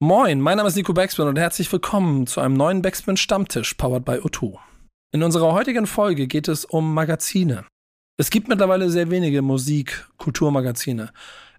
Moin, 0.00 0.40
mein 0.40 0.56
Name 0.56 0.68
ist 0.68 0.76
Nico 0.76 0.92
Backspin 0.92 1.26
und 1.26 1.40
herzlich 1.40 1.72
willkommen 1.72 2.28
zu 2.28 2.40
einem 2.40 2.54
neuen 2.54 2.82
Backspin 2.82 3.16
Stammtisch 3.16 3.74
powered 3.74 4.04
by 4.04 4.12
O2. 4.12 4.56
In 5.10 5.24
unserer 5.24 5.52
heutigen 5.52 5.88
Folge 5.88 6.28
geht 6.28 6.46
es 6.46 6.64
um 6.64 6.94
Magazine. 6.94 7.64
Es 8.16 8.30
gibt 8.30 8.46
mittlerweile 8.46 8.90
sehr 8.90 9.10
wenige 9.10 9.42
Musik-, 9.42 10.06
Kulturmagazine. 10.16 11.10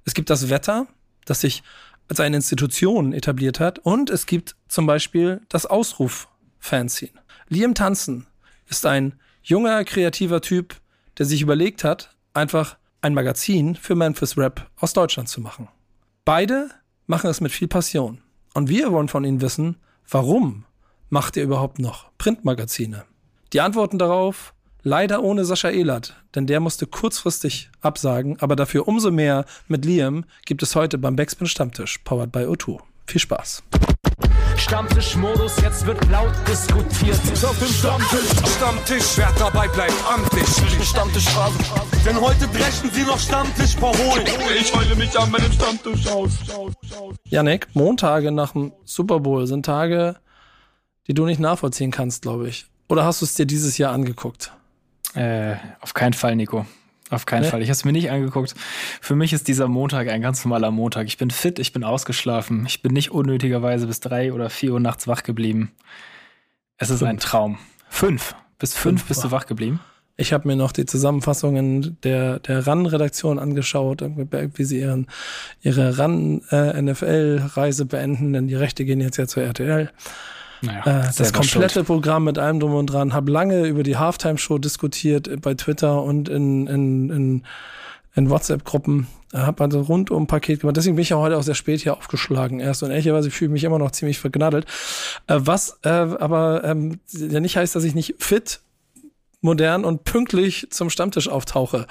Es 0.06 0.14
gibt 0.14 0.30
das 0.30 0.50
Wetter, 0.50 0.88
das 1.26 1.42
sich 1.42 1.64
als 2.08 2.22
eine 2.22 2.38
Institution 2.38 3.12
etabliert 3.12 3.60
hat 3.60 3.80
und 3.80 4.10
es 4.10 4.26
gibt 4.26 4.56
zum 4.70 4.86
Beispiel 4.86 5.42
das 5.50 5.66
Ausruf-Fanzine. 5.66 7.20
Liam 7.50 7.76
Tanzen 7.76 8.26
ist 8.70 8.86
ein 8.86 9.20
junger, 9.44 9.84
kreativer 9.84 10.40
Typ, 10.40 10.78
der 11.18 11.26
sich 11.26 11.42
überlegt 11.42 11.84
hat, 11.84 12.16
einfach 12.34 12.78
ein 13.02 13.14
Magazin 13.14 13.76
für 13.76 13.96
Memphis 13.96 14.38
Rap 14.38 14.72
aus 14.78 14.94
Deutschland 14.94 15.28
zu 15.28 15.42
machen. 15.42 15.68
Beide 16.24 16.70
machen 17.06 17.30
es 17.30 17.42
mit 17.42 17.52
viel 17.52 17.68
Passion. 17.68 18.22
Und 18.54 18.70
wir 18.70 18.92
wollen 18.92 19.08
von 19.08 19.24
Ihnen 19.24 19.42
wissen, 19.42 19.78
warum 20.10 20.66
macht 21.10 21.38
ihr 21.38 21.44
überhaupt 21.44 21.80
noch 21.80 22.12
Printmagazine? 22.18 23.06
Die 23.54 23.62
Antworten 23.62 23.98
darauf 23.98 24.54
leider 24.84 25.24
ohne 25.24 25.46
Sascha 25.46 25.70
Elert, 25.70 26.16
denn 26.36 26.48
der 26.48 26.60
musste 26.60 26.88
kurzfristig 26.88 27.70
absagen, 27.82 28.40
aber 28.40 28.56
dafür 28.56 28.88
umso 28.88 29.12
mehr 29.12 29.46
mit 29.68 29.86
Liam 29.86 30.26
gibt 30.46 30.64
es 30.64 30.76
heute 30.76 30.98
beim 30.98 31.16
Backspin 31.16 31.48
Stammtisch, 31.48 32.00
powered 32.00 32.32
by 32.32 32.40
O2. 32.40 32.80
Viel 33.08 33.22
Spaß. 33.22 33.64
Stammtischmodus, 34.60 35.56
jetzt 35.62 35.86
wird 35.86 36.06
laut 36.10 36.34
diskutiert. 36.48 37.16
Auf 37.44 37.58
dem 37.60 37.68
Stammtisch, 37.68 38.56
Stammtisch, 38.56 39.18
wer 39.18 39.32
dabei 39.40 39.68
bleibt, 39.70 39.94
amtlich. 40.12 40.48
Stammtischphase. 40.86 41.58
Denn 42.06 42.20
heute 42.20 42.48
brechen 42.50 42.92
sie 42.92 43.04
noch 43.04 43.18
Stammtisch 43.20 43.76
verholen. 43.76 44.26
Ich 44.60 44.76
heule 44.76 44.96
mich 44.96 45.18
an 45.18 45.32
meinem 45.32 45.52
Stammtisch 45.52 46.08
aus. 46.08 46.32
Janik, 47.26 47.68
Montage 47.74 48.32
nach 48.32 48.52
dem 48.52 48.74
Super 48.84 49.20
Bowl 49.22 49.48
sind 49.48 49.66
Tage, 49.66 50.18
die 51.08 51.14
du 51.14 51.26
nicht 51.26 51.40
nachvollziehen 51.40 51.92
kannst, 51.92 52.24
glaube 52.24 52.50
ich. 52.50 52.66
Oder 52.90 53.06
hast 53.06 53.22
du 53.22 53.26
es 53.26 53.36
dir 53.36 53.46
dieses 53.46 53.78
Jahr 53.78 53.94
angeguckt? 53.94 54.52
Äh, 55.14 55.56
auf 55.80 55.94
keinen 55.94 56.14
Fall, 56.14 56.36
Nico. 56.36 56.66
Auf 57.10 57.26
keinen 57.26 57.42
Nee? 57.42 57.50
Fall. 57.50 57.62
Ich 57.62 57.70
habe 57.70 57.74
es 57.74 57.86
mir 57.86 57.92
nicht 57.92 58.12
angeguckt. 58.12 58.54
Für 59.02 59.16
mich 59.16 59.34
ist 59.34 59.48
dieser 59.48 59.68
Montag 59.68 60.10
ein 60.10 60.22
ganz 60.22 60.46
normaler 60.46 60.72
Montag. 60.72 61.08
Ich 61.08 61.18
bin 61.18 61.32
fit, 61.32 61.60
ich 61.60 61.74
bin 61.74 61.84
ausgeschlafen. 61.84 62.66
Ich 62.68 62.82
bin 62.82 62.94
nicht 62.94 63.12
unnötigerweise 63.12 63.88
bis 63.88 64.00
drei 64.00 64.32
oder 64.32 64.50
vier 64.50 64.74
Uhr 64.74 64.80
nachts 64.80 65.08
wach 65.08 65.24
geblieben. 65.24 65.72
Es 66.78 66.90
ist 66.90 67.04
ein 67.04 67.18
Traum. 67.18 67.58
Fünf. 67.90 68.36
Bis 68.60 68.74
fünf, 68.74 69.02
Fünf 69.02 69.08
bist 69.08 69.24
du 69.24 69.32
wach 69.32 69.46
geblieben. 69.46 69.80
Ich 70.18 70.34
habe 70.34 70.48
mir 70.48 70.58
noch 70.58 70.74
die 70.74 70.86
Zusammenfassungen 70.86 71.98
der, 72.04 72.40
der 72.40 72.68
RAN-Redaktion 72.68 73.40
angeschaut, 73.40 74.02
wie 74.02 74.64
sie 74.66 74.80
ihren, 74.80 75.08
ihre 75.62 75.98
RAN-NFL-Reise 75.98 77.86
beenden, 77.86 78.34
denn 78.34 78.50
die 78.50 78.56
Rechte 78.56 78.84
gehen 78.84 79.00
jetzt 79.00 79.16
ja 79.16 79.28
zur 79.28 79.44
RTL. 79.44 79.90
Naja, 80.62 81.08
Äh, 81.08 81.12
das 81.18 81.34
komplette 81.34 81.74
schuld. 81.74 81.86
Programm 81.88 82.26
mit 82.26 82.38
allem 82.38 82.60
drum 82.60 82.74
und 82.74 82.88
dran. 82.88 83.14
Habe 83.14 83.32
lange 83.32 83.66
über 83.66 83.84
die 83.84 83.98
Halftime-Show 83.98 84.58
diskutiert 84.58 85.28
äh, 85.28 85.38
bei 85.38 85.54
Twitter 85.54 86.04
und 86.04 86.30
in, 86.30 86.68
in, 86.68 87.10
in, 87.10 87.44
in 88.16 88.30
WhatsApp-Gruppen. 88.30 89.08
Habe 89.34 89.64
also 89.64 89.82
rundum 89.82 90.24
ein 90.24 90.28
Paket 90.28 90.62
gemacht. 90.62 90.76
Deswegen 90.76 90.96
bin 90.96 91.04
ich 91.04 91.10
ja 91.10 91.18
heute 91.18 91.38
auch 91.38 91.44
sehr 91.44 91.56
spät 91.56 91.82
hier 91.82 91.96
aufgeschlagen 91.96 92.60
erst. 92.60 92.82
Und 92.82 92.90
ehrlicherweise 92.90 93.30
fühle 93.30 93.50
ich 93.50 93.54
mich 93.54 93.64
immer 93.64 93.80
noch 93.80 93.92
ziemlich 93.92 94.20
vergnadelt. 94.20 94.66
Äh, 95.28 95.38
was 95.40 95.80
äh, 95.84 95.90
aber 95.90 96.64
ähm, 96.64 97.00
ja 97.12 97.40
nicht 97.40 97.56
heißt, 97.56 97.76
dass 97.76 97.84
ich 97.84 97.96
nicht 97.96 98.16
fit, 98.18 98.62
modern 99.42 99.86
und 99.86 100.04
pünktlich 100.04 100.68
zum 100.72 100.90
Stammtisch 100.90 101.30
auftauche. 101.30 101.88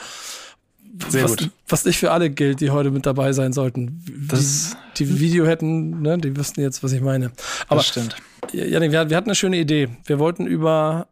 Sehr 1.09 1.25
was, 1.25 1.37
gut. 1.37 1.51
was 1.69 1.85
nicht 1.85 1.99
für 1.99 2.11
alle 2.11 2.31
gilt, 2.31 2.61
die 2.61 2.71
heute 2.71 2.91
mit 2.91 3.07
dabei 3.07 3.33
sein 3.33 3.53
sollten. 3.53 4.03
Das- 4.29 4.77
die, 4.97 5.07
die 5.07 5.21
Video 5.21 5.47
hätten, 5.47 6.03
ne, 6.03 6.19
die 6.19 6.37
wüssten 6.37 6.61
jetzt, 6.61 6.83
was 6.83 6.93
ich 6.93 7.01
meine. 7.01 7.31
Aber 7.69 7.77
das 7.77 7.87
stimmt. 7.89 8.17
ja, 8.53 8.81
nee, 8.81 8.91
wir, 8.91 9.09
wir 9.11 9.17
hatten 9.17 9.29
eine 9.29 9.35
schöne 9.37 9.59
Idee. 9.59 9.89
Wir 10.07 10.19
wollten 10.19 10.47
über 10.47 11.07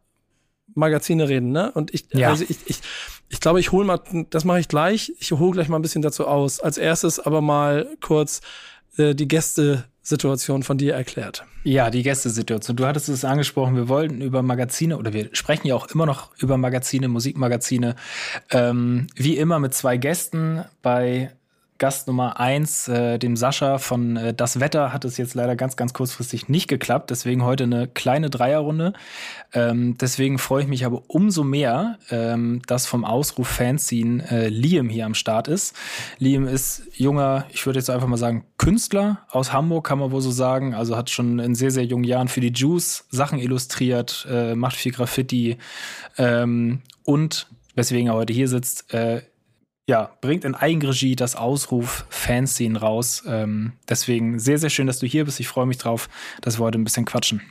Magazine 0.75 1.27
reden, 1.29 1.51
ne? 1.51 1.71
Und 1.71 1.93
ich, 1.93 2.05
Ja. 2.13 2.29
also 2.29 2.43
ich, 2.47 2.57
ich, 2.65 2.79
ich 3.29 3.39
glaube, 3.39 3.59
ich 3.59 3.71
hole 3.71 3.85
mal, 3.85 4.01
das 4.29 4.43
mache 4.45 4.59
ich 4.59 4.67
gleich. 4.67 5.13
Ich 5.19 5.31
hole 5.31 5.51
gleich 5.51 5.69
mal 5.69 5.77
ein 5.77 5.81
bisschen 5.81 6.01
dazu 6.01 6.27
aus. 6.27 6.59
Als 6.59 6.77
erstes 6.77 7.19
aber 7.19 7.41
mal 7.41 7.87
kurz 8.01 8.41
äh, 8.97 9.15
die 9.15 9.27
Gästesituation 10.07 10.63
von 10.63 10.77
dir 10.77 10.93
erklärt. 10.93 11.43
Ja, 11.65 11.89
die 11.89 12.01
Gästesituation. 12.01 12.77
Du 12.77 12.85
hattest 12.85 13.09
es 13.09 13.25
angesprochen, 13.25 13.75
wir 13.75 13.89
wollten 13.89 14.21
über 14.21 14.41
Magazine 14.41 14.97
oder 14.97 15.11
wir 15.11 15.27
sprechen 15.33 15.67
ja 15.67 15.75
auch 15.75 15.87
immer 15.87 16.05
noch 16.05 16.29
über 16.37 16.57
Magazine, 16.57 17.09
Musikmagazine. 17.09 17.97
Ähm, 18.51 19.07
wie 19.15 19.35
immer 19.35 19.59
mit 19.59 19.73
zwei 19.73 19.97
Gästen. 19.97 20.63
Bei 20.81 21.31
Gast 21.77 22.07
Nummer 22.07 22.39
eins, 22.39 22.87
äh, 22.87 23.19
dem 23.19 23.35
Sascha 23.35 23.77
von 23.77 24.17
äh, 24.17 24.33
Das 24.33 24.59
Wetter, 24.59 24.93
hat 24.93 25.05
es 25.05 25.17
jetzt 25.17 25.35
leider 25.35 25.55
ganz, 25.55 25.75
ganz 25.75 25.93
kurzfristig 25.93 26.49
nicht 26.49 26.67
geklappt. 26.67 27.09
Deswegen 27.09 27.43
heute 27.43 27.65
eine 27.65 27.87
kleine 27.87 28.29
Dreierrunde. 28.29 28.93
Ähm, 29.53 29.97
deswegen 29.97 30.39
freue 30.39 30.63
ich 30.63 30.67
mich 30.67 30.85
aber 30.85 31.03
umso 31.07 31.43
mehr, 31.43 31.97
ähm, 32.09 32.61
dass 32.67 32.87
vom 32.87 33.05
Ausruf 33.05 33.47
Fanzine 33.47 34.29
äh, 34.29 34.47
Liam 34.49 34.89
hier 34.89 35.05
am 35.05 35.13
Start 35.13 35.47
ist. 35.47 35.75
Liam 36.17 36.47
ist 36.47 36.83
junger, 36.95 37.45
ich 37.49 37.65
würde 37.65 37.79
jetzt 37.79 37.89
einfach 37.89 38.07
mal 38.07 38.17
sagen, 38.17 38.45
Künstler 38.57 39.19
aus 39.29 39.53
Hamburg, 39.53 39.85
kann 39.85 39.99
man 39.99 40.11
wohl 40.11 40.21
so 40.21 40.31
sagen. 40.31 40.73
Also 40.73 40.97
hat 40.97 41.09
schon 41.09 41.39
in 41.39 41.55
sehr, 41.55 41.71
sehr 41.71 41.85
jungen 41.85 42.03
Jahren 42.03 42.27
für 42.27 42.41
die 42.41 42.51
Juice 42.51 43.05
Sachen 43.09 43.39
illustriert, 43.39 44.27
äh, 44.29 44.55
macht 44.55 44.75
viel 44.75 44.91
Graffiti 44.91 45.57
ähm, 46.17 46.81
und 47.03 47.47
weswegen 47.75 48.07
er 48.07 48.15
heute 48.15 48.33
hier 48.33 48.47
sitzt, 48.47 48.93
äh, 48.93 49.21
ja, 49.89 50.11
bringt 50.21 50.43
in 50.43 50.53
Eigenregie 50.55 51.15
das 51.15 51.35
Ausruf 51.35 52.05
Fanzine 52.09 52.79
raus. 52.79 53.23
Ähm, 53.27 53.73
deswegen 53.87 54.39
sehr, 54.39 54.57
sehr 54.57 54.69
schön, 54.69 54.87
dass 54.87 54.99
du 54.99 55.05
hier 55.07 55.25
bist. 55.25 55.39
Ich 55.39 55.47
freue 55.47 55.65
mich 55.65 55.77
drauf, 55.77 56.09
dass 56.41 56.59
wir 56.59 56.65
heute 56.65 56.77
ein 56.77 56.83
bisschen 56.83 57.05
quatschen. 57.05 57.41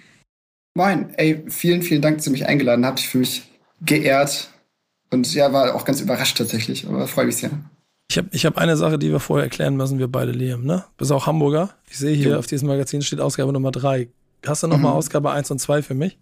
Moin, 0.74 1.14
ey, 1.16 1.42
vielen, 1.48 1.82
vielen 1.82 2.02
Dank, 2.02 2.19
dass 2.19 2.26
ihr 2.26 2.32
mich 2.32 2.47
eingeladen 2.47 2.84
habt. 2.84 3.00
Ich 3.00 3.08
fühle 3.08 3.22
mich 3.22 3.44
geehrt 3.80 4.50
und 5.10 5.32
ja, 5.34 5.52
war 5.52 5.74
auch 5.74 5.84
ganz 5.86 6.00
überrascht 6.00 6.36
tatsächlich, 6.36 6.86
aber 6.86 7.08
freue 7.08 7.26
mich 7.26 7.36
sehr. 7.36 7.50
Ich 8.10 8.19
habe 8.19 8.28
ich 8.30 8.44
hab 8.47 8.58
eine 8.58 8.76
Sache, 8.76 8.98
die 8.98 9.10
wir 9.10 9.18
vorher 9.18 9.44
erklären 9.44 9.76
müssen, 9.76 9.98
wir 9.98 10.06
beide, 10.08 10.32
Liam, 10.32 10.64
ne? 10.64 10.84
Bist 10.97 11.10
auch 11.12 11.26
Hamburger. 11.26 11.70
Ich 11.91 11.97
sehe 11.98 12.14
hier 12.14 12.32
Jo. 12.32 12.38
auf 12.38 12.47
diesem 12.47 12.68
Magazin 12.68 13.03
steht 13.03 13.20
Ausgabe 13.20 13.53
Nummer 13.53 13.72
drei. 13.72 14.08
Hast 14.47 14.62
du 14.62 14.68
noch 14.68 14.78
mal 14.78 14.91
Mhm. 14.91 14.97
Ausgabe 14.97 15.30
eins 15.32 15.50
und 15.50 15.58
zwei 15.58 15.82
für 15.82 15.94
mich? 15.94 16.18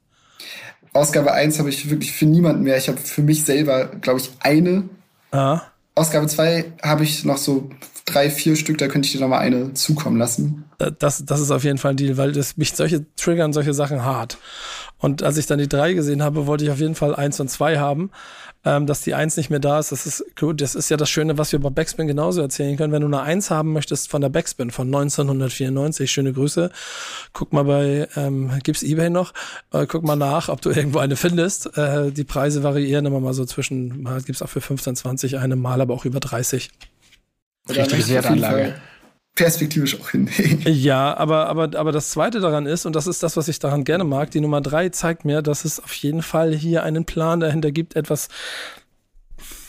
Ausgabe 0.92 1.32
1 1.32 1.58
habe 1.58 1.70
ich 1.70 1.90
wirklich 1.90 2.12
für 2.12 2.24
niemanden 2.24 2.62
mehr. 2.62 2.76
Ich 2.76 2.88
habe 2.88 2.98
für 2.98 3.22
mich 3.22 3.44
selber, 3.44 3.86
glaube 3.86 4.20
ich, 4.20 4.30
eine. 4.40 4.88
Ah. 5.32 5.62
Ausgabe 5.94 6.26
2 6.26 6.72
habe 6.82 7.04
ich 7.04 7.24
noch 7.24 7.36
so 7.36 7.70
drei, 8.04 8.30
vier 8.30 8.56
Stück, 8.56 8.78
da 8.78 8.88
könnte 8.88 9.06
ich 9.06 9.12
dir 9.12 9.20
noch 9.20 9.28
mal 9.28 9.38
eine 9.38 9.72
zukommen 9.74 10.18
lassen. 10.18 10.64
Äh, 10.78 10.92
Das, 10.98 11.24
das 11.24 11.40
ist 11.40 11.50
auf 11.50 11.64
jeden 11.64 11.78
Fall 11.78 11.92
ein 11.92 11.96
Deal, 11.96 12.16
weil 12.16 12.32
das, 12.32 12.56
mich 12.56 12.74
solche 12.74 13.04
triggern 13.16 13.52
solche 13.52 13.74
Sachen 13.74 14.04
hart. 14.04 14.38
Und 14.98 15.22
als 15.22 15.36
ich 15.36 15.46
dann 15.46 15.58
die 15.58 15.68
drei 15.68 15.92
gesehen 15.92 16.22
habe, 16.22 16.46
wollte 16.46 16.64
ich 16.64 16.70
auf 16.70 16.80
jeden 16.80 16.94
Fall 16.94 17.14
eins 17.14 17.40
und 17.40 17.50
zwei 17.50 17.78
haben. 17.78 18.10
Ähm, 18.66 18.86
dass 18.86 19.02
die 19.02 19.12
eins 19.12 19.36
nicht 19.36 19.50
mehr 19.50 19.58
da 19.58 19.78
ist, 19.78 19.92
das 19.92 20.06
ist 20.06 20.24
gut. 20.38 20.62
Das 20.62 20.74
ist 20.74 20.88
ja 20.88 20.96
das 20.96 21.10
Schöne, 21.10 21.36
was 21.36 21.52
wir 21.52 21.58
bei 21.58 21.68
Backspin 21.68 22.06
genauso 22.06 22.40
erzählen 22.40 22.78
können. 22.78 22.94
Wenn 22.94 23.02
du 23.02 23.08
eine 23.08 23.20
eins 23.20 23.50
haben 23.50 23.74
möchtest 23.74 24.08
von 24.08 24.22
der 24.22 24.30
Backspin 24.30 24.70
von 24.70 24.86
1994, 24.86 26.10
schöne 26.10 26.32
Grüße. 26.32 26.70
Guck 27.34 27.52
mal 27.52 27.64
bei, 27.64 28.08
ähm, 28.16 28.50
gibt's 28.62 28.82
eBay 28.82 29.10
noch? 29.10 29.34
Äh, 29.70 29.86
guck 29.86 30.04
mal 30.04 30.16
nach, 30.16 30.48
ob 30.48 30.62
du 30.62 30.70
irgendwo 30.70 30.98
eine 31.00 31.16
findest. 31.16 31.76
Äh, 31.76 32.10
die 32.10 32.24
Preise 32.24 32.62
variieren 32.62 33.04
immer 33.04 33.20
mal 33.20 33.34
so 33.34 33.44
zwischen, 33.44 34.02
mal 34.02 34.22
gibt's 34.22 34.40
auch 34.40 34.48
für 34.48 34.62
15, 34.62 34.96
20 34.96 35.38
eine, 35.38 35.56
mal 35.56 35.82
aber 35.82 35.92
auch 35.92 36.06
über 36.06 36.20
30. 36.20 36.70
Jeden 37.68 38.08
Wertanlage. 38.08 38.74
Perspektivisch 39.34 40.00
auch 40.00 40.10
hin. 40.10 40.28
Ja, 40.64 41.16
aber, 41.16 41.48
aber, 41.48 41.76
aber 41.76 41.90
das 41.90 42.10
Zweite 42.10 42.40
daran 42.40 42.66
ist, 42.66 42.86
und 42.86 42.94
das 42.94 43.06
ist 43.06 43.22
das, 43.22 43.36
was 43.36 43.48
ich 43.48 43.58
daran 43.58 43.82
gerne 43.84 44.04
mag, 44.04 44.30
die 44.30 44.40
Nummer 44.40 44.60
drei 44.60 44.90
zeigt 44.90 45.24
mir, 45.24 45.42
dass 45.42 45.64
es 45.64 45.80
auf 45.82 45.92
jeden 45.94 46.22
Fall 46.22 46.54
hier 46.54 46.84
einen 46.84 47.04
Plan 47.04 47.40
dahinter 47.40 47.72
gibt, 47.72 47.96
etwas 47.96 48.28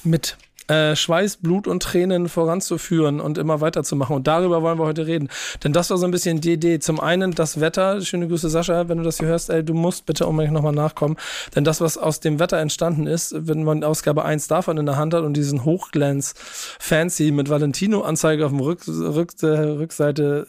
mit 0.04 0.38
äh, 0.68 0.96
Schweiß, 0.96 1.38
Blut 1.38 1.68
und 1.68 1.84
Tränen 1.84 2.30
voranzuführen 2.30 3.20
und 3.20 3.38
immer 3.38 3.62
weiterzumachen. 3.62 4.16
Und 4.16 4.28
darüber 4.28 4.62
wollen 4.62 4.80
wir 4.80 4.86
heute 4.86 5.08
reden. 5.08 5.30
Denn 5.64 5.74
das 5.74 5.90
war 5.90 5.98
so 5.98 6.06
ein 6.06 6.12
bisschen 6.12 6.38
Idee. 6.38 6.80
Zum 6.80 7.00
einen 7.00 7.34
das 7.34 7.60
Wetter. 7.60 8.02
Schöne 8.02 8.28
Grüße, 8.28 8.50
Sascha, 8.50 8.88
wenn 8.90 8.98
du 8.98 9.04
das 9.04 9.20
hier 9.20 9.28
hörst. 9.28 9.50
Ey, 9.50 9.64
du 9.64 9.74
musst 9.74 10.06
bitte 10.06 10.26
unbedingt 10.26 10.54
nochmal 10.54 10.74
nachkommen. 10.74 11.18
Denn 11.56 11.64
das, 11.64 11.82
was 11.82 11.98
aus 11.98 12.20
dem 12.20 12.40
Wetter 12.40 12.58
entstanden 12.58 13.08
ist, 13.08 13.36
wenn 13.38 13.64
man 13.64 13.84
Ausgabe 13.84 14.26
1 14.26 14.48
davon 14.48 14.78
in 14.78 14.86
der 14.86 14.98
Hand 14.98 15.14
hat 15.14 15.24
und 15.24 15.36
diesen 15.36 15.66
Hochglanz-Fancy 15.66 17.32
mit 17.32 17.50
Valentino-Anzeige 17.50 18.46
auf 18.46 18.52
dem 18.52 18.60
Rück, 18.60 18.88
Rück, 18.88 19.32
Rückseite 19.42 20.48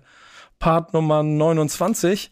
äh, 0.00 0.15
Part 0.58 0.94
Nummer 0.94 1.22
29, 1.22 2.30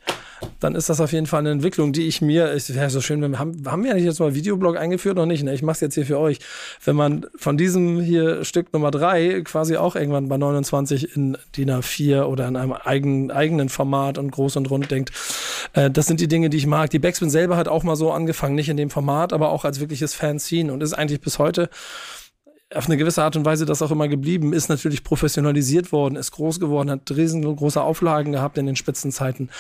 dann 0.61 0.75
ist 0.75 0.89
das 0.89 1.01
auf 1.01 1.13
jeden 1.13 1.27
Fall 1.27 1.41
eine 1.41 1.51
Entwicklung, 1.51 1.93
die 1.93 2.07
ich 2.07 2.21
mir, 2.21 2.47
es 2.47 2.75
wäre 2.75 2.91
so 2.91 3.01
schön, 3.01 3.23
wenn 3.23 3.33
wir 3.33 3.39
haben, 3.39 3.63
haben 3.67 3.85
wir 3.85 3.93
eigentlich 3.93 4.05
jetzt 4.05 4.21
mal 4.21 4.35
Videoblog 4.35 4.77
eingeführt, 4.77 5.17
noch 5.17 5.27
nicht, 5.27 5.43
ne? 5.43 5.55
Ich 5.55 5.63
mach's 5.63 5.81
jetzt 5.81 5.95
hier 5.95 6.07
für 6.07 6.19
euch. 6.19 6.39
Wenn 6.85 6.97
man 6.97 7.27
von 7.37 7.57
diesem 7.57 8.01
hier 8.01 8.45
Stück 8.45 8.73
Nummer 8.73 8.91
3 8.91 9.43
quasi 9.43 9.77
auch 9.77 9.97
irgendwann 9.97 10.29
bei 10.29 10.37
29 10.37 11.17
in 11.17 11.37
DIN 11.57 11.71
A4 11.71 12.25
oder 12.25 12.49
in 12.49 12.57
einem 12.57 12.73
eigenen, 12.73 13.31
eigenen 13.31 13.69
Format 13.69 14.19
und 14.19 14.31
groß 14.31 14.57
und 14.57 14.71
rund 14.71 14.91
denkt, 14.91 15.13
äh, 15.75 15.91
das 15.91 16.07
sind 16.07 16.21
die 16.21 16.29
Dinge, 16.29 16.51
die 16.51 16.57
ich 16.57 16.67
mag. 16.67 16.91
Die 16.91 16.99
Backspin 16.99 17.31
selber 17.31 17.57
hat 17.57 17.69
auch 17.69 17.83
mal 17.83 17.97
so 17.97 18.13
angefangen, 18.13 18.55
nicht 18.55 18.69
in 18.69 18.77
dem 18.77 18.91
Format, 18.91 19.33
aber 19.33 19.51
auch 19.51 19.65
als 19.65 19.81
wirkliches 19.81 20.15
Fanzine 20.15 20.73
und 20.73 20.83
ist 20.83 20.95
eigentlich 20.95 21.21
bis 21.21 21.39
heute 21.39 21.69
auf 22.75 22.87
eine 22.87 22.97
gewisse 22.97 23.23
Art 23.23 23.37
und 23.37 23.45
Weise 23.45 23.67
das 23.67 23.83
auch 23.83 23.91
immer 23.91 24.09
geblieben, 24.09 24.53
ist 24.53 24.69
natürlich 24.69 25.05
professionalisiert 25.05 25.93
worden, 25.93 26.17
ist 26.17 26.33
groß 26.33 26.61
geworden, 26.61 26.91
hat 26.91 27.11
riesengroße 27.11 27.81
Auflagen 27.81 28.33
gehabt 28.33 28.59
in 28.59 28.67
den 28.67 28.77
Spitzenzeiten. 28.77 29.51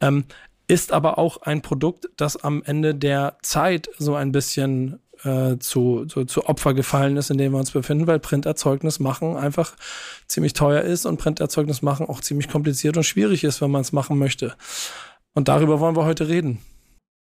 Ähm, 0.00 0.24
ist 0.68 0.92
aber 0.92 1.18
auch 1.18 1.42
ein 1.42 1.62
Produkt, 1.62 2.08
das 2.16 2.36
am 2.36 2.62
Ende 2.62 2.94
der 2.94 3.36
Zeit 3.42 3.90
so 3.98 4.14
ein 4.14 4.30
bisschen 4.30 5.00
äh, 5.24 5.58
zu, 5.58 6.06
zu, 6.06 6.24
zu 6.24 6.46
Opfer 6.46 6.74
gefallen 6.74 7.16
ist, 7.16 7.30
in 7.30 7.38
dem 7.38 7.52
wir 7.52 7.58
uns 7.58 7.72
befinden, 7.72 8.06
weil 8.06 8.20
Printerzeugnis 8.20 9.00
machen 9.00 9.36
einfach 9.36 9.74
ziemlich 10.28 10.52
teuer 10.52 10.82
ist 10.82 11.06
und 11.06 11.18
Printerzeugnis 11.18 11.82
machen 11.82 12.06
auch 12.06 12.20
ziemlich 12.20 12.48
kompliziert 12.48 12.96
und 12.96 13.02
schwierig 13.02 13.44
ist, 13.44 13.60
wenn 13.60 13.70
man 13.70 13.82
es 13.82 13.92
machen 13.92 14.18
möchte. 14.18 14.54
Und 15.34 15.48
darüber 15.48 15.80
wollen 15.80 15.96
wir 15.96 16.04
heute 16.04 16.28
reden. 16.28 16.60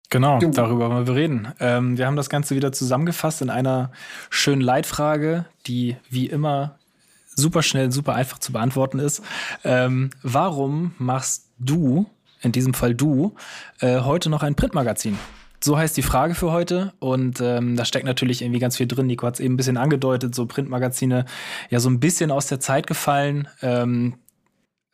Genau, 0.09 0.39
darüber 0.39 0.89
wollen 0.89 1.07
wir 1.07 1.15
reden. 1.15 1.50
Ähm, 1.59 1.97
wir 1.97 2.07
haben 2.07 2.15
das 2.15 2.29
Ganze 2.29 2.56
wieder 2.56 2.71
zusammengefasst 2.71 3.41
in 3.41 3.51
einer 3.51 3.91
schönen 4.31 4.61
Leitfrage, 4.61 5.45
die 5.67 5.97
wie 6.09 6.25
immer 6.25 6.79
super 7.35 7.61
schnell, 7.61 7.91
super 7.91 8.15
einfach 8.15 8.39
zu 8.39 8.51
beantworten 8.51 9.00
ist. 9.00 9.21
Ähm, 9.63 10.09
warum 10.23 10.94
machst 10.97 11.45
du, 11.59 12.07
in 12.41 12.51
diesem 12.51 12.73
Fall 12.73 12.95
du, 12.95 13.35
äh, 13.81 14.01
heute 14.01 14.29
noch 14.29 14.41
ein 14.41 14.56
Printmagazin? 14.56 15.17
So 15.61 15.77
heißt 15.77 15.95
die 15.97 16.01
Frage 16.01 16.35
für 16.35 16.51
heute. 16.51 16.94
Und 17.00 17.41
ähm, 17.41 17.75
da 17.75 17.85
steckt 17.85 18.06
natürlich 18.06 18.41
irgendwie 18.41 18.59
ganz 18.59 18.77
viel 18.77 18.88
drin. 18.88 19.07
Nico 19.07 19.27
hat 19.27 19.35
es 19.35 19.39
eben 19.39 19.53
ein 19.53 19.57
bisschen 19.57 19.77
angedeutet, 19.77 20.33
so 20.33 20.45
Printmagazine 20.45 21.25
ja 21.69 21.79
so 21.79 21.89
ein 21.89 22.00
bisschen 22.00 22.31
aus 22.31 22.47
der 22.47 22.59
Zeit 22.59 22.88
gefallen. 22.88 23.47
Ähm, 23.61 24.15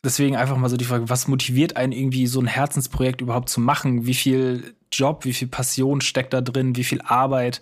deswegen 0.06 0.36
einfach 0.36 0.58
mal 0.58 0.70
so 0.70 0.78
die 0.78 0.86
Frage, 0.86 1.10
was 1.10 1.28
motiviert 1.28 1.76
einen 1.76 1.92
irgendwie 1.92 2.28
so 2.28 2.40
ein 2.40 2.48
Herzensprojekt 2.48 3.22
überhaupt 3.22 3.50
zu 3.50 3.60
machen? 3.60 4.06
Wie 4.06 4.14
viel 4.14 4.76
Job, 4.92 5.26
wie 5.26 5.34
viel 5.34 5.48
Passion 5.48 6.02
steckt 6.02 6.34
da 6.34 6.42
drin? 6.42 6.76
Wie 6.76 6.84
viel 6.84 7.02
Arbeit? 7.02 7.62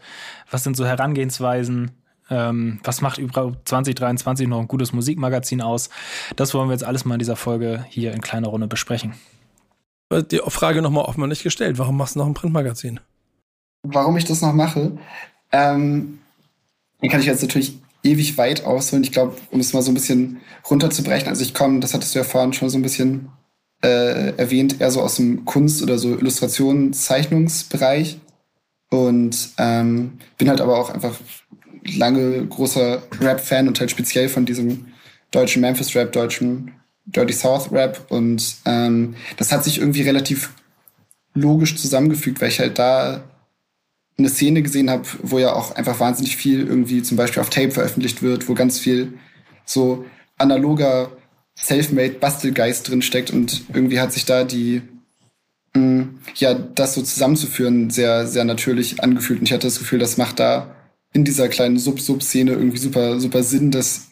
Was 0.52 0.64
sind 0.64 0.78
so 0.78 0.86
Herangehensweisen? 0.86 1.92
Ähm, 2.30 2.80
was 2.84 3.02
macht 3.02 3.18
überhaupt 3.18 3.68
2023 3.68 4.48
noch 4.48 4.60
ein 4.60 4.68
gutes 4.68 4.94
Musikmagazin 4.94 5.62
aus? 5.62 5.90
Das 6.36 6.54
wollen 6.54 6.70
wir 6.70 6.74
jetzt 6.74 6.86
alles 6.86 7.06
mal 7.06 7.16
in 7.16 7.20
dieser 7.20 7.36
Folge 7.36 7.86
hier 7.90 8.14
in 8.14 8.22
kleiner 8.22 8.48
Runde 8.48 8.68
besprechen. 8.68 9.14
Die 10.12 10.42
Frage 10.48 10.82
nochmal 10.82 11.06
offen 11.06 11.28
nicht 11.28 11.44
gestellt. 11.44 11.80
Warum 11.80 11.98
machst 11.98 12.16
du 12.16 12.20
noch 12.20 12.28
ein 12.28 12.36
Printmagazin? 12.36 13.00
Warum 13.84 14.16
ich 14.16 14.26
das 14.26 14.42
noch 14.42 14.54
mache? 14.54 14.98
Ähm, 15.52 16.20
den 17.02 17.10
kann 17.10 17.20
ich 17.20 17.26
jetzt 17.26 17.42
natürlich 17.42 17.80
ewig 18.04 18.38
weit 18.38 18.66
ausholen. 18.66 19.04
Ich 19.04 19.12
glaube, 19.12 19.38
um 19.52 19.60
es 19.60 19.74
mal 19.74 19.82
so 19.82 19.92
ein 19.92 19.96
bisschen 19.96 20.42
runterzubrechen. 20.70 21.30
Also 21.30 21.42
ich 21.42 21.54
komme, 21.54 21.80
das 21.80 21.94
hattest 21.94 22.14
du 22.14 22.20
ja 22.20 22.26
vorhin 22.26 22.54
schon 22.54 22.70
so 22.70 22.78
ein 22.78 22.84
bisschen 22.84 23.30
äh, 23.82 24.36
erwähnt, 24.38 24.80
eher 24.80 24.92
so 24.92 25.02
aus 25.02 25.16
dem 25.16 25.46
Kunst- 25.46 25.82
oder 25.82 25.98
so 25.98 26.10
Illustrationen, 26.10 26.94
Zeichnungsbereich. 26.94 28.20
Und 28.90 29.50
ähm, 29.58 30.20
bin 30.38 30.50
halt 30.50 30.62
aber 30.62 30.78
auch 30.78 30.90
einfach 30.90 31.20
lange 31.86 32.46
großer 32.46 33.02
Rap-Fan 33.20 33.68
und 33.68 33.80
halt 33.80 33.92
speziell 33.92 34.30
von 34.30 34.46
diesem 34.46 34.88
deutschen 35.32 35.62
Memphis-Rap, 35.62 36.12
deutschen 36.12 36.72
Dirty 37.06 37.34
South 37.34 37.72
Rap. 37.72 38.06
Und 38.10 38.56
ähm, 38.66 39.16
das 39.38 39.52
hat 39.52 39.64
sich 39.64 39.80
irgendwie 39.80 40.04
relativ 40.04 40.54
logisch 41.34 41.76
zusammengefügt, 41.76 42.40
weil 42.42 42.50
ich 42.50 42.60
halt 42.60 42.78
da 42.78 43.24
eine 44.18 44.30
Szene 44.30 44.62
gesehen 44.62 44.90
habe, 44.90 45.04
wo 45.22 45.40
ja 45.40 45.54
auch 45.54 45.76
einfach 45.76 46.00
wahnsinnig 46.00 46.36
viel 46.36 46.68
irgendwie 46.68 47.02
zum 47.02 47.18
Beispiel 47.18 47.42
auf 47.42 47.50
Tape 47.50 47.72
veröffentlicht 47.72 48.22
wird, 48.22 48.48
wo 48.48 48.54
ganz 48.54 48.80
viel 48.80 49.14
so 49.66 50.06
analoger 50.38 51.12
Selfmade 51.56 52.14
Bastelgeist 52.14 52.90
drin 52.90 53.02
steckt 53.02 53.32
und 53.32 53.64
irgendwie 53.74 54.00
hat 54.00 54.12
sich 54.12 54.26
da 54.26 54.44
die 54.44 54.82
mh, 55.76 55.82
mm, 55.82 56.20
ja 56.36 56.54
das 56.54 56.94
so 56.96 57.02
zusammenzuführen 57.02 57.90
sehr 57.90 58.28
sehr 58.28 58.46
natürlich 58.46 59.04
angefühlt. 59.04 59.40
Und 59.40 59.46
ich 59.46 59.54
hatte 59.54 59.68
das 59.68 59.80
Gefühl, 59.80 60.00
das 60.00 60.18
macht 60.18 60.40
da 60.40 60.76
in 61.14 61.24
dieser 61.26 61.48
kleinen 61.48 61.78
Sub-Sub-Szene 61.78 62.52
irgendwie 62.52 62.78
super 62.80 63.20
super 63.20 63.44
Sinn, 63.44 63.72
dass 63.72 64.08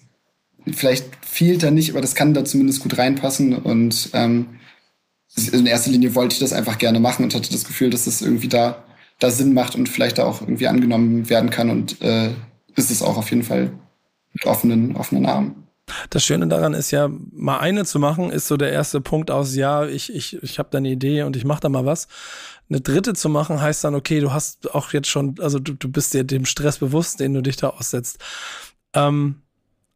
vielleicht 0.71 1.06
fehlt 1.25 1.63
da 1.63 1.71
nicht, 1.71 1.92
aber 1.92 2.01
das 2.01 2.15
kann 2.15 2.33
da 2.33 2.45
zumindest 2.45 2.81
gut 2.81 2.98
reinpassen. 2.98 3.56
Und 3.56 4.09
ähm, 4.13 4.48
in 5.51 5.65
erster 5.65 5.92
Linie 5.92 6.13
wollte 6.15 6.33
ich 6.33 6.39
das 6.39 6.53
einfach 6.53 6.77
gerne 6.77 7.00
machen 7.00 7.24
und 7.24 7.33
hatte 7.33 7.51
das 7.51 7.63
Gefühl, 7.63 7.89
dass 7.89 8.06
das 8.06 8.21
irgendwie 8.21 8.50
da 8.50 8.83
da 9.21 9.29
Sinn 9.29 9.53
macht 9.53 9.75
und 9.75 9.88
vielleicht 9.88 10.18
da 10.18 10.25
auch 10.25 10.41
irgendwie 10.41 10.68
angenommen 10.68 11.29
werden 11.29 11.50
kann 11.50 11.69
und 11.69 12.01
äh, 12.01 12.31
ist 12.75 12.91
es 12.91 13.01
auch 13.01 13.18
auf 13.18 13.29
jeden 13.29 13.44
Fall 13.44 13.71
mit 14.33 14.45
offenen, 14.45 14.95
offenen 14.95 15.25
Armen. 15.25 15.68
Das 16.09 16.23
Schöne 16.23 16.47
daran 16.47 16.73
ist 16.73 16.91
ja, 16.91 17.09
mal 17.31 17.59
eine 17.59 17.85
zu 17.85 18.00
machen, 18.00 18.31
ist 18.31 18.47
so 18.47 18.57
der 18.57 18.71
erste 18.71 19.00
Punkt 19.01 19.29
aus, 19.29 19.56
ja, 19.56 19.85
ich, 19.85 20.13
ich, 20.13 20.41
ich 20.41 20.57
habe 20.57 20.69
da 20.71 20.77
eine 20.77 20.89
Idee 20.89 21.23
und 21.23 21.35
ich 21.35 21.45
mache 21.45 21.62
da 21.62 21.69
mal 21.69 21.85
was. 21.85 22.07
Eine 22.69 22.81
dritte 22.81 23.13
zu 23.13 23.29
machen 23.29 23.62
heißt 23.62 23.83
dann, 23.83 23.95
okay, 23.95 24.21
du 24.21 24.31
hast 24.31 24.73
auch 24.73 24.94
jetzt 24.94 25.09
schon, 25.09 25.35
also 25.39 25.59
du, 25.59 25.74
du 25.74 25.89
bist 25.89 26.13
dir 26.13 26.24
dem 26.24 26.45
Stress 26.45 26.79
bewusst, 26.79 27.19
den 27.19 27.33
du 27.33 27.41
dich 27.41 27.57
da 27.57 27.69
aussetzt. 27.69 28.19
Ähm, 28.94 29.41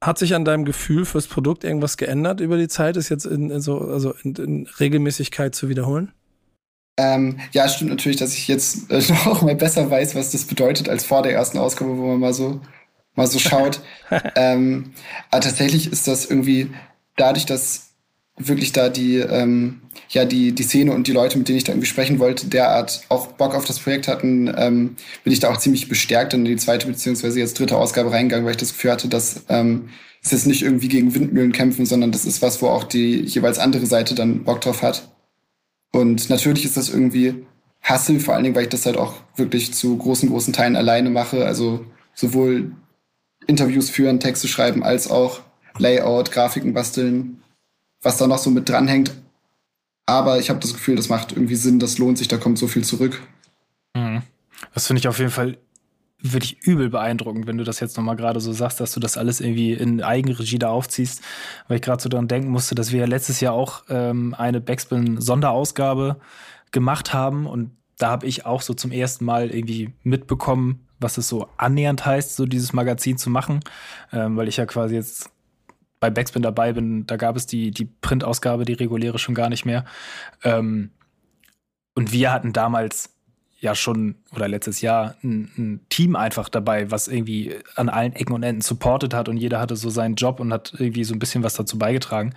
hat 0.01 0.19
sich 0.19 0.36
an 0.36 0.45
deinem 0.45 0.66
Gefühl 0.66 1.06
fürs 1.06 1.28
Produkt 1.28 1.63
irgendwas 1.63 1.98
geändert 1.98 2.42
über 2.42 2.57
die 2.57 2.68
Zeit, 2.68 2.98
ist 2.98 3.10
jetzt 3.10 3.25
in, 3.25 3.50
in 3.50 3.62
so, 3.62 3.80
also 3.80 4.13
in, 4.24 4.36
in 4.36 4.68
Regelmäßigkeit 4.80 5.56
zu 5.56 5.69
wiederholen? 5.69 6.12
Ähm, 6.97 7.39
ja, 7.51 7.68
stimmt 7.68 7.89
natürlich, 7.89 8.18
dass 8.18 8.33
ich 8.33 8.47
jetzt 8.47 8.89
äh, 8.89 9.01
noch 9.25 9.42
mal 9.42 9.56
besser 9.56 9.89
weiß, 9.89 10.15
was 10.15 10.31
das 10.31 10.45
bedeutet 10.45 10.89
als 10.89 11.03
vor 11.06 11.24
der 11.24 11.33
ersten 11.33 11.57
Ausgabe, 11.57 11.97
wo 11.97 12.07
man 12.07 12.19
mal 12.19 12.33
so 12.33 12.62
mal 13.15 13.27
so 13.27 13.39
schaut. 13.39 13.81
ähm, 14.36 14.92
aber 15.31 15.42
tatsächlich 15.42 15.92
ist 15.92 16.07
das 16.07 16.25
irgendwie 16.25 16.71
dadurch, 17.18 17.45
dass 17.45 17.92
wirklich 18.38 18.74
da 18.74 18.89
die 18.89 19.18
ähm, 19.18 19.81
ja 20.09 20.25
die 20.25 20.51
die 20.51 20.63
Szene 20.63 20.92
und 20.92 21.07
die 21.07 21.13
Leute, 21.13 21.38
mit 21.38 21.47
denen 21.47 21.57
ich 21.57 21.63
da 21.63 21.71
irgendwie 21.71 21.88
sprechen 21.88 22.19
wollte, 22.19 22.47
derart 22.47 23.01
auch 23.09 23.27
Bock 23.27 23.56
auf 23.56 23.65
das 23.65 23.80
Projekt 23.80 24.07
hatten, 24.07 24.53
ähm, 24.57 24.95
bin 25.24 25.33
ich 25.33 25.39
da 25.39 25.51
auch 25.51 25.57
ziemlich 25.57 25.88
bestärkt 25.88 26.33
in 26.33 26.45
die 26.45 26.57
zweite 26.57 26.88
beziehungsweise 26.88 27.39
jetzt 27.39 27.57
dritte 27.59 27.77
Ausgabe 27.77 28.12
reingegangen, 28.12 28.45
weil 28.45 28.51
ich 28.51 28.57
das 28.57 28.74
Gefühl 28.74 28.92
hatte, 28.92 29.07
dass 29.07 29.45
ähm, 29.50 29.89
es 30.21 30.31
jetzt 30.31 30.47
nicht 30.47 30.63
irgendwie 30.63 30.88
gegen 30.88 31.13
Windmühlen 31.13 31.51
kämpfen, 31.51 31.86
sondern 31.86 32.12
das 32.12 32.25
ist 32.25 32.42
was, 32.42 32.62
wo 32.62 32.68
auch 32.68 32.83
die 32.83 33.21
jeweils 33.21 33.59
andere 33.59 33.86
Seite 33.86 34.15
dann 34.15 34.44
Bock 34.44 34.62
drauf 34.62 34.81
hat. 34.81 35.14
Und 35.95 36.30
natürlich 36.30 36.65
ist 36.65 36.75
das 36.75 36.89
irgendwie 36.89 37.45
Hassel, 37.81 38.19
vor 38.19 38.33
allen 38.33 38.44
Dingen, 38.44 38.56
weil 38.56 38.63
ich 38.63 38.69
das 38.69 38.86
halt 38.86 38.97
auch 38.97 39.13
wirklich 39.38 39.74
zu 39.74 39.95
großen, 39.95 40.27
großen 40.27 40.51
Teilen 40.51 40.75
alleine 40.75 41.09
mache. 41.09 41.45
Also 41.45 41.86
sowohl 42.13 42.74
Interviews 43.47 43.89
führen, 43.89 44.19
Texte 44.19 44.50
schreiben, 44.50 44.83
als 44.83 45.09
auch 45.09 45.39
Layout, 45.77 46.33
Grafiken 46.33 46.74
basteln, 46.74 47.42
was 48.01 48.18
da 48.18 48.27
noch 48.27 48.39
so 48.39 48.50
mit 48.50 48.68
dranhängt. 48.68 49.15
Aber 50.06 50.38
ich 50.38 50.50
habe 50.50 50.59
das 50.59 50.74
Gefühl, 50.74 50.97
das 50.97 51.07
macht 51.07 51.31
irgendwie 51.31 51.56
Sinn, 51.56 51.80
das 51.80 51.97
lohnt 51.97 52.18
sich, 52.18 52.27
da 52.27 52.36
kommt 52.36 52.57
so 52.57 52.68
viel 52.68 52.83
zurück. 52.83 53.21
Mhm. 53.95 54.21
Das 54.74 54.88
finde 54.88 55.00
ich 55.00 55.07
auf 55.07 55.19
jeden 55.19 55.31
Fall 55.31 55.57
wirklich 56.33 56.62
übel 56.62 56.89
beeindruckend, 56.89 57.48
wenn 57.48 57.57
du 57.57 57.63
das 57.63 57.80
jetzt 57.80 57.98
nochmal 57.98 58.16
gerade 58.16 58.39
so 58.39 58.54
sagst, 58.54 58.80
dass 58.80 58.94
du 58.94 59.00
das 59.00 59.18
alles 59.18 59.42
irgendwie 59.42 59.74
in 59.74 60.01
Eigenregie 60.01 60.60
da 60.60 60.69
aufziehst, 60.69 61.22
weil 61.68 61.77
ich 61.77 61.81
gerade 61.81 62.01
so 62.01 62.10
daran 62.10 62.27
denken 62.27 62.50
musste, 62.50 62.75
dass 62.75 62.92
wir 62.92 63.00
ja 63.01 63.06
letztes 63.06 63.39
Jahr 63.39 63.54
auch 63.54 63.83
ähm, 63.89 64.36
eine 64.38 64.62
Backspin-Sonderausgabe 64.62 66.18
gemacht 66.71 67.14
haben. 67.14 67.47
Und 67.47 67.71
da 67.97 68.09
habe 68.09 68.26
ich 68.26 68.45
auch 68.45 68.61
so 68.61 68.73
zum 68.73 68.92
ersten 68.92 69.26
Mal 69.26 69.49
irgendwie 69.49 69.94
mitbekommen, 70.04 70.88
was 70.99 71.18
es 71.18 71.28
so 71.28 71.47
annähernd 71.57 72.06
heißt, 72.06 72.35
so 72.35 72.45
dieses 72.45 72.73
Magazin 72.73 73.18
zu 73.18 73.30
machen, 73.30 73.61
ähm, 74.11 74.38
weil 74.38 74.47
ich 74.47 74.57
ja 74.57 74.66
quasi 74.66 74.95
jetzt 74.95 75.30
bei 75.99 76.09
Backspin 76.09 76.42
dabei 76.42 76.73
bin, 76.73 77.07
da 77.07 77.16
gab 77.18 77.35
es 77.35 77.47
die, 77.47 77.71
die 77.71 77.85
Printausgabe, 77.85 78.66
die 78.66 78.73
reguläre 78.73 79.18
schon 79.18 79.35
gar 79.35 79.49
nicht 79.49 79.66
mehr. 79.66 79.85
Ähm, 80.44 80.92
und 81.95 82.11
wir 82.11 82.31
hatten 82.31 82.54
damals 82.54 83.15
ja 83.66 83.76
schon 83.76 84.16
oder 84.34 84.48
letztes 84.48 84.81
Jahr 84.81 85.16
ein, 85.24 85.52
ein, 85.57 85.86
Team 85.90 86.16
einfach 86.16 86.50
dabei, 86.50 86.92
was 86.92 87.07
irgendwie 87.07 87.56
an 87.76 87.90
allen 87.90 88.14
Ecken 88.14 88.34
und 88.34 88.44
Enden 88.44 88.62
supportet 88.62 89.14
hat 89.14 89.28
und 89.28 89.38
jeder 89.38 89.60
hatte 89.60 89.76
so 89.76 89.90
seinen 89.90 90.16
Job 90.16 90.40
und 90.40 90.54
hat 90.54 90.74
irgendwie 90.78 91.04
so 91.04 91.14
ein 91.14 91.19
bisschen 91.19 91.44
was 91.44 91.56
dazu 91.56 91.78
beigetragen, 91.78 92.34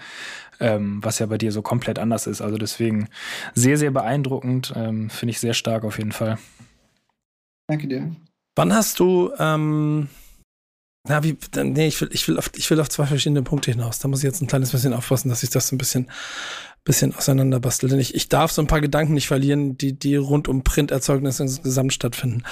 ähm, 0.59 1.05
was 1.05 1.19
ja 1.19 1.27
bei 1.27 1.39
dir 1.39 1.53
so 1.53 1.61
komplett 1.63 1.99
anders 1.99 2.27
ist. 2.27 2.41
Also 2.41 2.57
deswegen 2.57 3.09
sehr, 3.55 3.77
sehr 3.77 3.91
beeindruckend, 3.91 4.73
ähm, 4.75 5.11
finde 5.11 5.31
ich 5.31 5.39
sehr 5.39 5.55
stark 5.55 5.85
auf 5.85 5.99
jeden 5.99 6.13
Fall. 6.13 6.39
Danke 7.69 7.87
dir. 7.87 8.17
Wann 8.57 8.73
hast 8.73 8.99
du, 8.99 9.31
ähm, 9.39 10.09
na, 11.07 11.23
wie, 11.23 11.37
nee, 11.63 11.89
ich 11.89 12.01
will, 12.01 12.09
ich 12.13 12.27
will 12.27 12.39
auf, 12.39 12.51
ich 12.57 12.69
will 12.71 12.81
auf 12.81 12.89
zwei 12.89 13.07
verschiedene 13.07 13.43
Punkte 13.43 13.71
hinaus. 13.71 13.99
Da 13.99 14.09
muss 14.09 14.21
ich 14.21 14.25
jetzt 14.25 14.41
ein 14.41 14.49
kleines 14.49 14.73
bisschen 14.73 14.95
aufpassen, 14.95 15.29
dass 15.29 15.43
ich 15.43 15.51
das 15.51 15.71
ein 15.73 15.79
bisschen 15.79 16.11
bisschen 16.89 17.15
auseinanderbasteln. 17.15 17.91
Denn 17.91 18.01
ich, 18.01 18.15
ich 18.15 18.29
darf 18.29 18.51
so 18.51 18.63
ein 18.63 18.67
paar 18.67 18.81
Gedanken 18.81 19.13
nicht 19.13 19.29
verlieren, 19.29 19.77
die, 19.77 19.93
die 19.93 20.17
rund 20.17 20.49
um 20.49 20.65
Printerzeugnisse 20.65 21.43
insgesamt 21.45 21.93
stattfinden. 21.93 22.43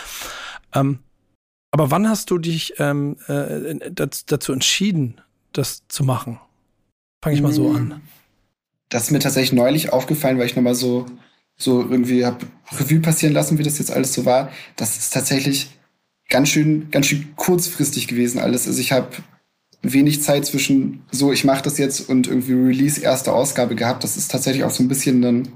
Ähm, 0.74 1.00
aber 1.72 1.90
wann 1.90 2.08
hast 2.08 2.30
du 2.30 2.38
dich 2.38 2.74
ähm, 2.78 3.16
äh, 3.26 3.90
dazu 3.90 4.52
entschieden, 4.52 5.20
das 5.52 5.88
zu 5.88 6.04
machen? 6.04 6.38
Fange 7.24 7.36
ich 7.36 7.42
mal 7.42 7.52
so 7.52 7.70
an. 7.70 7.90
Hm. 7.92 8.00
Das 8.90 9.04
ist 9.04 9.10
mir 9.10 9.18
tatsächlich 9.18 9.52
neulich 9.52 9.92
aufgefallen, 9.92 10.38
weil 10.38 10.46
ich 10.46 10.54
nochmal 10.54 10.74
so, 10.74 11.06
so 11.56 11.80
irgendwie 11.80 12.24
habe 12.24 12.46
Revue 12.78 13.00
passieren 13.00 13.34
lassen, 13.34 13.58
wie 13.58 13.64
das 13.64 13.78
jetzt 13.78 13.90
alles 13.90 14.12
so 14.12 14.26
war. 14.26 14.52
Das 14.76 14.98
ist 14.98 15.12
tatsächlich 15.12 15.70
ganz 16.28 16.50
schön, 16.50 16.90
ganz 16.90 17.06
schön 17.06 17.34
kurzfristig 17.36 18.06
gewesen 18.06 18.38
alles. 18.38 18.68
Also 18.68 18.80
ich 18.80 18.92
habe 18.92 19.08
wenig 19.92 20.22
Zeit 20.22 20.46
zwischen 20.46 21.02
so, 21.10 21.32
ich 21.32 21.44
mache 21.44 21.62
das 21.62 21.78
jetzt 21.78 22.08
und 22.08 22.26
irgendwie 22.26 22.52
Release 22.52 23.00
erste 23.00 23.32
Ausgabe 23.32 23.74
gehabt. 23.74 24.04
Das 24.04 24.16
ist 24.16 24.30
tatsächlich 24.30 24.64
auch 24.64 24.70
so 24.70 24.82
ein 24.82 24.88
bisschen 24.88 25.24
ein, 25.24 25.48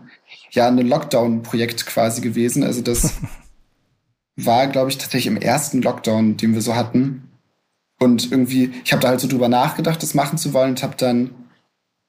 ja, 0.51 0.69
ein 0.69 0.79
Lockdown-Projekt 0.79 1.87
quasi 1.87 2.21
gewesen. 2.21 2.63
Also 2.63 2.83
das 2.83 3.15
war, 4.37 4.67
glaube 4.67 4.91
ich, 4.91 4.99
tatsächlich 4.99 5.27
im 5.27 5.37
ersten 5.37 5.83
Lockdown, 5.83 6.37
den 6.37 6.55
wir 6.55 6.63
so 6.63 6.75
hatten. 6.75 7.29
Und 7.99 8.33
irgendwie, 8.33 8.73
ich 8.85 8.93
habe 8.93 9.03
da 9.03 9.09
halt 9.09 9.21
so 9.21 9.29
drüber 9.29 9.49
nachgedacht, 9.49 10.03
das 10.03 10.15
machen 10.15 10.39
zu 10.39 10.55
wollen 10.55 10.71
und 10.71 10.83
habe 10.83 10.97
dann 10.97 11.31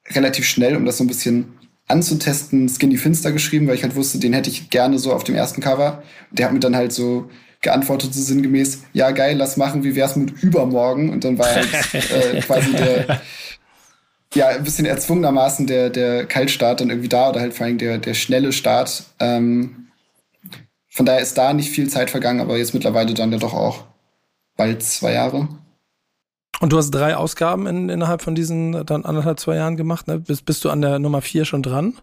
relativ 0.09 0.45
schnell, 0.45 0.75
um 0.75 0.85
das 0.85 0.97
so 0.97 1.03
ein 1.03 1.07
bisschen 1.07 1.53
anzutesten, 1.87 2.69
Skinny 2.69 2.97
Finster 2.97 3.31
geschrieben, 3.31 3.67
weil 3.67 3.75
ich 3.75 3.83
halt 3.83 3.95
wusste, 3.95 4.17
den 4.17 4.33
hätte 4.33 4.49
ich 4.49 4.69
gerne 4.69 4.97
so 4.97 5.13
auf 5.13 5.23
dem 5.23 5.35
ersten 5.35 5.61
Cover. 5.61 6.03
Der 6.31 6.45
hat 6.45 6.53
mir 6.53 6.59
dann 6.59 6.75
halt 6.75 6.93
so 6.93 7.29
geantwortet, 7.61 8.13
so 8.13 8.21
sinngemäß, 8.21 8.83
ja 8.93 9.11
geil, 9.11 9.37
lass 9.37 9.57
machen, 9.57 9.83
wie 9.83 9.95
wär's 9.95 10.15
mit 10.15 10.43
übermorgen? 10.43 11.09
Und 11.09 11.23
dann 11.23 11.37
war 11.37 11.47
halt 11.47 11.67
äh, 11.93 12.41
quasi 12.41 12.71
der, 12.71 13.21
ja, 14.33 14.47
ein 14.49 14.63
bisschen 14.63 14.85
erzwungenermaßen 14.85 15.67
der, 15.67 15.89
der 15.89 16.25
Kaltstart 16.25 16.81
dann 16.81 16.89
irgendwie 16.89 17.09
da 17.09 17.29
oder 17.29 17.39
halt 17.39 17.53
vor 17.53 17.65
allem 17.65 17.77
der, 17.77 17.97
der 17.99 18.13
schnelle 18.13 18.51
Start. 18.51 19.03
Ähm, 19.19 19.87
von 20.89 21.05
daher 21.05 21.21
ist 21.21 21.37
da 21.37 21.53
nicht 21.53 21.69
viel 21.69 21.89
Zeit 21.89 22.09
vergangen, 22.09 22.41
aber 22.41 22.57
jetzt 22.57 22.73
mittlerweile 22.73 23.13
dann 23.13 23.31
ja 23.31 23.37
doch 23.37 23.53
auch 23.53 23.85
bald 24.57 24.83
zwei 24.83 25.13
Jahre. 25.13 25.47
Und 26.59 26.73
du 26.73 26.77
hast 26.77 26.91
drei 26.91 27.15
Ausgaben 27.15 27.65
in, 27.65 27.89
innerhalb 27.89 28.21
von 28.21 28.35
diesen 28.35 28.85
dann 28.85 29.05
anderthalb, 29.05 29.39
zwei 29.39 29.55
Jahren 29.55 29.77
gemacht, 29.77 30.07
ne? 30.07 30.19
Bist, 30.19 30.45
bist 30.45 30.63
du 30.63 30.69
an 30.69 30.81
der 30.81 30.99
Nummer 30.99 31.21
vier 31.21 31.45
schon 31.45 31.63
dran? 31.63 31.95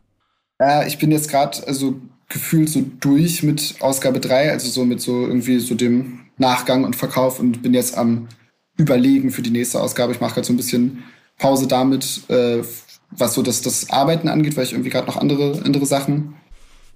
Ja, 0.60 0.86
ich 0.86 0.98
bin 0.98 1.12
jetzt 1.12 1.30
gerade 1.30 1.66
also 1.66 2.00
gefühlt 2.28 2.68
so 2.68 2.84
durch 3.00 3.42
mit 3.42 3.76
Ausgabe 3.80 4.20
drei, 4.20 4.50
also 4.50 4.68
so 4.68 4.84
mit 4.84 5.00
so 5.00 5.26
irgendwie 5.26 5.60
so 5.60 5.74
dem 5.74 6.20
Nachgang 6.36 6.84
und 6.84 6.96
Verkauf 6.96 7.40
und 7.40 7.62
bin 7.62 7.74
jetzt 7.74 7.96
am 7.96 8.28
Überlegen 8.76 9.30
für 9.30 9.42
die 9.42 9.50
nächste 9.50 9.80
Ausgabe. 9.80 10.12
Ich 10.12 10.20
mache 10.20 10.34
gerade 10.34 10.46
so 10.46 10.52
ein 10.52 10.56
bisschen 10.56 11.04
Pause 11.38 11.66
damit, 11.66 12.28
äh, 12.28 12.62
was 13.10 13.34
so 13.34 13.42
das, 13.42 13.62
das 13.62 13.90
Arbeiten 13.90 14.28
angeht, 14.28 14.56
weil 14.56 14.64
ich 14.64 14.72
irgendwie 14.72 14.90
gerade 14.90 15.06
noch 15.06 15.16
andere, 15.16 15.62
andere 15.64 15.86
Sachen 15.86 16.34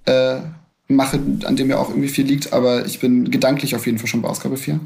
äh, 0.05 0.37
mache, 0.87 1.19
an 1.45 1.55
dem 1.55 1.67
mir 1.67 1.79
auch 1.79 1.89
irgendwie 1.89 2.09
viel 2.09 2.25
liegt, 2.25 2.53
aber 2.53 2.85
ich 2.85 2.99
bin 2.99 3.31
gedanklich 3.31 3.75
auf 3.75 3.85
jeden 3.85 3.97
Fall 3.97 4.07
schon 4.07 4.21
bei 4.21 4.29
Ausgabe 4.29 4.57
4. 4.57 4.79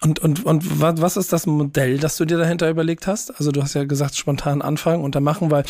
Und, 0.00 0.20
und, 0.20 0.44
und 0.44 0.80
was 0.80 1.16
ist 1.16 1.32
das 1.32 1.46
Modell, 1.46 1.98
das 1.98 2.16
du 2.16 2.24
dir 2.24 2.38
dahinter 2.38 2.70
überlegt 2.70 3.08
hast? 3.08 3.36
Also 3.36 3.50
du 3.50 3.62
hast 3.62 3.74
ja 3.74 3.84
gesagt, 3.84 4.14
spontan 4.14 4.62
anfangen 4.62 5.02
und 5.02 5.16
dann 5.16 5.24
machen, 5.24 5.50
weil 5.50 5.64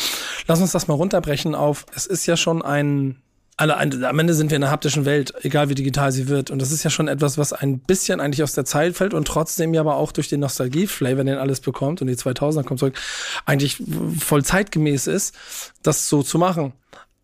lass 0.47 0.61
uns 0.61 0.71
das 0.71 0.87
mal 0.87 0.93
runterbrechen 0.93 1.55
auf, 1.55 1.87
es 1.95 2.05
ist 2.05 2.27
ja 2.27 2.37
schon 2.37 2.61
ein, 2.61 3.15
alle, 3.57 3.75
am 3.75 4.19
Ende 4.19 4.35
sind 4.35 4.51
wir 4.51 4.57
in 4.57 4.63
einer 4.63 4.71
haptischen 4.71 5.05
Welt, 5.05 5.33
egal 5.41 5.69
wie 5.69 5.75
digital 5.75 6.11
sie 6.11 6.27
wird. 6.27 6.51
Und 6.51 6.61
das 6.61 6.71
ist 6.71 6.83
ja 6.83 6.91
schon 6.91 7.07
etwas, 7.07 7.39
was 7.39 7.53
ein 7.53 7.79
bisschen 7.79 8.19
eigentlich 8.21 8.43
aus 8.43 8.53
der 8.53 8.65
Zeit 8.65 8.95
fällt 8.95 9.15
und 9.15 9.27
trotzdem 9.27 9.73
ja 9.73 9.81
aber 9.81 9.95
auch 9.95 10.11
durch 10.11 10.29
den 10.29 10.41
Nostalgie-Flavor, 10.41 11.23
den 11.23 11.37
alles 11.37 11.59
bekommt 11.59 12.01
und 12.01 12.07
die 12.07 12.15
2000er 12.15 12.63
kommt 12.63 12.79
zurück, 12.79 12.99
eigentlich 13.45 13.81
voll 14.19 14.45
zeitgemäß 14.45 15.07
ist, 15.07 15.35
das 15.81 16.07
so 16.07 16.21
zu 16.21 16.37
machen. 16.37 16.73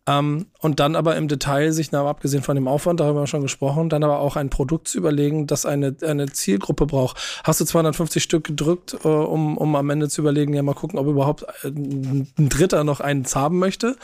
Ähm, 0.08 0.46
und 0.60 0.78
dann 0.78 0.94
aber 0.94 1.16
im 1.16 1.26
Detail 1.26 1.72
sich, 1.72 1.90
na, 1.90 2.06
abgesehen 2.06 2.42
von 2.42 2.54
dem 2.54 2.68
Aufwand, 2.68 3.00
darüber 3.00 3.18
haben 3.18 3.24
wir 3.24 3.26
schon 3.26 3.42
gesprochen, 3.42 3.88
dann 3.88 4.04
aber 4.04 4.20
auch 4.20 4.36
ein 4.36 4.50
Produkt 4.50 4.86
zu 4.86 4.98
überlegen, 4.98 5.48
das 5.48 5.66
eine, 5.66 5.96
eine 6.02 6.30
Zielgruppe 6.30 6.86
braucht. 6.86 7.40
Hast 7.42 7.60
du 7.60 7.64
250 7.64 8.22
Stück 8.22 8.44
gedrückt, 8.44 8.96
äh, 9.04 9.08
um, 9.08 9.58
um 9.58 9.74
am 9.74 9.90
Ende 9.90 10.08
zu 10.08 10.20
überlegen, 10.20 10.54
ja 10.54 10.62
mal 10.62 10.74
gucken, 10.74 10.98
ob 10.98 11.08
überhaupt 11.08 11.44
ein, 11.64 12.28
ein 12.38 12.48
Dritter 12.48 12.84
noch 12.84 13.00
eins 13.00 13.34
haben 13.34 13.58
möchte? 13.58 13.96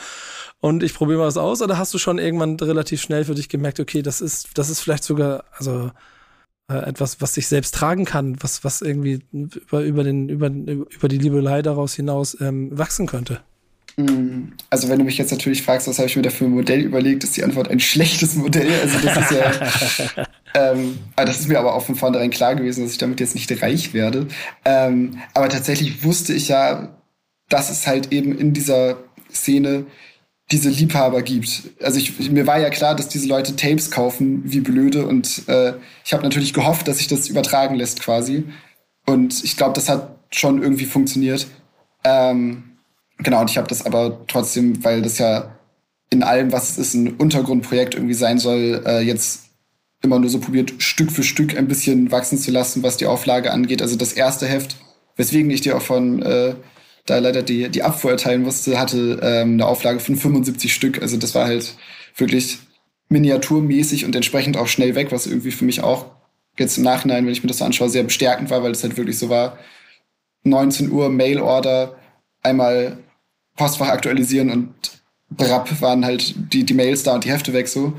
Und 0.59 0.83
ich 0.83 0.93
probiere 0.93 1.19
mal 1.19 1.27
was 1.27 1.37
aus, 1.37 1.61
oder 1.61 1.77
hast 1.77 1.93
du 1.93 1.97
schon 1.97 2.19
irgendwann 2.19 2.59
relativ 2.59 3.01
schnell 3.01 3.23
für 3.25 3.35
dich 3.35 3.47
gemerkt, 3.47 3.79
okay, 3.79 4.01
das 4.01 4.19
ist, 4.19 4.57
das 4.57 4.69
ist 4.69 4.81
vielleicht 4.81 5.05
sogar, 5.05 5.45
also 5.57 5.91
äh, 6.69 6.75
etwas, 6.75 7.21
was 7.21 7.33
sich 7.33 7.47
selbst 7.47 7.75
tragen 7.75 8.03
kann, 8.03 8.35
was, 8.41 8.63
was 8.63 8.81
irgendwie 8.81 9.21
über, 9.31 9.83
über, 9.83 10.03
den, 10.03 10.27
über, 10.27 10.49
über 10.49 11.07
die 11.07 11.17
Liebelei 11.17 11.61
daraus 11.61 11.93
hinaus 11.93 12.39
ähm, 12.41 12.77
wachsen 12.77 13.07
könnte? 13.07 13.41
Mm, 13.97 14.53
also 14.69 14.89
wenn 14.89 14.99
du 14.99 15.05
mich 15.05 15.17
jetzt 15.17 15.31
natürlich 15.31 15.61
fragst, 15.61 15.87
was 15.87 15.99
habe 15.99 16.07
ich 16.07 16.15
mir 16.15 16.21
da 16.23 16.29
für 16.29 16.45
ein 16.45 16.51
Modell 16.51 16.81
überlegt, 16.81 17.23
ist 17.23 17.37
die 17.37 17.43
Antwort 17.43 17.69
ein 17.69 17.79
schlechtes 17.79 18.35
Modell. 18.35 18.71
Also 18.81 18.99
das 18.99 19.17
ist 19.17 19.31
ja, 19.31 20.25
ähm, 20.71 20.97
das 21.15 21.39
ist 21.39 21.47
mir 21.47 21.59
aber 21.59 21.75
auch 21.75 21.85
von 21.85 21.95
vornherein 21.95 22.31
klar 22.31 22.55
gewesen, 22.55 22.83
dass 22.83 22.91
ich 22.91 22.97
damit 22.97 23.19
jetzt 23.19 23.35
nicht 23.35 23.61
reich 23.61 23.93
werde. 23.93 24.27
Ähm, 24.65 25.19
aber 25.33 25.49
tatsächlich 25.49 26.03
wusste 26.03 26.33
ich 26.33 26.47
ja, 26.47 26.97
dass 27.49 27.69
es 27.69 27.85
halt 27.85 28.11
eben 28.11 28.37
in 28.37 28.53
dieser 28.53 28.97
Szene 29.31 29.85
diese 30.51 30.69
Liebhaber 30.69 31.21
gibt. 31.21 31.63
Also 31.81 31.99
ich, 31.99 32.29
mir 32.31 32.47
war 32.47 32.59
ja 32.59 32.69
klar, 32.69 32.95
dass 32.95 33.09
diese 33.09 33.27
Leute 33.27 33.55
Tapes 33.55 33.91
kaufen 33.91 34.41
wie 34.45 34.59
blöde 34.59 35.05
und 35.05 35.47
äh, 35.47 35.73
ich 36.03 36.13
habe 36.13 36.23
natürlich 36.23 36.53
gehofft, 36.53 36.87
dass 36.87 36.97
sich 36.97 37.07
das 37.07 37.29
übertragen 37.29 37.75
lässt 37.75 38.01
quasi. 38.01 38.45
Und 39.05 39.43
ich 39.43 39.57
glaube, 39.57 39.73
das 39.73 39.89
hat 39.89 40.17
schon 40.31 40.61
irgendwie 40.61 40.85
funktioniert. 40.85 41.47
Ähm, 42.03 42.72
Genau, 43.19 43.41
und 43.41 43.49
ich 43.49 43.57
habe 43.57 43.67
das 43.67 43.85
aber 43.85 44.25
trotzdem, 44.27 44.83
weil 44.83 45.01
das 45.01 45.17
ja 45.17 45.55
in 46.09 46.23
allem, 46.23 46.51
was 46.51 46.71
es 46.71 46.77
ist, 46.77 46.93
ein 46.93 47.15
Untergrundprojekt 47.15 47.95
irgendwie 47.95 48.13
sein 48.13 48.39
soll, 48.39 48.83
äh, 48.85 49.01
jetzt 49.01 49.43
immer 50.01 50.19
nur 50.19 50.29
so 50.29 50.39
probiert, 50.39 50.73
Stück 50.79 51.11
für 51.11 51.23
Stück 51.23 51.57
ein 51.57 51.67
bisschen 51.67 52.11
wachsen 52.11 52.37
zu 52.37 52.51
lassen, 52.51 52.83
was 52.83 52.97
die 52.97 53.05
Auflage 53.05 53.51
angeht. 53.51 53.81
Also 53.81 53.95
das 53.95 54.13
erste 54.13 54.45
Heft, 54.47 54.75
weswegen 55.15 55.49
ich 55.49 55.61
dir 55.61 55.77
auch 55.77 55.81
von 55.81 56.21
äh, 56.21 56.55
da 57.05 57.17
leider 57.19 57.41
die, 57.41 57.69
die 57.69 57.83
Abfuhr 57.83 58.11
erteilen 58.11 58.43
musste, 58.43 58.79
hatte 58.79 59.19
ähm, 59.21 59.53
eine 59.53 59.65
Auflage 59.65 59.99
von 59.99 60.15
75 60.15 60.73
Stück. 60.73 61.01
Also 61.01 61.17
das 61.17 61.35
war 61.35 61.45
halt 61.45 61.75
wirklich 62.15 62.59
miniaturmäßig 63.09 64.05
und 64.05 64.15
entsprechend 64.15 64.57
auch 64.57 64.67
schnell 64.67 64.95
weg, 64.95 65.11
was 65.11 65.27
irgendwie 65.27 65.51
für 65.51 65.65
mich 65.65 65.81
auch 65.81 66.05
jetzt 66.57 66.77
im 66.77 66.83
Nachhinein, 66.83 67.25
wenn 67.25 67.33
ich 67.33 67.43
mir 67.43 67.47
das 67.47 67.57
so 67.57 67.65
anschaue, 67.65 67.89
sehr 67.89 68.03
bestärkend 68.03 68.49
war, 68.49 68.63
weil 68.63 68.71
es 68.71 68.83
halt 68.83 68.97
wirklich 68.97 69.17
so 69.17 69.29
war, 69.29 69.57
19 70.43 70.91
Uhr 70.91 71.09
Mail-Order, 71.09 71.95
einmal 72.43 72.97
Postfach 73.55 73.89
aktualisieren 73.89 74.49
und 74.49 74.73
brapp 75.29 75.81
waren 75.81 76.05
halt 76.05 76.35
die, 76.53 76.63
die 76.63 76.73
Mails 76.73 77.03
da 77.03 77.15
und 77.15 77.23
die 77.23 77.31
Hefte 77.31 77.53
weg 77.53 77.67
so. 77.67 77.93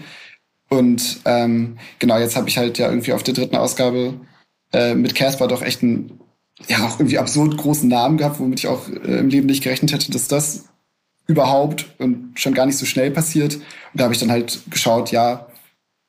Und 0.69 1.21
ähm, 1.25 1.79
genau, 1.99 2.19
jetzt 2.19 2.37
habe 2.37 2.49
ich 2.49 2.59
halt 2.59 2.79
ja 2.79 2.89
irgendwie 2.89 3.13
auf 3.13 3.23
der 3.23 3.35
dritten 3.35 3.57
Ausgabe 3.57 4.15
äh, 4.73 4.95
mit 4.95 5.15
Casper 5.15 5.49
doch 5.49 5.63
echt 5.63 5.83
einen, 5.83 6.21
ja, 6.69 6.87
auch 6.87 6.99
irgendwie 6.99 7.19
absurd 7.19 7.57
großen 7.57 7.89
Namen 7.89 8.17
gehabt, 8.17 8.41
womit 8.41 8.61
ich 8.61 8.67
auch 8.69 8.89
äh, 8.89 9.19
im 9.19 9.29
Leben 9.29 9.47
nicht 9.47 9.63
gerechnet 9.63 9.93
hätte, 9.93 10.11
dass 10.11 10.29
das 10.29 10.65
überhaupt 11.27 11.87
und 11.99 12.39
schon 12.39 12.55
gar 12.55 12.67
nicht 12.67 12.79
so 12.79 12.87
schnell 12.87 13.11
passiert. 13.11 13.55
Und 13.57 13.63
da 13.95 14.05
habe 14.05 14.15
ich 14.15 14.21
dann 14.21 14.31
halt 14.31 14.61
geschaut, 14.71 15.11
ja, 15.11 15.47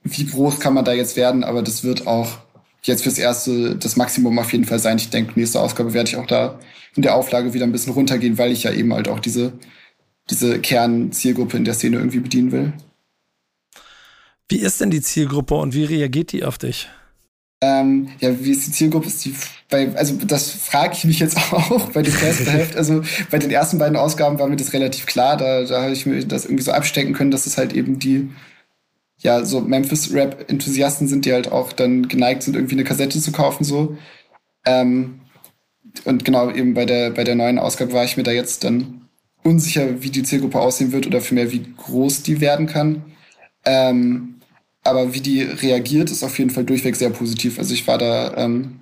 wie 0.04 0.26
groß 0.26 0.60
kann 0.60 0.74
man 0.74 0.86
da 0.86 0.94
jetzt 0.94 1.16
werden, 1.16 1.44
aber 1.44 1.62
das 1.62 1.84
wird 1.84 2.08
auch 2.08 2.38
jetzt 2.84 3.04
fürs 3.04 3.18
erste 3.18 3.76
das 3.76 3.96
Maximum 3.96 4.38
auf 4.38 4.52
jeden 4.52 4.66
Fall 4.66 4.80
sein. 4.80 4.98
Ich 4.98 5.10
denke, 5.10 5.34
nächste 5.36 5.60
Ausgabe 5.60 5.94
werde 5.94 6.10
ich 6.10 6.18
auch 6.18 6.28
da 6.28 6.60
in 6.96 7.02
der 7.02 7.16
Auflage 7.16 7.54
wieder 7.54 7.66
ein 7.66 7.72
bisschen 7.72 7.94
runtergehen, 7.94 8.38
weil 8.38 8.52
ich 8.52 8.64
ja 8.64 8.72
eben 8.72 8.94
halt 8.94 9.08
auch 9.08 9.20
diese, 9.20 9.54
diese 10.30 10.60
Kernzielgruppe 10.60 11.58
in 11.58 11.66
der 11.66 11.74
Szene 11.74 11.98
irgendwie 11.98 12.20
bedienen 12.20 12.52
will. 12.52 12.74
Wie 14.48 14.60
ist 14.60 14.80
denn 14.82 14.92
die 14.92 15.02
Zielgruppe 15.02 15.56
und 15.56 15.74
wie 15.74 15.86
reagiert 15.86 16.32
die 16.32 16.44
auf 16.44 16.58
dich? 16.58 16.88
Ähm, 17.62 18.10
ja, 18.20 18.40
wie 18.44 18.52
ist 18.52 18.68
die 18.68 18.72
Zielgruppe? 18.72 19.08
Ist 19.08 19.26
die 19.26 19.34
bei, 19.70 19.96
also 19.96 20.16
das 20.26 20.52
frage 20.52 20.94
ich 20.94 21.06
mich 21.06 21.20
jetzt 21.20 21.38
auch 21.52 21.90
bei 21.92 22.04
dem 22.04 22.14
ersten 22.16 22.46
Heft. 22.46 22.76
Also 22.76 23.02
bei 23.32 23.40
den 23.40 23.52
ersten 23.52 23.80
beiden 23.80 23.98
Ausgaben 23.98 24.38
war 24.40 24.48
mir 24.48 24.56
das 24.56 24.74
relativ 24.74 25.06
klar. 25.06 25.38
Da, 25.38 25.64
da 25.64 25.82
habe 25.82 25.94
ich 25.94 26.06
mir 26.06 26.24
das 26.26 26.46
irgendwie 26.46 26.64
so 26.64 26.72
abstecken 26.72 27.14
können, 27.14 27.32
dass 27.32 27.48
es 27.48 27.58
halt 27.58 27.74
eben 27.74 28.00
die 28.00 28.30
ja, 29.18 29.44
so 29.44 29.62
Memphis-Rap-Enthusiasten 29.62 31.08
sind, 31.08 31.26
die 31.26 31.34
halt 31.34 31.52
auch 31.52 31.74
dann 31.74 32.08
geneigt 32.08 32.44
sind, 32.44 32.56
irgendwie 32.56 32.76
eine 32.76 32.84
Kassette 32.84 33.20
zu 33.20 33.32
kaufen, 33.32 33.64
so. 33.64 33.98
Ähm, 34.66 35.22
und 36.04 36.26
genau, 36.26 36.52
eben 36.52 36.74
bei 36.74 36.86
der, 36.86 37.12
bei 37.12 37.24
der 37.24 37.36
neuen 37.36 37.60
Ausgabe 37.60 37.94
war 37.94 38.04
ich 38.04 38.18
mir 38.18 38.24
da 38.24 38.32
jetzt 38.32 38.64
dann 38.64 39.08
unsicher, 39.44 40.02
wie 40.02 40.10
die 40.10 40.24
Zielgruppe 40.24 40.60
aussehen 40.60 40.92
wird 40.92 41.08
oder 41.08 41.22
vielmehr, 41.22 41.52
wie 41.52 41.74
groß 41.78 42.24
die 42.24 42.42
werden 42.42 42.66
kann. 42.66 43.04
Ähm, 43.64 44.36
aber 44.84 45.14
wie 45.14 45.22
die 45.22 45.42
reagiert, 45.42 46.12
ist 46.12 46.24
auf 46.24 46.38
jeden 46.38 46.52
Fall 46.52 46.64
durchweg 46.64 46.96
sehr 46.96 47.10
positiv. 47.10 47.58
Also 47.58 47.74
ich 47.74 47.88
war 47.88 47.98
da, 47.98 48.36
ähm, 48.38 48.80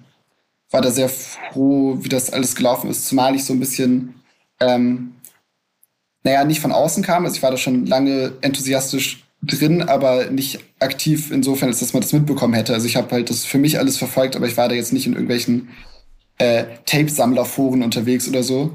war 0.71 0.81
da 0.81 0.91
sehr 0.91 1.09
froh, 1.09 1.97
wie 2.01 2.09
das 2.09 2.31
alles 2.31 2.55
gelaufen 2.55 2.89
ist, 2.89 3.07
zumal 3.07 3.35
ich 3.35 3.45
so 3.45 3.53
ein 3.53 3.59
bisschen, 3.59 4.15
ähm, 4.59 5.13
naja, 6.23 6.43
nicht 6.43 6.61
von 6.61 6.71
außen 6.71 7.03
kam. 7.03 7.25
Also 7.25 7.37
ich 7.37 7.43
war 7.43 7.51
da 7.51 7.57
schon 7.57 7.85
lange 7.85 8.33
enthusiastisch 8.41 9.23
drin, 9.41 9.81
aber 9.81 10.29
nicht 10.29 10.59
aktiv 10.79 11.31
insofern, 11.31 11.69
als 11.69 11.79
dass 11.79 11.93
man 11.93 12.01
das 12.01 12.13
mitbekommen 12.13 12.53
hätte. 12.53 12.73
Also 12.73 12.87
ich 12.87 12.95
habe 12.95 13.11
halt 13.11 13.29
das 13.29 13.45
für 13.45 13.57
mich 13.57 13.77
alles 13.79 13.97
verfolgt, 13.97 14.35
aber 14.35 14.47
ich 14.47 14.57
war 14.57 14.69
da 14.69 14.75
jetzt 14.75 14.93
nicht 14.93 15.05
in 15.05 15.13
irgendwelchen 15.13 15.69
äh, 16.37 16.65
Tape-Sammlerforen 16.85 17.83
unterwegs 17.83 18.27
oder 18.27 18.43
so. 18.43 18.71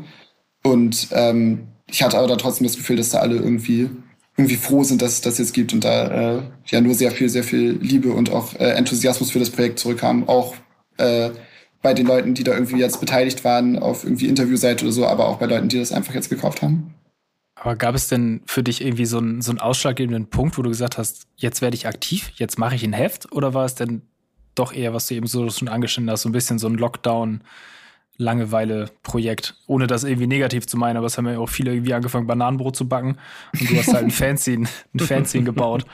Und 0.62 1.08
ähm, 1.12 1.68
ich 1.90 2.02
hatte 2.02 2.18
aber 2.18 2.28
da 2.28 2.36
trotzdem 2.36 2.66
das 2.66 2.76
Gefühl, 2.76 2.96
dass 2.96 3.10
da 3.10 3.18
alle 3.18 3.36
irgendwie 3.36 3.88
irgendwie 4.36 4.56
froh 4.56 4.84
sind, 4.84 5.02
dass 5.02 5.14
es 5.14 5.20
das 5.20 5.38
jetzt 5.38 5.52
gibt 5.52 5.72
und 5.72 5.84
da 5.84 6.36
äh, 6.36 6.42
ja 6.66 6.80
nur 6.80 6.94
sehr 6.94 7.10
viel, 7.10 7.28
sehr 7.28 7.42
viel 7.42 7.72
Liebe 7.82 8.12
und 8.12 8.30
auch 8.30 8.54
äh, 8.54 8.70
Enthusiasmus 8.70 9.32
für 9.32 9.40
das 9.40 9.50
Projekt 9.50 9.80
zurückkam. 9.80 10.28
Auch 10.28 10.54
äh, 10.96 11.30
bei 11.82 11.92
den 11.92 12.06
Leuten, 12.06 12.34
die 12.34 12.44
da 12.44 12.54
irgendwie 12.54 12.78
jetzt 12.78 13.00
beteiligt 13.00 13.44
waren 13.44 13.78
auf 13.78 14.04
irgendwie 14.04 14.28
Interviewseite 14.28 14.84
oder 14.84 14.92
so, 14.92 15.06
aber 15.06 15.26
auch 15.26 15.38
bei 15.38 15.46
Leuten, 15.46 15.68
die 15.68 15.78
das 15.78 15.92
einfach 15.92 16.14
jetzt 16.14 16.30
gekauft 16.30 16.62
haben. 16.62 16.94
Aber 17.56 17.74
gab 17.74 17.96
es 17.96 18.06
denn 18.06 18.42
für 18.46 18.62
dich 18.62 18.84
irgendwie 18.84 19.06
so 19.06 19.18
einen, 19.18 19.42
so 19.42 19.50
einen 19.50 19.58
ausschlaggebenden 19.58 20.26
Punkt, 20.26 20.56
wo 20.56 20.62
du 20.62 20.70
gesagt 20.70 20.98
hast, 20.98 21.26
jetzt 21.36 21.60
werde 21.60 21.74
ich 21.76 21.88
aktiv, 21.88 22.30
jetzt 22.36 22.58
mache 22.58 22.76
ich 22.76 22.84
ein 22.84 22.92
Heft? 22.92 23.32
Oder 23.32 23.54
war 23.54 23.64
es 23.64 23.74
denn 23.74 24.02
doch 24.58 24.72
eher, 24.72 24.94
was 24.94 25.06
du 25.06 25.14
eben 25.14 25.26
so 25.26 25.48
schon 25.50 25.68
angeschnitten 25.68 26.10
hast, 26.10 26.22
so 26.22 26.28
ein 26.28 26.32
bisschen 26.32 26.58
so 26.58 26.68
ein 26.68 26.76
Lockdown- 26.76 27.40
Langeweile-Projekt, 28.18 29.54
ohne 29.68 29.86
das 29.86 30.02
irgendwie 30.02 30.26
negativ 30.26 30.66
zu 30.66 30.76
meinen, 30.76 30.96
aber 30.96 31.06
es 31.06 31.16
haben 31.16 31.28
ja 31.28 31.38
auch 31.38 31.48
viele 31.48 31.72
irgendwie 31.72 31.94
angefangen, 31.94 32.26
Bananenbrot 32.26 32.74
zu 32.74 32.88
backen 32.88 33.16
und 33.58 33.70
du 33.70 33.76
hast 33.76 33.92
halt 33.92 34.04
ein 34.04 34.10
Fanzine, 34.10 34.68
ein 34.92 34.98
Fanzine 34.98 35.44
gebaut. 35.44 35.86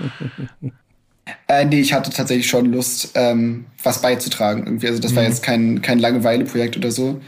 Äh, 1.49 1.64
nee, 1.66 1.80
ich 1.80 1.92
hatte 1.92 2.11
tatsächlich 2.11 2.49
schon 2.49 2.73
Lust, 2.73 3.12
ähm, 3.14 3.66
was 3.83 4.00
beizutragen. 4.00 4.64
Irgendwie. 4.66 4.88
Also 4.88 5.00
das 5.00 5.12
mhm. 5.12 5.16
war 5.16 5.23
jetzt 5.25 5.42
kein, 5.42 5.83
kein 5.83 5.99
Langeweile-Projekt 5.99 6.76
oder 6.76 6.90
so. 6.90 7.21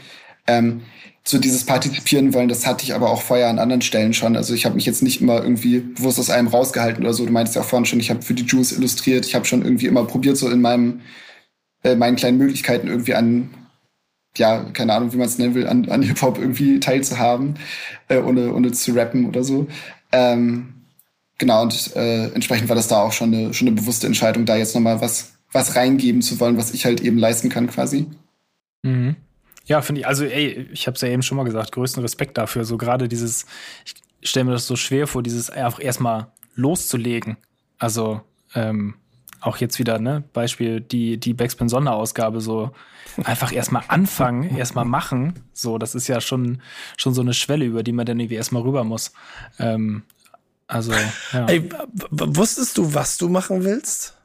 Ähm, 0.47 0.81
so 1.23 1.39
dieses 1.39 1.65
Partizipieren 1.65 2.33
wollen, 2.33 2.47
das 2.47 2.65
hatte 2.65 2.83
ich 2.83 2.93
aber 2.93 3.09
auch 3.09 3.21
vorher 3.21 3.49
an 3.49 3.59
anderen 3.59 3.81
Stellen 3.81 4.13
schon. 4.13 4.35
Also 4.35 4.53
ich 4.53 4.65
habe 4.65 4.75
mich 4.75 4.85
jetzt 4.85 5.03
nicht 5.03 5.19
immer 5.21 5.43
irgendwie 5.43 5.79
bewusst 5.79 6.19
aus 6.19 6.29
einem 6.29 6.47
rausgehalten 6.47 7.03
oder 7.03 7.13
so. 7.13 7.25
Du 7.25 7.31
meintest 7.31 7.55
ja 7.55 7.63
auch 7.63 7.65
vorhin 7.65 7.85
schon, 7.85 7.99
ich 7.99 8.09
habe 8.09 8.21
für 8.21 8.33
die 8.33 8.45
Jews 8.45 8.71
illustriert. 8.71 9.25
Ich 9.25 9.35
habe 9.35 9.45
schon 9.45 9.63
irgendwie 9.63 9.87
immer 9.87 10.05
probiert, 10.05 10.37
so 10.37 10.49
in 10.49 10.61
meinem, 10.61 11.01
äh, 11.83 11.95
meinen 11.95 12.15
kleinen 12.15 12.37
Möglichkeiten 12.37 12.87
irgendwie 12.87 13.15
an, 13.15 13.49
ja, 14.35 14.63
keine 14.71 14.93
Ahnung, 14.93 15.13
wie 15.13 15.17
man 15.17 15.27
es 15.27 15.37
nennen 15.37 15.55
will, 15.55 15.67
an, 15.67 15.89
an 15.89 16.01
Hip-Hop 16.01 16.37
irgendwie 16.37 16.79
teilzuhaben, 16.79 17.55
äh, 18.07 18.19
ohne, 18.19 18.53
ohne 18.53 18.71
zu 18.71 18.93
rappen 18.93 19.25
oder 19.25 19.43
so. 19.43 19.67
Ähm, 20.11 20.73
genau, 21.37 21.63
und 21.63 21.95
äh, 21.95 22.29
entsprechend 22.33 22.69
war 22.69 22.75
das 22.75 22.87
da 22.87 23.01
auch 23.01 23.11
schon 23.11 23.33
eine, 23.33 23.53
schon 23.53 23.67
eine 23.67 23.75
bewusste 23.75 24.07
Entscheidung, 24.07 24.45
da 24.45 24.55
jetzt 24.55 24.75
nochmal 24.75 25.01
was, 25.01 25.33
was 25.51 25.75
reingeben 25.75 26.21
zu 26.21 26.39
wollen, 26.39 26.57
was 26.57 26.73
ich 26.73 26.85
halt 26.85 27.01
eben 27.01 27.17
leisten 27.17 27.49
kann 27.49 27.67
quasi. 27.67 28.07
Mhm. 28.83 29.15
Ja, 29.65 29.81
finde 29.81 30.01
ich, 30.01 30.07
also 30.07 30.23
ey, 30.23 30.67
ich 30.71 30.87
habe 30.87 30.95
es 30.95 31.01
ja 31.01 31.09
eben 31.09 31.23
schon 31.23 31.35
mal 31.35 31.43
gesagt, 31.43 31.73
größten 31.73 32.01
Respekt 32.01 32.37
dafür. 32.37 32.63
So 32.63 32.77
gerade 32.77 33.09
dieses, 33.09 33.45
ich 33.83 34.29
stelle 34.29 34.45
mir 34.45 34.53
das 34.53 34.65
so 34.65 34.77
schwer 34.77 35.07
vor, 35.07 35.23
dieses 35.23 35.49
einfach 35.49 35.83
erstmal 35.83 36.27
loszulegen. 36.55 37.35
Also 37.77 38.21
ähm, 38.55 38.95
auch 39.41 39.57
jetzt 39.57 39.79
wieder, 39.79 39.99
ne, 39.99 40.23
Beispiel 40.33 40.81
die, 40.81 41.17
die 41.17 41.33
Backspin 41.33 41.69
Sonderausgabe, 41.69 42.41
so 42.41 42.71
einfach 43.23 43.51
erstmal 43.51 43.83
anfangen, 43.87 44.55
erstmal 44.57 44.85
machen. 44.85 45.33
So, 45.53 45.77
das 45.77 45.95
ist 45.95 46.07
ja 46.07 46.21
schon, 46.21 46.61
schon 46.97 47.13
so 47.13 47.21
eine 47.21 47.33
Schwelle, 47.33 47.65
über 47.65 47.83
die 47.83 47.91
man 47.91 48.05
dann 48.05 48.19
irgendwie 48.19 48.35
erstmal 48.35 48.63
rüber 48.63 48.83
muss. 48.83 49.13
Ähm, 49.59 50.03
also, 50.67 50.91
ja. 51.33 51.45
Ey, 51.47 51.69
wusstest 52.11 52.77
du, 52.77 52.93
was 52.93 53.17
du 53.17 53.29
machen 53.29 53.63
willst? 53.63 54.17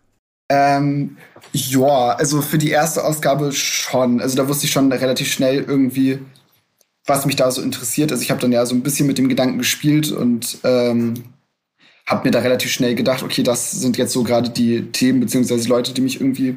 Ähm, 0.48 1.16
ja, 1.52 2.10
also 2.10 2.42
für 2.42 2.58
die 2.58 2.70
erste 2.70 3.04
Ausgabe 3.04 3.52
schon. 3.52 4.20
Also 4.20 4.36
da 4.36 4.48
wusste 4.48 4.66
ich 4.66 4.72
schon 4.72 4.92
relativ 4.92 5.32
schnell 5.32 5.62
irgendwie, 5.62 6.18
was 7.06 7.24
mich 7.24 7.36
da 7.36 7.50
so 7.50 7.62
interessiert. 7.62 8.12
Also 8.12 8.22
ich 8.22 8.30
habe 8.30 8.40
dann 8.40 8.52
ja 8.52 8.66
so 8.66 8.74
ein 8.74 8.82
bisschen 8.82 9.06
mit 9.06 9.18
dem 9.18 9.28
Gedanken 9.28 9.58
gespielt 9.58 10.10
und 10.12 10.58
ähm, 10.64 11.14
habe 12.06 12.24
mir 12.24 12.30
da 12.30 12.40
relativ 12.40 12.70
schnell 12.70 12.94
gedacht, 12.94 13.22
okay, 13.22 13.42
das 13.42 13.70
sind 13.70 13.96
jetzt 13.96 14.12
so 14.12 14.22
gerade 14.24 14.50
die 14.50 14.90
Themen 14.92 15.20
beziehungsweise 15.20 15.68
Leute, 15.68 15.94
die 15.94 16.00
mich 16.00 16.20
irgendwie 16.20 16.56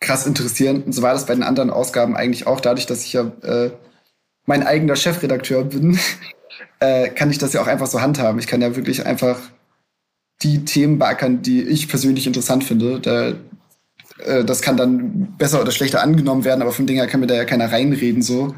krass 0.00 0.26
interessieren. 0.26 0.82
Und 0.82 0.92
so 0.92 1.02
war 1.02 1.12
das 1.12 1.26
bei 1.26 1.34
den 1.34 1.42
anderen 1.42 1.70
Ausgaben 1.70 2.16
eigentlich 2.16 2.46
auch, 2.46 2.60
dadurch, 2.60 2.86
dass 2.86 3.04
ich 3.04 3.12
ja 3.12 3.32
äh, 3.42 3.70
mein 4.46 4.66
eigener 4.66 4.96
Chefredakteur 4.96 5.64
bin, 5.64 5.98
äh, 6.80 7.08
kann 7.10 7.30
ich 7.30 7.38
das 7.38 7.52
ja 7.52 7.62
auch 7.62 7.66
einfach 7.66 7.86
so 7.86 8.00
handhaben. 8.00 8.38
Ich 8.38 8.46
kann 8.46 8.62
ja 8.62 8.76
wirklich 8.76 9.06
einfach 9.06 9.38
die 10.42 10.64
Themen 10.64 10.98
beackern, 10.98 11.42
die 11.42 11.62
ich 11.62 11.88
persönlich 11.88 12.26
interessant 12.26 12.64
finde. 12.64 13.00
Da, 13.00 13.34
äh, 14.24 14.44
das 14.44 14.62
kann 14.62 14.76
dann 14.76 15.36
besser 15.36 15.60
oder 15.60 15.72
schlechter 15.72 16.02
angenommen 16.02 16.44
werden, 16.44 16.62
aber 16.62 16.72
vom 16.72 16.86
Ding 16.86 16.96
her 16.96 17.06
kann 17.06 17.20
mir 17.20 17.26
da 17.26 17.34
ja 17.34 17.44
keiner 17.44 17.70
reinreden 17.70 18.22
so. 18.22 18.54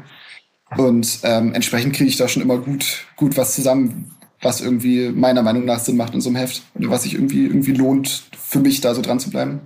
Und 0.77 1.19
ähm, 1.23 1.53
entsprechend 1.53 1.95
kriege 1.95 2.09
ich 2.09 2.17
da 2.17 2.27
schon 2.27 2.41
immer 2.41 2.57
gut, 2.57 3.05
gut 3.15 3.37
was 3.37 3.53
zusammen, 3.53 4.11
was 4.43 4.61
irgendwie 4.61 5.09
meiner 5.09 5.41
Meinung 5.41 5.65
nach 5.65 5.79
Sinn 5.79 5.97
macht 5.97 6.13
in 6.13 6.21
so 6.21 6.29
einem 6.29 6.37
Heft. 6.37 6.63
Und 6.73 6.89
was 6.89 7.03
sich 7.03 7.15
irgendwie, 7.15 7.45
irgendwie 7.45 7.73
lohnt, 7.73 8.23
für 8.37 8.59
mich 8.59 8.81
da 8.81 8.93
so 8.93 9.01
dran 9.01 9.19
zu 9.19 9.29
bleiben. 9.29 9.61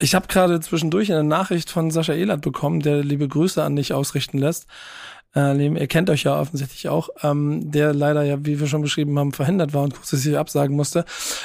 Ich 0.00 0.14
habe 0.14 0.28
gerade 0.28 0.60
zwischendurch 0.60 1.12
eine 1.12 1.24
Nachricht 1.24 1.70
von 1.70 1.90
Sascha 1.90 2.12
Ehlert 2.12 2.40
bekommen, 2.40 2.80
der 2.80 3.02
liebe 3.02 3.26
Grüße 3.26 3.62
an 3.62 3.74
dich 3.74 3.92
ausrichten 3.92 4.38
lässt 4.38 4.66
äh, 5.36 5.66
ihr 5.66 5.86
kennt 5.86 6.10
euch 6.10 6.24
ja 6.24 6.40
offensichtlich 6.40 6.88
auch, 6.88 7.10
ähm, 7.22 7.70
der 7.70 7.92
leider 7.94 8.22
ja, 8.22 8.44
wie 8.44 8.60
wir 8.60 8.66
schon 8.66 8.82
beschrieben 8.82 9.18
haben, 9.18 9.32
verhindert 9.32 9.74
war 9.74 9.82
und 9.82 9.94
kurzfristig 9.94 10.38
absagen 10.38 10.74
musste. 10.74 11.04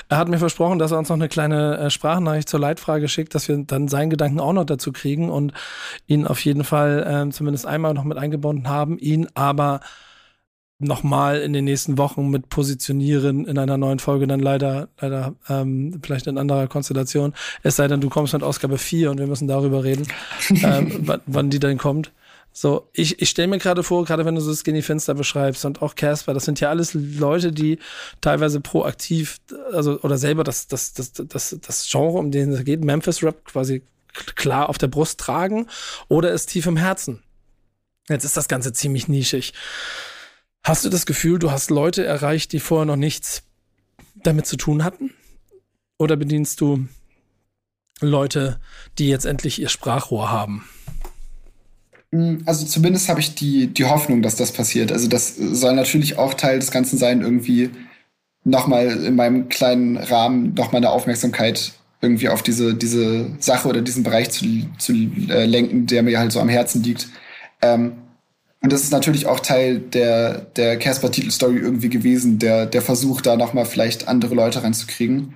Er 0.09 0.17
hat 0.17 0.29
mir 0.29 0.37
versprochen, 0.37 0.79
dass 0.79 0.91
er 0.91 0.99
uns 0.99 1.09
noch 1.09 1.17
eine 1.17 1.29
kleine 1.29 1.77
äh, 1.77 1.89
Sprachnachricht 1.89 2.49
zur 2.49 2.59
Leitfrage 2.59 3.07
schickt, 3.07 3.35
dass 3.35 3.47
wir 3.47 3.57
dann 3.57 3.87
seinen 3.87 4.09
Gedanken 4.09 4.39
auch 4.39 4.53
noch 4.53 4.65
dazu 4.65 4.91
kriegen 4.91 5.29
und 5.29 5.53
ihn 6.07 6.25
auf 6.25 6.43
jeden 6.45 6.63
Fall 6.63 7.05
ähm, 7.07 7.31
zumindest 7.31 7.65
einmal 7.65 7.93
noch 7.93 8.05
mit 8.05 8.17
eingebunden 8.17 8.69
haben, 8.69 8.97
ihn 8.97 9.27
aber 9.33 9.81
nochmal 10.83 11.41
in 11.41 11.53
den 11.53 11.65
nächsten 11.65 11.97
Wochen 11.97 12.29
mit 12.29 12.49
positionieren 12.49 13.45
in 13.45 13.57
einer 13.57 13.77
neuen 13.77 13.99
Folge, 13.99 14.27
dann 14.27 14.39
leider, 14.39 14.89
leider 14.99 15.35
ähm, 15.49 15.99
vielleicht 16.03 16.27
in 16.27 16.37
anderer 16.37 16.67
Konstellation. 16.67 17.33
Es 17.63 17.75
sei 17.75 17.87
denn, 17.87 18.01
du 18.01 18.09
kommst 18.09 18.33
mit 18.33 18.43
Ausgabe 18.43 18.77
4 18.77 19.11
und 19.11 19.19
wir 19.19 19.27
müssen 19.27 19.47
darüber 19.47 19.83
reden, 19.83 20.07
ähm, 20.63 21.07
wann 21.25 21.49
die 21.49 21.59
dann 21.59 21.77
kommt. 21.77 22.11
So, 22.55 22.87
ich, 22.93 23.19
ich 23.19 23.29
stelle 23.31 23.47
mir 23.47 23.57
gerade 23.57 23.81
vor, 23.81 24.05
gerade 24.05 24.25
wenn 24.25 24.35
du 24.35 24.41
so 24.41 24.53
Skinny 24.53 24.83
Fenster 24.83 25.15
beschreibst 25.15 25.65
und 25.65 25.81
auch 25.81 25.95
Casper, 25.95 26.35
das 26.35 26.45
sind 26.45 26.59
ja 26.59 26.69
alles 26.69 26.93
Leute, 26.93 27.51
die 27.51 27.79
teilweise 28.21 28.61
proaktiv, 28.61 29.39
also 29.71 29.99
oder 30.01 30.19
selber 30.19 30.43
das, 30.43 30.67
das, 30.67 30.93
das, 30.93 31.13
das, 31.13 31.57
das 31.59 31.89
Genre, 31.89 32.19
um 32.19 32.29
den 32.29 32.51
es 32.51 32.63
geht, 32.63 32.83
Memphis 32.83 33.23
Rap 33.23 33.43
quasi 33.45 33.81
klar 34.35 34.69
auf 34.69 34.77
der 34.77 34.87
Brust 34.87 35.19
tragen 35.19 35.67
oder 36.09 36.31
ist 36.31 36.45
tief 36.47 36.67
im 36.67 36.77
Herzen. 36.77 37.23
Jetzt 38.07 38.23
ist 38.23 38.37
das 38.37 38.47
Ganze 38.47 38.71
ziemlich 38.71 39.07
nischig. 39.07 39.53
Hast 40.63 40.85
du 40.85 40.89
das 40.89 41.05
Gefühl, 41.05 41.39
du 41.39 41.51
hast 41.51 41.69
Leute 41.69 42.05
erreicht, 42.05 42.53
die 42.53 42.61
vorher 42.61 42.85
noch 42.85 42.95
nichts 42.95 43.43
damit 44.15 44.45
zu 44.45 44.55
tun 44.55 44.83
hatten? 44.83 45.11
Oder 45.97 46.15
bedienst 46.15 46.61
du 46.61 46.87
Leute, 47.99 48.59
die 48.97 49.09
jetzt 49.09 49.25
endlich 49.25 49.61
ihr 49.61 49.67
Sprachrohr 49.67 50.31
haben? 50.31 50.63
Hm, 52.13 52.43
also 52.45 52.65
zumindest 52.65 53.09
habe 53.09 53.19
ich 53.19 53.35
die, 53.35 53.67
die 53.67 53.85
Hoffnung, 53.85 54.21
dass 54.21 54.37
das 54.37 54.53
passiert. 54.53 54.91
Also 54.93 55.09
das 55.09 55.35
soll 55.35 55.73
natürlich 55.75 56.17
auch 56.17 56.33
Teil 56.33 56.59
des 56.59 56.71
Ganzen 56.71 56.97
sein, 56.97 57.21
irgendwie 57.21 57.69
nochmal 58.45 59.03
in 59.03 59.15
meinem 59.15 59.49
kleinen 59.49 59.97
Rahmen 59.97 60.53
nochmal 60.53 60.77
eine 60.77 60.91
Aufmerksamkeit 60.91 61.73
irgendwie 62.01 62.29
auf 62.29 62.41
diese, 62.41 62.73
diese 62.73 63.31
Sache 63.39 63.67
oder 63.67 63.81
diesen 63.81 64.03
Bereich 64.03 64.29
zu, 64.29 64.45
zu 64.77 64.93
äh, 65.29 65.45
lenken, 65.45 65.87
der 65.87 66.03
mir 66.03 66.19
halt 66.19 66.31
so 66.31 66.39
am 66.39 66.49
Herzen 66.49 66.83
liegt. 66.83 67.09
Ähm, 67.61 67.93
und 68.63 68.71
das 68.71 68.83
ist 68.83 68.91
natürlich 68.91 69.27
auch 69.27 69.41
Teil 69.41 69.79
der, 69.79 70.39
der 70.55 70.79
Casper-Titelstory 70.79 71.57
irgendwie 71.57 71.89
gewesen, 71.89 72.39
der, 72.39 72.65
der 72.65 72.81
Versuch, 72.81 73.19
da 73.19 73.35
nochmal 73.35 73.65
vielleicht 73.65 74.07
andere 74.07 74.35
Leute 74.35 74.63
reinzukriegen. 74.63 75.35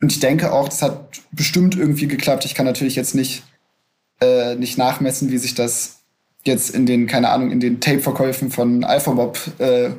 Und 0.00 0.12
ich 0.12 0.20
denke 0.20 0.52
auch, 0.52 0.68
das 0.68 0.80
hat 0.80 1.20
bestimmt 1.32 1.76
irgendwie 1.76 2.06
geklappt. 2.06 2.44
Ich 2.44 2.54
kann 2.54 2.66
natürlich 2.66 2.94
jetzt 2.94 3.16
nicht, 3.16 3.42
äh, 4.20 4.54
nicht 4.54 4.78
nachmessen, 4.78 5.32
wie 5.32 5.38
sich 5.38 5.56
das 5.56 5.96
jetzt 6.44 6.70
in 6.70 6.86
den, 6.86 7.08
keine 7.08 7.30
Ahnung, 7.30 7.50
in 7.50 7.58
den 7.58 7.80
Tape-Verkäufen 7.80 8.52
von 8.52 8.84
Alphamob 8.84 9.38
äh, 9.58 9.90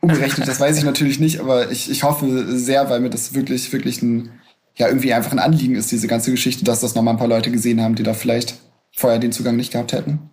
umgerechnet. 0.00 0.46
Das 0.46 0.60
weiß 0.60 0.78
ich 0.78 0.84
natürlich 0.84 1.18
nicht, 1.18 1.40
aber 1.40 1.72
ich, 1.72 1.90
ich 1.90 2.04
hoffe 2.04 2.56
sehr, 2.56 2.88
weil 2.90 3.00
mir 3.00 3.10
das 3.10 3.34
wirklich, 3.34 3.72
wirklich 3.72 4.02
ein, 4.02 4.30
ja, 4.76 4.86
irgendwie 4.86 5.12
einfach 5.12 5.32
ein 5.32 5.40
Anliegen 5.40 5.74
ist, 5.74 5.90
diese 5.90 6.06
ganze 6.06 6.30
Geschichte, 6.30 6.64
dass 6.64 6.80
das 6.80 6.94
nochmal 6.94 7.14
ein 7.14 7.18
paar 7.18 7.26
Leute 7.26 7.50
gesehen 7.50 7.82
haben, 7.82 7.96
die 7.96 8.04
da 8.04 8.14
vielleicht 8.14 8.54
vorher 8.94 9.18
den 9.18 9.32
Zugang 9.32 9.56
nicht 9.56 9.72
gehabt 9.72 9.92
hätten. 9.92 10.30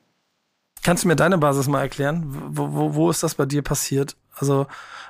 Kannst 0.84 1.04
du 1.04 1.08
mir 1.08 1.16
deine 1.16 1.38
Basis 1.38 1.68
mal 1.68 1.82
erklären? 1.82 2.24
Wo, 2.50 2.74
wo, 2.74 2.96
wo 2.96 3.10
ist 3.10 3.24
das 3.24 3.36
bei 3.36 3.46
dir 3.46 3.62
passiert? 3.62 4.16
Also, 4.36 4.66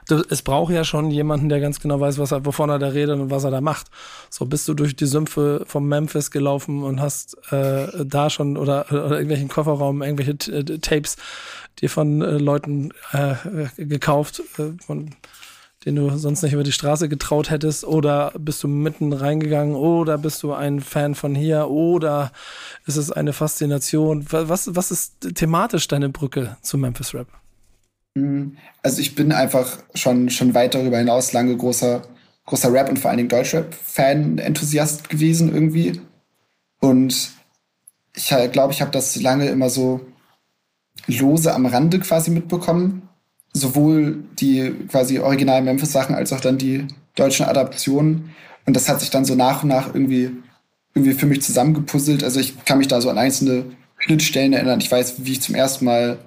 du, 0.07 0.23
es 0.29 0.41
braucht 0.41 0.73
ja 0.73 0.83
schon 0.83 1.11
jemanden, 1.11 1.47
der 1.47 1.59
ganz 1.59 1.79
genau 1.79 1.99
weiß, 1.99 2.17
was 2.17 2.31
er, 2.31 2.45
wovon 2.45 2.69
er 2.69 2.79
da 2.79 2.87
redet 2.87 3.19
und 3.19 3.31
was 3.31 3.43
er 3.43 3.51
da 3.51 3.61
macht. 3.61 3.87
So 4.29 4.45
bist 4.45 4.67
du 4.67 4.73
durch 4.73 4.95
die 4.95 5.05
Sümpfe 5.05 5.63
vom 5.65 5.87
Memphis 5.87 6.31
gelaufen 6.31 6.83
und 6.83 6.99
hast 6.99 7.37
äh, 7.51 8.05
da 8.05 8.29
schon 8.29 8.57
oder, 8.57 8.85
oder 8.89 9.11
irgendwelchen 9.11 9.47
Kofferraum 9.47 10.01
irgendwelche 10.01 10.51
äh, 10.51 10.79
Tapes 10.79 11.17
dir 11.79 11.89
von 11.89 12.21
äh, 12.21 12.37
Leuten 12.37 12.91
äh, 13.13 13.35
gekauft, 13.77 14.41
äh, 14.57 14.73
von 14.85 15.11
den 15.85 15.95
du 15.95 16.09
sonst 16.17 16.43
nicht 16.43 16.53
über 16.53 16.63
die 16.63 16.71
Straße 16.71 17.09
getraut 17.09 17.49
hättest? 17.49 17.83
Oder 17.83 18.33
bist 18.37 18.63
du 18.63 18.67
mitten 18.67 19.13
reingegangen? 19.13 19.75
Oder 19.75 20.17
bist 20.17 20.43
du 20.43 20.53
ein 20.53 20.79
Fan 20.79 21.15
von 21.15 21.33
hier? 21.33 21.69
Oder 21.69 22.31
ist 22.85 22.97
es 22.97 23.11
eine 23.11 23.33
Faszination? 23.33 24.25
Was, 24.29 24.75
was 24.75 24.91
ist 24.91 25.35
thematisch 25.35 25.87
deine 25.87 26.09
Brücke 26.09 26.57
zu 26.61 26.77
Memphis 26.77 27.13
Rap? 27.13 27.27
Hm, 28.15 28.57
also 28.83 29.01
ich 29.01 29.15
bin 29.15 29.31
einfach 29.31 29.79
schon, 29.95 30.29
schon 30.29 30.53
weit 30.53 30.75
darüber 30.75 30.97
hinaus 30.97 31.33
lange 31.33 31.55
großer, 31.57 32.03
großer 32.45 32.71
Rap 32.71 32.89
und 32.89 32.99
vor 32.99 33.09
allen 33.09 33.17
Dingen 33.17 33.29
Deutschrap-Fan, 33.29 34.37
Enthusiast 34.37 35.09
gewesen 35.09 35.53
irgendwie. 35.53 35.99
Und 36.79 37.31
ich 38.13 38.27
glaube, 38.51 38.73
ich 38.73 38.81
habe 38.81 38.91
das 38.91 39.15
lange 39.15 39.47
immer 39.47 39.69
so 39.69 40.01
lose 41.07 41.53
am 41.53 41.65
Rande 41.65 41.99
quasi 41.99 42.29
mitbekommen 42.29 43.07
sowohl 43.53 44.23
die 44.39 44.73
quasi 44.89 45.19
originalen 45.19 45.65
Memphis-Sachen 45.65 46.15
als 46.15 46.33
auch 46.33 46.39
dann 46.39 46.57
die 46.57 46.87
deutschen 47.15 47.45
Adaptionen. 47.45 48.31
Und 48.65 48.75
das 48.75 48.87
hat 48.87 48.99
sich 48.99 49.09
dann 49.09 49.25
so 49.25 49.35
nach 49.35 49.63
und 49.63 49.69
nach 49.69 49.93
irgendwie, 49.93 50.31
irgendwie 50.93 51.13
für 51.13 51.25
mich 51.25 51.41
zusammengepuzzelt. 51.41 52.23
Also 52.23 52.39
ich 52.39 52.63
kann 52.65 52.77
mich 52.77 52.87
da 52.87 53.01
so 53.01 53.09
an 53.09 53.17
einzelne 53.17 53.65
Schnittstellen 53.97 54.53
erinnern. 54.53 54.79
Ich 54.79 54.91
weiß, 54.91 55.25
wie 55.25 55.33
ich 55.33 55.41
zum 55.41 55.55
ersten 55.55 55.85
Mal 55.85 56.19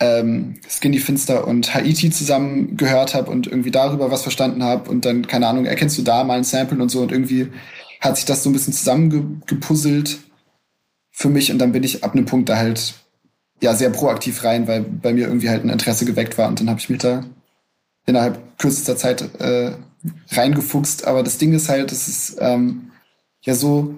ähm, 0.00 0.56
Skinny 0.68 0.98
Finster 0.98 1.46
und 1.46 1.74
Haiti 1.74 2.10
zusammen 2.10 2.76
gehört 2.76 3.14
habe 3.14 3.30
und 3.30 3.46
irgendwie 3.46 3.70
darüber 3.70 4.10
was 4.10 4.22
verstanden 4.22 4.62
habe. 4.62 4.90
Und 4.90 5.04
dann, 5.04 5.26
keine 5.26 5.46
Ahnung, 5.46 5.64
erkennst 5.64 5.98
du 5.98 6.02
da 6.02 6.24
mal 6.24 6.38
ein 6.38 6.44
Sample 6.44 6.80
und 6.80 6.90
so. 6.90 7.00
Und 7.00 7.12
irgendwie 7.12 7.48
hat 8.00 8.16
sich 8.16 8.24
das 8.24 8.42
so 8.42 8.50
ein 8.50 8.52
bisschen 8.52 8.72
zusammengepuzzelt 8.72 10.18
für 11.10 11.28
mich. 11.28 11.50
Und 11.52 11.58
dann 11.58 11.72
bin 11.72 11.82
ich 11.82 12.04
ab 12.04 12.12
einem 12.12 12.26
Punkt 12.26 12.48
da 12.48 12.56
halt 12.56 12.94
ja 13.62 13.74
sehr 13.74 13.90
proaktiv 13.90 14.44
rein, 14.44 14.68
weil 14.68 14.82
bei 14.82 15.12
mir 15.12 15.28
irgendwie 15.28 15.48
halt 15.48 15.64
ein 15.64 15.70
Interesse 15.70 16.04
geweckt 16.04 16.36
war 16.36 16.48
und 16.48 16.60
dann 16.60 16.68
habe 16.68 16.80
ich 16.80 16.90
mich 16.90 16.98
da 16.98 17.24
innerhalb 18.06 18.58
kürzester 18.58 18.96
Zeit 18.96 19.22
äh, 19.40 19.72
reingefuchst. 20.32 21.06
Aber 21.06 21.22
das 21.22 21.38
Ding 21.38 21.54
ist 21.54 21.68
halt, 21.68 21.90
das 21.92 22.08
ist, 22.08 22.36
ähm, 22.40 22.90
ja 23.44 23.54
so 23.54 23.94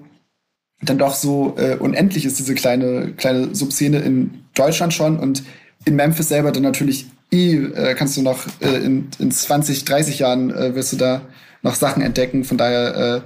dann 0.81 0.97
doch 0.97 1.15
so 1.15 1.55
äh, 1.57 1.75
unendlich 1.77 2.25
ist, 2.25 2.37
diese 2.37 2.53
kleine, 2.53 3.13
kleine 3.13 3.55
Subszene 3.55 3.99
in 3.99 4.43
Deutschland 4.53 4.93
schon 4.93 5.17
und 5.17 5.43
in 5.85 5.95
Memphis 5.95 6.27
selber 6.27 6.51
dann 6.51 6.63
natürlich 6.63 7.07
eh, 7.31 7.55
äh, 7.55 7.95
kannst 7.95 8.17
du 8.17 8.21
noch 8.21 8.45
äh, 8.59 8.83
in, 8.83 9.09
in 9.19 9.31
20, 9.31 9.85
30 9.85 10.19
Jahren 10.19 10.51
äh, 10.51 10.75
wirst 10.75 10.93
du 10.93 10.97
da 10.97 11.21
noch 11.61 11.75
Sachen 11.75 12.03
entdecken. 12.03 12.43
Von 12.43 12.57
daher 12.57 12.95
äh, 12.95 13.21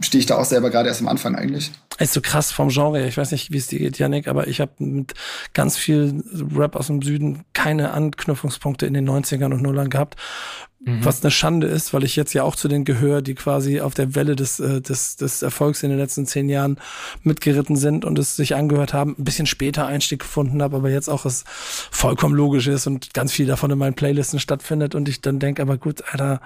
stehe 0.00 0.20
ich 0.20 0.26
da 0.26 0.36
auch 0.36 0.44
selber 0.44 0.70
gerade 0.70 0.88
erst 0.88 1.00
am 1.00 1.08
Anfang 1.08 1.36
eigentlich. 1.36 1.70
Ist 1.98 2.12
so 2.12 2.20
krass 2.20 2.50
vom 2.50 2.68
Genre. 2.68 3.06
Ich 3.06 3.16
weiß 3.16 3.30
nicht, 3.30 3.52
wie 3.52 3.58
es 3.58 3.68
dir 3.68 3.78
geht, 3.78 3.98
Yannick, 3.98 4.26
aber 4.26 4.48
ich 4.48 4.60
habe 4.60 4.72
mit 4.78 5.14
ganz 5.52 5.76
viel 5.76 6.24
Rap 6.54 6.74
aus 6.74 6.88
dem 6.88 7.00
Süden 7.02 7.44
keine 7.52 7.92
Anknüpfungspunkte 7.92 8.86
in 8.86 8.94
den 8.94 9.08
90ern 9.08 9.52
und 9.52 9.62
Nullern 9.62 9.90
gehabt. 9.90 10.16
Mhm. 10.84 11.04
Was 11.04 11.22
eine 11.22 11.30
Schande 11.30 11.68
ist, 11.68 11.94
weil 11.94 12.02
ich 12.02 12.16
jetzt 12.16 12.34
ja 12.34 12.42
auch 12.42 12.56
zu 12.56 12.66
denen 12.66 12.84
gehöre, 12.84 13.22
die 13.22 13.34
quasi 13.34 13.80
auf 13.80 13.94
der 13.94 14.16
Welle 14.16 14.34
des, 14.34 14.58
äh, 14.58 14.80
des, 14.80 15.16
des 15.16 15.42
Erfolgs 15.42 15.82
in 15.84 15.90
den 15.90 15.98
letzten 15.98 16.26
zehn 16.26 16.48
Jahren 16.48 16.78
mitgeritten 17.22 17.76
sind 17.76 18.04
und 18.04 18.18
es 18.18 18.34
sich 18.34 18.56
angehört 18.56 18.92
haben, 18.92 19.14
ein 19.16 19.24
bisschen 19.24 19.46
später 19.46 19.86
Einstieg 19.86 20.20
gefunden 20.20 20.62
habe, 20.62 20.76
aber 20.76 20.90
jetzt 20.90 21.08
auch 21.08 21.24
es 21.24 21.44
vollkommen 21.46 22.34
logisch 22.34 22.66
ist 22.66 22.86
und 22.86 23.14
ganz 23.14 23.32
viel 23.32 23.46
davon 23.46 23.70
in 23.70 23.78
meinen 23.78 23.94
Playlisten 23.94 24.40
stattfindet 24.40 24.94
und 24.94 25.08
ich 25.08 25.20
dann 25.20 25.38
denke, 25.38 25.62
aber 25.62 25.78
gut, 25.78 26.02
Alter, 26.10 26.40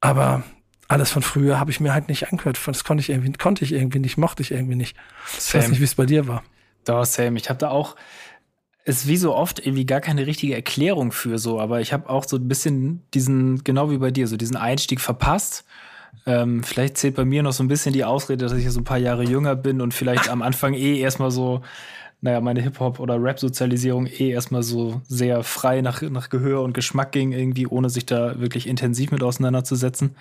aber 0.00 0.44
alles 0.88 1.10
von 1.10 1.22
früher 1.22 1.60
habe 1.60 1.70
ich 1.70 1.80
mir 1.80 1.92
halt 1.92 2.08
nicht 2.08 2.32
angehört. 2.32 2.58
Das 2.66 2.82
konnte 2.82 3.02
ich 3.02 3.10
irgendwie, 3.10 3.32
konnte 3.32 3.64
ich 3.64 3.72
irgendwie 3.72 3.98
nicht, 3.98 4.16
mochte 4.16 4.42
ich 4.42 4.50
irgendwie 4.50 4.74
nicht. 4.74 4.96
Ich 5.38 5.54
weiß 5.54 5.68
nicht, 5.68 5.80
wie 5.80 5.84
es 5.84 5.94
bei 5.94 6.06
dir 6.06 6.26
war. 6.26 6.42
Doch, 6.84 7.04
Sam, 7.04 7.36
ich 7.36 7.50
habe 7.50 7.58
da 7.58 7.68
auch, 7.68 7.94
ist 8.84 9.06
wie 9.06 9.18
so 9.18 9.34
oft 9.34 9.64
irgendwie 9.64 9.84
gar 9.84 10.00
keine 10.00 10.26
richtige 10.26 10.54
Erklärung 10.54 11.12
für 11.12 11.38
so, 11.38 11.60
aber 11.60 11.82
ich 11.82 11.92
habe 11.92 12.08
auch 12.08 12.24
so 12.24 12.36
ein 12.36 12.48
bisschen 12.48 13.02
diesen, 13.12 13.62
genau 13.62 13.90
wie 13.90 13.98
bei 13.98 14.10
dir, 14.10 14.26
so 14.26 14.38
diesen 14.38 14.56
Einstieg 14.56 15.00
verpasst. 15.00 15.66
Ähm, 16.24 16.62
vielleicht 16.62 16.96
zählt 16.96 17.16
bei 17.16 17.26
mir 17.26 17.42
noch 17.42 17.52
so 17.52 17.62
ein 17.62 17.68
bisschen 17.68 17.92
die 17.92 18.04
Ausrede, 18.04 18.46
dass 18.46 18.54
ich 18.54 18.64
ja 18.64 18.70
so 18.70 18.80
ein 18.80 18.84
paar 18.84 18.98
Jahre 18.98 19.24
jünger 19.24 19.56
bin 19.56 19.82
und 19.82 19.92
vielleicht 19.92 20.30
am 20.30 20.40
Anfang 20.40 20.72
eh 20.72 20.98
erstmal 20.98 21.30
so, 21.30 21.60
naja, 22.22 22.40
meine 22.40 22.62
Hip-Hop- 22.62 22.98
oder 22.98 23.22
Rap-Sozialisierung 23.22 24.06
eh 24.06 24.30
erstmal 24.30 24.62
so 24.62 25.02
sehr 25.06 25.42
frei 25.42 25.82
nach, 25.82 26.00
nach 26.02 26.30
Gehör 26.30 26.62
und 26.62 26.72
Geschmack 26.72 27.12
ging, 27.12 27.32
irgendwie, 27.32 27.66
ohne 27.66 27.90
sich 27.90 28.06
da 28.06 28.40
wirklich 28.40 28.66
intensiv 28.66 29.10
mit 29.10 29.22
auseinanderzusetzen. 29.22 30.16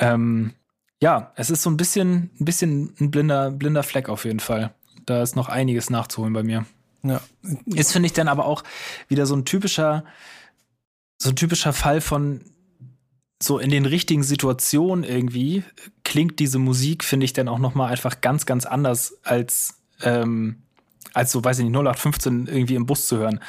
Ähm, 0.00 0.54
ja, 1.02 1.32
es 1.36 1.50
ist 1.50 1.62
so 1.62 1.70
ein 1.70 1.76
bisschen, 1.76 2.30
ein 2.40 2.44
bisschen 2.44 2.94
ein 3.00 3.10
blinder, 3.10 3.50
blinder 3.50 3.82
Fleck 3.82 4.08
auf 4.08 4.24
jeden 4.24 4.40
Fall. 4.40 4.74
Da 5.06 5.22
ist 5.22 5.36
noch 5.36 5.48
einiges 5.48 5.90
nachzuholen 5.90 6.32
bei 6.32 6.42
mir. 6.42 6.66
Ja. 7.02 7.20
Ist, 7.66 7.92
finde 7.92 8.06
ich, 8.06 8.12
dann 8.12 8.28
aber 8.28 8.44
auch 8.44 8.62
wieder 9.08 9.26
so 9.26 9.34
ein 9.34 9.44
typischer, 9.44 10.04
so 11.18 11.30
ein 11.30 11.36
typischer 11.36 11.72
Fall 11.72 12.00
von 12.00 12.42
so 13.42 13.58
in 13.58 13.70
den 13.70 13.86
richtigen 13.86 14.22
Situationen 14.22 15.04
irgendwie 15.04 15.64
klingt 16.04 16.38
diese 16.38 16.58
Musik, 16.58 17.04
finde 17.04 17.24
ich, 17.24 17.32
dann 17.32 17.48
auch 17.48 17.58
noch 17.58 17.74
mal 17.74 17.88
einfach 17.88 18.20
ganz, 18.20 18.44
ganz 18.44 18.66
anders 18.66 19.18
als, 19.22 19.80
ähm, 20.02 20.62
als 21.14 21.32
so, 21.32 21.42
weiß 21.42 21.58
ich 21.58 21.64
nicht, 21.64 21.72
0815 21.72 22.46
irgendwie 22.46 22.74
im 22.74 22.84
Bus 22.84 23.06
zu 23.06 23.16
hören. 23.16 23.40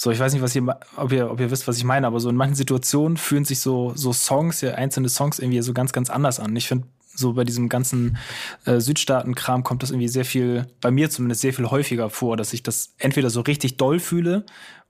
So, 0.00 0.12
ich 0.12 0.20
weiß 0.20 0.32
nicht, 0.32 0.42
was 0.42 0.54
ihr, 0.54 0.64
ob 0.94 1.10
ihr, 1.10 1.28
ob 1.28 1.40
ihr 1.40 1.50
wisst, 1.50 1.66
was 1.66 1.76
ich 1.76 1.82
meine, 1.82 2.06
aber 2.06 2.20
so 2.20 2.28
in 2.28 2.36
manchen 2.36 2.54
Situationen 2.54 3.16
fühlen 3.16 3.44
sich 3.44 3.58
so, 3.58 3.90
so 3.96 4.12
Songs, 4.12 4.60
ja, 4.60 4.74
einzelne 4.74 5.08
Songs 5.08 5.40
irgendwie 5.40 5.60
so 5.60 5.72
ganz, 5.72 5.92
ganz 5.92 6.08
anders 6.08 6.38
an. 6.38 6.54
Ich 6.54 6.68
finde, 6.68 6.86
so 7.16 7.32
bei 7.32 7.42
diesem 7.42 7.68
ganzen 7.68 8.16
äh, 8.64 8.78
Südstaaten-Kram 8.78 9.64
kommt 9.64 9.82
das 9.82 9.90
irgendwie 9.90 10.06
sehr 10.06 10.24
viel, 10.24 10.68
bei 10.80 10.92
mir 10.92 11.10
zumindest 11.10 11.40
sehr 11.40 11.52
viel 11.52 11.68
häufiger 11.68 12.10
vor, 12.10 12.36
dass 12.36 12.52
ich 12.52 12.62
das 12.62 12.94
entweder 12.98 13.28
so 13.28 13.40
richtig 13.40 13.76
doll 13.76 13.98
fühle 13.98 14.46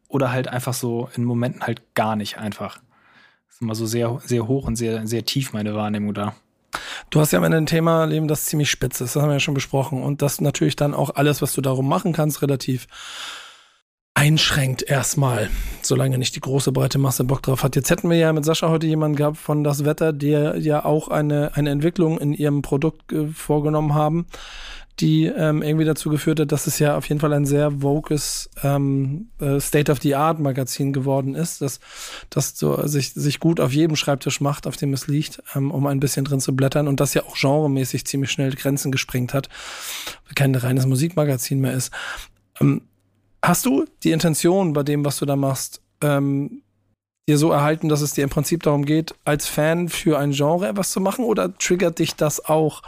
oder 0.09 0.31
halt 0.31 0.49
einfach 0.49 0.75
so 0.75 1.09
in 1.16 1.25
Momenten 1.25 1.62
halt 1.62 1.94
gar 1.94 2.14
nicht 2.14 2.37
einfach. 2.37 2.77
Das 3.47 3.55
ist 3.55 3.62
immer 3.62 3.75
so 3.75 3.87
sehr, 3.87 4.21
sehr 4.27 4.47
hoch 4.47 4.66
und 4.66 4.77
sehr, 4.77 5.07
sehr 5.07 5.25
tief 5.25 5.55
meine 5.55 5.75
Wahrnehmung 5.75 6.12
da. 6.12 6.35
Du 7.09 7.18
hast 7.18 7.33
ja 7.33 7.38
am 7.38 7.44
Ende 7.44 7.57
ein 7.57 7.64
Thema, 7.64 8.05
Leben, 8.05 8.29
das 8.29 8.44
ziemlich 8.44 8.71
spitz 8.71 9.01
ist. 9.01 9.16
Das 9.16 9.23
haben 9.23 9.31
wir 9.31 9.37
ja 9.37 9.40
schon 9.40 9.55
besprochen. 9.55 10.03
Und 10.03 10.21
das 10.21 10.42
natürlich 10.42 10.77
dann 10.77 10.92
auch 10.92 11.14
alles, 11.14 11.40
was 11.40 11.55
du 11.55 11.62
darum 11.62 11.88
machen 11.88 12.12
kannst, 12.12 12.42
relativ 12.42 12.88
einschränkt 14.18 14.83
erstmal, 14.83 15.48
solange 15.81 16.18
nicht 16.18 16.35
die 16.35 16.40
große 16.40 16.72
breite 16.72 16.98
Masse 16.98 17.22
Bock 17.22 17.40
drauf 17.40 17.62
hat. 17.62 17.76
Jetzt 17.76 17.88
hätten 17.88 18.11
wir 18.11 18.16
ja 18.16 18.33
mit 18.33 18.44
Sascha 18.44 18.68
heute 18.68 18.88
jemanden 18.88 19.16
gehabt 19.16 19.37
von 19.37 19.62
Das 19.62 19.85
Wetter, 19.85 20.12
der 20.12 20.57
ja 20.59 20.85
auch 20.85 21.07
eine, 21.07 21.54
eine 21.54 21.70
Entwicklung 21.70 22.18
in 22.18 22.33
ihrem 22.33 22.61
Produkt 22.61 23.12
äh, 23.12 23.28
vorgenommen 23.28 23.94
haben, 23.94 24.26
die 24.98 25.26
ähm, 25.26 25.62
irgendwie 25.62 25.85
dazu 25.85 26.11
geführt 26.11 26.40
hat, 26.40 26.50
dass 26.50 26.66
es 26.66 26.81
ja 26.81 26.96
auf 26.96 27.09
jeden 27.09 27.20
Fall 27.20 27.33
ein 27.33 27.46
sehr 27.46 27.81
vokes 27.81 28.50
ähm, 28.64 29.28
äh, 29.38 29.61
State-of-the-Art-Magazin 29.61 30.92
geworden 30.92 31.37
ist, 31.37 31.62
das, 31.62 31.78
das 32.28 32.59
so 32.59 32.85
sich, 32.88 33.12
sich 33.12 33.38
gut 33.38 33.61
auf 33.61 33.72
jedem 33.72 33.94
Schreibtisch 33.94 34.40
macht, 34.40 34.66
auf 34.66 34.76
dem 34.76 34.92
es 34.94 35.07
liegt, 35.07 35.40
ähm, 35.54 35.70
um 35.70 35.87
ein 35.87 36.00
bisschen 36.00 36.24
drin 36.24 36.40
zu 36.40 36.57
blättern 36.57 36.88
und 36.88 36.98
das 36.98 37.14
ja 37.14 37.22
auch 37.22 37.37
genremäßig 37.37 38.04
ziemlich 38.04 38.33
schnell 38.33 38.52
Grenzen 38.57 38.90
gesprengt 38.90 39.33
hat, 39.33 39.48
kein 40.35 40.57
reines 40.57 40.87
Musikmagazin 40.87 41.61
mehr 41.61 41.74
ist. 41.74 41.92
Ähm, 42.61 42.83
Hast 43.42 43.66
du 43.66 43.85
die 44.03 44.11
Intention 44.11 44.72
bei 44.72 44.83
dem, 44.83 45.05
was 45.05 45.18
du 45.18 45.27
da 45.27 45.37
machst, 45.37 45.81
ähm, 46.01 46.62
dir 47.29 47.38
so 47.38 47.53
erhalten, 47.53 47.88
dass 47.88 48.01
es 48.01 48.12
dir 48.12 48.24
im 48.24 48.31
Prinzip 48.31 48.62
darum 48.62 48.85
geht, 48.85 49.14
als 49.24 49.46
Fan 49.46 49.88
für 49.88 50.18
ein 50.18 50.33
Genre 50.33 50.68
etwas 50.68 50.90
zu 50.90 51.01
machen? 51.01 51.24
Oder 51.24 51.57
triggert 51.59 51.98
dich 51.98 52.16
das 52.16 52.44
auch, 52.44 52.83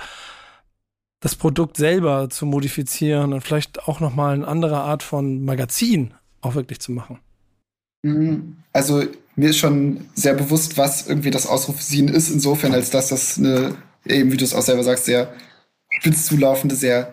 das 1.20 1.36
Produkt 1.36 1.76
selber 1.76 2.30
zu 2.30 2.46
modifizieren 2.46 3.32
und 3.32 3.42
vielleicht 3.42 3.86
auch 3.86 4.00
nochmal 4.00 4.34
eine 4.34 4.48
andere 4.48 4.80
Art 4.80 5.02
von 5.02 5.44
Magazin 5.44 6.14
auch 6.40 6.54
wirklich 6.54 6.80
zu 6.80 6.92
machen? 6.92 7.20
Mhm. 8.02 8.56
Also 8.72 9.04
mir 9.36 9.50
ist 9.50 9.58
schon 9.58 10.08
sehr 10.14 10.34
bewusst, 10.34 10.78
was 10.78 11.06
irgendwie 11.06 11.30
das 11.30 11.46
Ausrufzeichen 11.46 12.08
ist, 12.08 12.30
insofern, 12.30 12.72
als 12.72 12.90
dass 12.90 13.08
das 13.08 13.38
eine, 13.38 13.76
eben 14.06 14.32
wie 14.32 14.36
du 14.36 14.44
es 14.44 14.54
auch 14.54 14.62
selber 14.62 14.84
sagst, 14.84 15.04
sehr 15.04 15.32
spitz 15.98 16.26
zulaufende, 16.26 16.74
sehr 16.74 17.12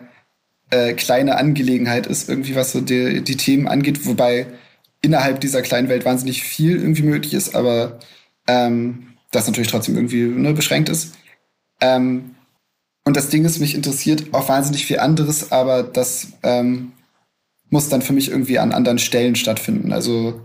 äh, 0.70 0.92
kleine 0.94 1.36
Angelegenheit 1.36 2.06
ist, 2.06 2.28
irgendwie 2.28 2.54
was 2.54 2.72
so 2.72 2.80
die, 2.80 3.22
die 3.22 3.36
Themen 3.36 3.68
angeht, 3.68 4.06
wobei 4.06 4.46
innerhalb 5.00 5.40
dieser 5.40 5.62
kleinen 5.62 5.88
Welt 5.88 6.04
wahnsinnig 6.04 6.42
viel 6.42 6.76
irgendwie 6.76 7.02
möglich 7.02 7.34
ist, 7.34 7.54
aber 7.54 7.98
ähm, 8.46 9.08
das 9.30 9.46
natürlich 9.46 9.70
trotzdem 9.70 9.96
irgendwie 9.96 10.22
ne, 10.24 10.52
beschränkt 10.52 10.88
ist. 10.88 11.14
Ähm, 11.80 12.34
und 13.04 13.16
das 13.16 13.28
Ding 13.28 13.44
ist, 13.44 13.60
mich 13.60 13.74
interessiert 13.74 14.34
auch 14.34 14.48
wahnsinnig 14.48 14.86
viel 14.86 14.98
anderes, 14.98 15.52
aber 15.52 15.82
das 15.82 16.28
ähm, 16.42 16.92
muss 17.70 17.88
dann 17.88 18.02
für 18.02 18.12
mich 18.12 18.30
irgendwie 18.30 18.58
an 18.58 18.72
anderen 18.72 18.98
Stellen 18.98 19.36
stattfinden. 19.36 19.92
Also 19.92 20.40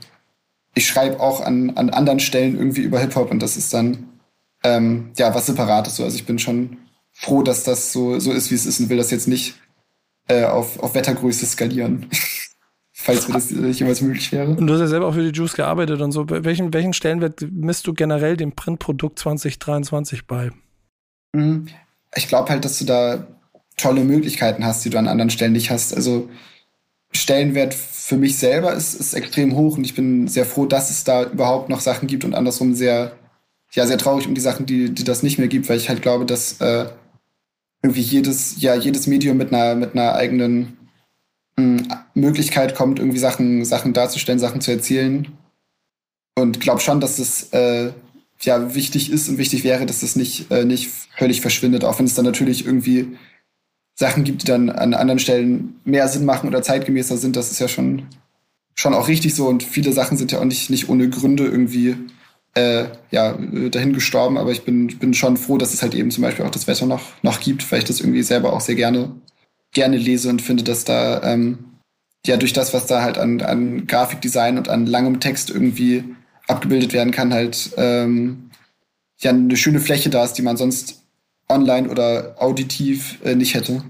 ich 0.76 0.88
schreibe 0.88 1.20
auch 1.20 1.42
an, 1.42 1.72
an 1.72 1.90
anderen 1.90 2.20
Stellen 2.20 2.58
irgendwie 2.58 2.82
über 2.82 3.00
Hip-Hop 3.00 3.32
und 3.32 3.40
das 3.42 3.58
ist 3.58 3.74
dann 3.74 4.10
ähm, 4.64 5.12
ja 5.18 5.34
was 5.36 5.48
Separates. 5.48 5.96
So. 5.98 6.04
Also 6.04 6.16
ich 6.16 6.26
bin 6.26 6.40
schon 6.40 6.78
froh, 7.12 7.44
dass 7.44 7.64
das 7.64 7.92
so, 7.92 8.20
so 8.20 8.32
ist, 8.32 8.50
wie 8.52 8.56
es 8.56 8.66
ist 8.66 8.80
und 8.80 8.90
will 8.90 8.98
das 8.98 9.12
jetzt 9.12 9.28
nicht 9.28 9.56
äh, 10.28 10.46
auf, 10.46 10.80
auf 10.80 10.96
Wettergröße 10.96 11.46
skalieren. 11.46 12.08
Falls 12.96 13.28
mir 13.28 13.34
das 13.34 13.52
äh, 13.52 13.68
jemals 13.70 14.02
möglich 14.02 14.32
wäre. 14.32 14.52
Und 14.52 14.66
du 14.66 14.74
hast 14.74 14.80
ja 14.80 14.88
selber 14.88 15.08
auch 15.08 15.14
für 15.14 15.30
die 15.30 15.38
Juice 15.38 15.56
gearbeitet 15.56 16.00
und 16.00 16.12
so. 16.12 16.30
Welchen, 16.30 16.74
welchen 16.74 16.94
Stellenwert 16.94 17.46
misst 17.52 17.86
du 17.88 17.94
generell 17.94 18.38
dem 18.38 18.54
Printprodukt 18.54 19.20
2023 19.20 20.26
bei? 20.26 20.52
Mhm. 21.34 21.68
Ich 22.16 22.28
glaube 22.28 22.50
halt, 22.50 22.64
dass 22.64 22.80
du 22.80 22.86
da 22.86 23.28
tolle 23.76 24.04
Möglichkeiten 24.04 24.66
hast, 24.66 24.86
die 24.86 24.90
du 24.90 24.98
an 24.98 25.08
anderen 25.08 25.32
Stellen 25.32 25.54
nicht 25.54 25.72
hast. 25.72 25.94
Also 25.94 26.30
Stellenwert 27.12 27.74
für 27.74 28.18
mich 28.18 28.38
selber 28.38 28.74
ist, 28.74 28.94
ist 28.94 29.14
extrem 29.14 29.56
hoch 29.56 29.78
und 29.78 29.84
ich 29.84 29.96
bin 29.96 30.28
sehr 30.28 30.46
froh, 30.46 30.66
dass 30.66 30.90
es 30.90 31.04
da 31.04 31.24
überhaupt 31.24 31.70
noch 31.70 31.80
Sachen 31.80 32.08
gibt 32.08 32.24
und 32.24 32.36
andersrum 32.36 32.76
sehr, 32.76 33.14
ja, 33.72 33.86
sehr 33.86 33.98
traurig 33.98 34.28
um 34.28 34.36
die 34.36 34.42
Sachen, 34.42 34.66
die, 34.66 34.94
die 34.94 35.04
das 35.04 35.24
nicht 35.24 35.40
mehr 35.40 35.48
gibt, 35.48 35.70
weil 35.70 35.78
ich 35.78 35.90
halt 35.90 36.02
glaube, 36.02 36.26
dass 36.26 36.60
äh, 36.62 36.86
irgendwie 37.84 38.02
jedes, 38.02 38.62
ja, 38.62 38.76
jedes 38.76 39.08
Medium 39.08 39.38
mit 39.38 39.54
einer, 39.54 39.76
mit 39.76 39.94
einer 39.94 40.16
eigenen 40.16 40.78
mh, 41.58 41.80
hm, 41.80 41.88
Möglichkeit 42.16 42.76
kommt, 42.76 43.00
irgendwie 43.00 43.20
Sachen, 43.20 43.66
Sachen 43.66 43.94
darzustellen, 43.94 44.40
Sachen 44.40 44.62
zu 44.62 44.72
erzählen. 44.72 45.28
Und 46.36 46.62
glaube 46.62 46.80
schon, 46.80 47.02
dass 47.02 47.20
es 47.20 47.52
äh, 47.52 47.92
ja 48.42 48.74
wichtig 48.74 49.12
ist 49.12 49.30
und 49.30 49.38
wichtig 49.38 49.64
wäre, 49.64 49.86
dass 49.86 50.02
es 50.02 50.16
nicht, 50.16 50.50
äh, 50.50 50.66
nicht 50.66 50.90
völlig 51.18 51.42
verschwindet, 51.42 51.84
auch 51.84 52.00
wenn 52.00 52.06
es 52.06 52.16
dann 52.16 52.26
natürlich 52.26 52.66
irgendwie 52.66 53.18
Sachen 53.96 54.24
gibt, 54.24 54.42
die 54.42 54.48
dann 54.48 54.70
an 54.70 54.94
anderen 54.94 55.20
Stellen 55.20 55.76
mehr 55.84 56.08
Sinn 56.08 56.26
machen 56.26 56.48
oder 56.48 56.64
zeitgemäßer 56.64 57.18
sind. 57.18 57.36
Das 57.36 57.52
ist 57.52 57.60
ja 57.60 57.68
schon, 57.68 58.08
schon 58.76 58.94
auch 58.94 59.08
richtig 59.08 59.36
so. 59.36 59.48
Und 59.48 59.62
viele 59.62 59.94
Sachen 59.94 60.18
sind 60.18 60.32
ja 60.32 60.40
auch 60.40 60.46
nicht, 60.46 60.70
nicht 60.70 60.90
ohne 60.90 61.10
Gründe 61.10 61.46
irgendwie 61.46 61.98
äh, 62.56 62.86
ja, 63.12 63.34
dahin 63.72 63.94
gestorben, 63.94 64.38
aber 64.38 64.52
ich 64.52 64.64
bin, 64.64 64.88
bin 65.00 65.14
schon 65.14 65.38
froh, 65.38 65.58
dass 65.58 65.74
es 65.74 65.82
halt 65.82 65.96
eben 65.96 66.12
zum 66.12 66.22
Beispiel 66.24 66.46
auch 66.46 66.52
das 66.52 66.68
Wetter 66.68 66.86
noch, 66.86 67.02
noch 67.24 67.40
gibt, 67.40 67.70
weil 67.72 67.80
ich 67.80 67.86
das 67.86 68.00
irgendwie 68.00 68.24
selber 68.24 68.54
auch 68.54 68.62
sehr 68.62 68.76
gerne, 68.76 69.12
gerne 69.72 69.98
lese 69.98 70.30
und 70.30 70.42
finde, 70.42 70.64
dass 70.64 70.84
da 70.84 71.24
ähm, 71.24 71.80
ja 72.26 72.38
durch 72.38 72.54
das, 72.54 72.74
was 72.74 72.86
da 72.86 73.02
halt 73.02 73.18
an, 73.18 73.42
an 73.42 73.88
Grafikdesign 73.88 74.58
und 74.58 74.70
an 74.70 74.86
langem 74.86 75.20
Text 75.20 75.50
irgendwie 75.50 76.04
abgebildet 76.48 76.94
werden 76.94 77.12
kann, 77.12 77.34
halt 77.34 77.72
ähm, 77.78 78.52
ja 79.20 79.32
eine 79.32 79.58
schöne 79.58 79.80
Fläche 79.80 80.10
da 80.10 80.24
ist, 80.24 80.34
die 80.34 80.42
man 80.44 80.58
sonst 80.58 81.02
online 81.50 81.90
oder 81.90 82.36
auditiv 82.38 83.20
äh, 83.24 83.36
nicht 83.36 83.56
hätte 83.56 83.84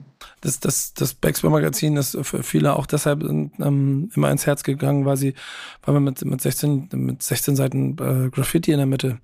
das, 0.44 0.60
das, 0.60 0.94
das 0.94 1.14
Backspin-Magazin 1.14 1.96
ist 1.96 2.18
für 2.24 2.44
viele 2.44 2.76
auch 2.76 2.86
deshalb 2.86 3.24
ähm, 3.24 4.12
immer 4.14 4.30
ins 4.30 4.46
Herz 4.46 4.64
gegangen, 4.64 5.06
weil 5.06 5.16
sie, 5.16 5.36
weil 5.84 5.96
wir 5.96 6.02
mit, 6.02 6.24
mit 6.26 6.42
16, 6.42 6.90
mit 6.94 7.24
16 7.24 7.56
Seiten 7.56 7.98
äh, 7.98 8.30
Graffiti 8.30 8.72
in 8.74 8.78
der 8.78 8.86
Mitte 8.86 9.20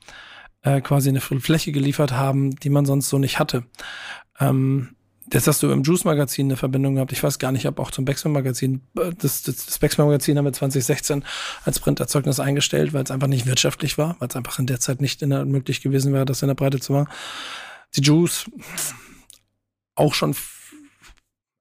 äh, 0.61 0.79
quasi 0.79 1.09
eine 1.09 1.19
Fläche 1.19 1.73
geliefert 1.73 2.13
haben, 2.13 2.55
die 2.55 2.69
man 2.69 2.85
sonst 2.85 3.09
so 3.09 3.19
nicht 3.19 3.37
hatte. 3.37 3.65
Ähm, 4.39 4.95
Jetzt 5.31 5.47
hast 5.47 5.61
du 5.61 5.69
im 5.69 5.83
Juice-Magazin 5.83 6.47
eine 6.47 6.57
Verbindung 6.57 6.95
gehabt. 6.95 7.11
Ich 7.11 7.21
weiß 7.21 7.37
gar 7.37 7.51
nicht, 7.51 7.67
ob 7.67 7.79
auch 7.79 7.91
zum 7.91 8.03
Baxman-Magazin. 8.03 8.81
Das, 8.95 9.43
das, 9.43 9.43
das 9.43 9.77
Baxman-Magazin 9.77 10.35
haben 10.37 10.45
wir 10.45 10.53
2016 10.53 11.23
als 11.65 11.79
Printerzeugnis 11.79 12.39
eingestellt, 12.39 12.93
weil 12.93 13.03
es 13.03 13.11
einfach 13.11 13.27
nicht 13.27 13.45
wirtschaftlich 13.45 13.99
war, 13.99 14.15
weil 14.17 14.29
es 14.29 14.35
einfach 14.35 14.57
in 14.57 14.65
der 14.65 14.79
Zeit 14.79 15.01
nicht 15.01 15.21
in 15.21 15.29
der, 15.29 15.45
möglich 15.45 15.81
gewesen 15.81 16.13
wäre, 16.13 16.25
das 16.25 16.41
in 16.41 16.47
der 16.47 16.55
Breite 16.55 16.79
zu 16.79 16.93
machen. 16.93 17.09
Die 17.95 18.01
Juice 18.01 18.49
auch 19.93 20.15
schon, 20.15 20.35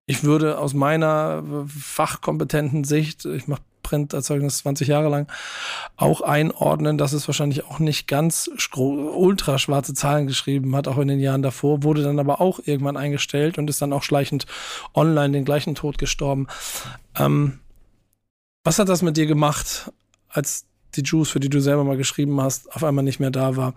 ich 0.09 0.25
würde 0.25 0.59
aus 0.59 0.73
meiner 0.73 1.45
fachkompetenten 1.69 2.83
Sicht, 2.85 3.27
ich 3.27 3.47
mache 3.47 3.61
Printerzeugnis 3.83 4.59
20 4.59 4.89
Jahre 4.89 5.11
lang, 5.11 5.31
auch 5.97 6.23
einordnen, 6.23 6.97
dass 6.97 7.13
es 7.13 7.29
wahrscheinlich 7.29 7.67
auch 7.67 7.79
nicht 7.79 8.09
ganz 8.09 8.51
ultra 8.75 9.59
schwarze 9.59 9.93
Zahlen 9.93 10.27
geschrieben 10.27 10.75
hat, 10.75 10.89
auch 10.89 10.97
in 10.97 11.09
den 11.09 11.21
Jahren 11.21 11.43
davor, 11.43 11.83
wurde 11.83 12.03
dann 12.03 12.19
aber 12.19 12.41
auch 12.41 12.59
irgendwann 12.65 12.97
eingestellt 12.97 13.59
und 13.59 13.69
ist 13.69 13.83
dann 13.83 13.93
auch 13.93 14.03
schleichend 14.03 14.47
online 14.95 15.33
den 15.33 15.45
gleichen 15.45 15.75
Tod 15.75 15.99
gestorben. 15.99 16.47
Ähm, 17.15 17.61
was 18.65 18.79
hat 18.79 18.89
das 18.89 19.03
mit 19.03 19.19
dir 19.19 19.27
gemacht, 19.27 19.93
als 20.31 20.67
die 20.95 21.03
Juice, 21.03 21.29
für 21.29 21.41
die 21.41 21.51
du 21.51 21.61
selber 21.61 21.85
mal 21.85 21.99
geschrieben 21.99 22.41
hast, 22.41 22.75
auf 22.75 22.83
einmal 22.83 23.05
nicht 23.05 23.21
mehr 23.21 23.31
da 23.31 23.57
war? 23.57 23.75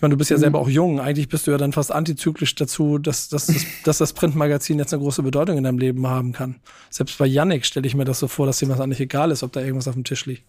Ich 0.00 0.02
meine, 0.02 0.14
du 0.14 0.16
bist 0.16 0.30
ja 0.30 0.38
mhm. 0.38 0.40
selber 0.40 0.60
auch 0.60 0.68
jung. 0.70 0.98
Eigentlich 0.98 1.28
bist 1.28 1.46
du 1.46 1.50
ja 1.50 1.58
dann 1.58 1.74
fast 1.74 1.92
antizyklisch 1.92 2.54
dazu, 2.54 2.96
dass, 2.96 3.28
dass, 3.28 3.48
dass, 3.48 3.66
dass 3.84 3.98
das 3.98 4.14
Printmagazin 4.14 4.78
jetzt 4.78 4.94
eine 4.94 5.02
große 5.02 5.22
Bedeutung 5.22 5.58
in 5.58 5.64
deinem 5.64 5.76
Leben 5.76 6.06
haben 6.06 6.32
kann. 6.32 6.54
Selbst 6.88 7.18
bei 7.18 7.26
Yannick 7.26 7.66
stelle 7.66 7.86
ich 7.86 7.94
mir 7.94 8.06
das 8.06 8.18
so 8.18 8.26
vor, 8.26 8.46
dass 8.46 8.62
ihm 8.62 8.70
das 8.70 8.80
eigentlich 8.80 9.00
egal 9.00 9.30
ist, 9.30 9.42
ob 9.42 9.52
da 9.52 9.60
irgendwas 9.60 9.88
auf 9.88 9.92
dem 9.92 10.04
Tisch 10.04 10.24
liegt. 10.24 10.42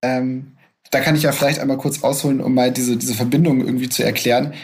Ähm, 0.00 0.52
da 0.90 1.00
kann 1.00 1.14
ich 1.14 1.24
ja 1.24 1.32
vielleicht 1.32 1.58
einmal 1.58 1.76
kurz 1.76 2.02
ausholen, 2.02 2.40
um 2.40 2.54
mal 2.54 2.72
diese, 2.72 2.96
diese 2.96 3.12
Verbindung 3.12 3.60
irgendwie 3.60 3.90
zu 3.90 4.02
erklären. 4.02 4.54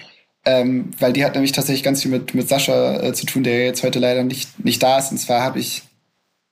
Ähm, 0.47 0.91
weil 0.99 1.13
die 1.13 1.23
hat 1.23 1.35
nämlich 1.35 1.53
tatsächlich 1.53 1.83
ganz 1.83 2.01
viel 2.01 2.11
mit, 2.11 2.35
mit 2.35 2.49
Sascha 2.49 3.03
äh, 3.03 3.13
zu 3.13 3.27
tun, 3.27 3.45
der 3.45 3.67
jetzt 3.67 3.83
heute 3.83 3.99
leider 3.99 4.25
nicht, 4.25 4.65
nicht 4.65 4.83
da 4.83 4.97
ist. 4.97 5.13
Und 5.13 5.19
zwar 5.19 5.43
habe 5.43 5.59
ich 5.59 5.83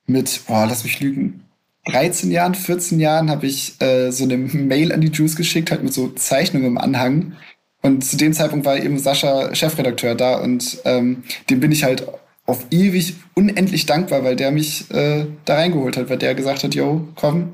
mit, 0.05 0.41
boah, 0.45 0.67
lass 0.67 0.83
mich 0.83 0.99
lügen, 0.99 1.45
13 1.85 2.31
Jahren, 2.31 2.55
14 2.55 2.99
Jahren 2.99 3.29
habe 3.29 3.45
ich 3.45 3.81
äh, 3.81 4.11
so 4.11 4.23
eine 4.23 4.37
Mail 4.37 4.91
an 4.91 5.01
die 5.01 5.11
Juice 5.11 5.35
geschickt, 5.35 5.71
halt 5.71 5.83
mit 5.83 5.93
so 5.93 6.09
Zeichnungen 6.09 6.67
im 6.67 6.77
Anhang. 6.77 7.33
Und 7.81 8.05
zu 8.05 8.15
dem 8.15 8.33
Zeitpunkt 8.33 8.65
war 8.65 8.77
eben 8.77 8.97
Sascha 8.97 9.53
Chefredakteur 9.53 10.15
da 10.15 10.37
und 10.37 10.79
ähm, 10.85 11.23
dem 11.49 11.59
bin 11.59 11.71
ich 11.71 11.83
halt 11.83 12.07
auf 12.45 12.65
ewig 12.71 13.15
unendlich 13.35 13.85
dankbar, 13.85 14.23
weil 14.23 14.35
der 14.35 14.51
mich 14.51 14.89
äh, 14.91 15.25
da 15.45 15.55
reingeholt 15.55 15.97
hat, 15.97 16.09
weil 16.09 16.17
der 16.17 16.35
gesagt 16.35 16.63
hat, 16.63 16.75
yo, 16.75 17.07
komm, 17.15 17.53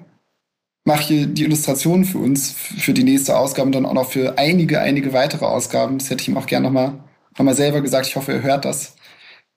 mach 0.86 1.02
hier 1.02 1.26
die 1.26 1.44
Illustrationen 1.44 2.06
für 2.06 2.20
uns, 2.20 2.52
für 2.52 2.94
die 2.94 3.04
nächste 3.04 3.38
Ausgabe 3.38 3.68
und 3.68 3.74
dann 3.74 3.86
auch 3.86 3.94
noch 3.94 4.10
für 4.12 4.38
einige, 4.38 4.80
einige 4.82 5.13
weitere 5.13 5.46
Ausgaben. 5.46 5.98
Das 5.98 6.10
hätte 6.10 6.22
ich 6.22 6.28
ihm 6.28 6.38
auch 6.38 6.48
gerne 6.48 6.68
nochmal 6.68 6.94
noch 7.38 7.46
mal 7.46 7.56
selber 7.56 7.82
gesagt. 7.82 8.08
Ich 8.08 8.15
hoffe, 8.15 8.34
er 8.34 8.44
hört 8.44 8.65
das 8.65 8.96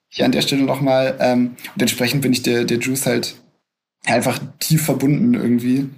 hier 0.09 0.25
an 0.25 0.31
der 0.31 0.41
Stelle 0.41 0.63
nochmal. 0.63 1.17
Ähm, 1.19 1.55
und 1.75 1.81
entsprechend 1.81 2.21
bin 2.21 2.33
ich 2.33 2.43
der, 2.43 2.65
der 2.65 2.79
Juice 2.79 3.05
halt 3.05 3.35
einfach 4.05 4.39
tief 4.59 4.83
verbunden 4.85 5.33
irgendwie. 5.33 5.89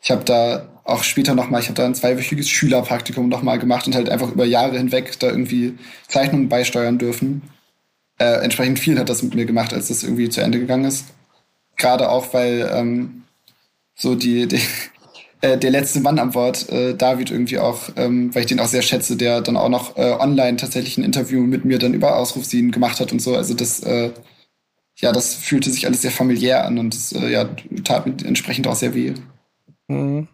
Ich 0.00 0.10
habe 0.10 0.24
da 0.24 0.68
auch 0.84 1.02
später 1.02 1.34
nochmal, 1.34 1.60
ich 1.60 1.66
habe 1.66 1.76
da 1.76 1.84
ein 1.84 1.94
zweiwöchiges 1.94 2.48
Schülerpraktikum 2.48 3.28
nochmal 3.28 3.58
gemacht 3.58 3.86
und 3.86 3.94
halt 3.94 4.08
einfach 4.08 4.32
über 4.32 4.46
Jahre 4.46 4.78
hinweg 4.78 5.18
da 5.18 5.28
irgendwie 5.28 5.76
Zeichnungen 6.08 6.48
beisteuern 6.48 6.98
dürfen. 6.98 7.42
Äh, 8.18 8.42
entsprechend 8.42 8.78
viel 8.78 8.98
hat 8.98 9.08
das 9.08 9.22
mit 9.22 9.34
mir 9.34 9.44
gemacht, 9.44 9.72
als 9.74 9.88
das 9.88 10.02
irgendwie 10.02 10.28
zu 10.28 10.40
Ende 10.40 10.58
gegangen 10.58 10.86
ist. 10.86 11.06
Gerade 11.76 12.10
auch, 12.10 12.32
weil 12.32 12.68
ähm, 12.72 13.24
so 13.94 14.14
die, 14.14 14.46
die 14.48 14.60
äh, 15.40 15.58
der 15.58 15.70
letzte 15.70 16.00
Mann 16.00 16.18
am 16.18 16.34
Wort, 16.34 16.68
äh, 16.70 16.94
David 16.94 17.30
irgendwie 17.30 17.58
auch, 17.58 17.90
ähm, 17.96 18.34
weil 18.34 18.42
ich 18.42 18.48
den 18.48 18.60
auch 18.60 18.66
sehr 18.66 18.82
schätze, 18.82 19.16
der 19.16 19.40
dann 19.40 19.56
auch 19.56 19.68
noch 19.68 19.96
äh, 19.96 20.16
online 20.18 20.56
tatsächlich 20.56 20.98
ein 20.98 21.04
Interview 21.04 21.42
mit 21.42 21.64
mir 21.64 21.78
dann 21.78 21.94
über 21.94 22.16
Ausrufsien 22.16 22.72
gemacht 22.72 22.98
hat 22.98 23.12
und 23.12 23.20
so. 23.20 23.36
Also 23.36 23.54
das 23.54 23.80
äh, 23.80 24.10
ja, 25.00 25.12
das 25.12 25.34
fühlte 25.34 25.70
sich 25.70 25.86
alles 25.86 26.02
sehr 26.02 26.10
familiär 26.10 26.64
an 26.64 26.78
und 26.78 26.94
es 26.94 27.12
äh, 27.12 27.30
ja, 27.30 27.48
tat 27.84 28.06
mir 28.06 28.14
entsprechend 28.26 28.66
auch 28.66 28.74
sehr 28.74 28.94
weh. 28.94 29.14
Mhm. 29.86 30.28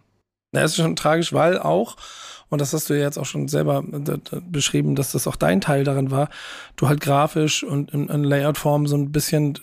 Es 0.51 0.71
ist 0.71 0.77
schon 0.77 0.95
tragisch, 0.95 1.33
weil 1.33 1.59
auch, 1.59 1.97
und 2.49 2.61
das 2.61 2.73
hast 2.73 2.89
du 2.89 2.93
ja 2.93 3.01
jetzt 3.01 3.17
auch 3.17 3.25
schon 3.25 3.47
selber 3.47 3.83
äh, 3.83 4.39
beschrieben, 4.49 4.95
dass 4.95 5.11
das 5.11 5.27
auch 5.27 5.35
dein 5.35 5.61
Teil 5.61 5.83
darin 5.83 6.11
war, 6.11 6.29
du 6.77 6.87
halt 6.87 7.01
grafisch 7.01 7.63
und 7.63 7.91
in, 7.91 8.07
in 8.07 8.23
Layout-Form 8.23 8.87
so 8.87 8.95
ein 8.95 9.11
bisschen 9.11 9.53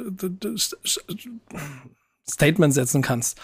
Statement 2.33 2.73
setzen 2.73 3.03
kannst. 3.03 3.39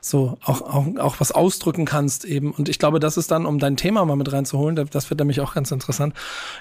So, 0.00 0.38
auch, 0.44 0.62
auch, 0.62 0.86
auch 0.98 1.20
was 1.20 1.32
ausdrücken 1.32 1.84
kannst 1.84 2.24
eben. 2.24 2.52
Und 2.52 2.68
ich 2.68 2.78
glaube, 2.78 3.00
das 3.00 3.16
ist 3.16 3.30
dann, 3.30 3.46
um 3.46 3.58
dein 3.58 3.76
Thema 3.76 4.04
mal 4.04 4.16
mit 4.16 4.32
reinzuholen, 4.32 4.88
das 4.90 5.10
wird 5.10 5.20
nämlich 5.20 5.40
auch 5.40 5.54
ganz 5.54 5.70
interessant. 5.70 6.14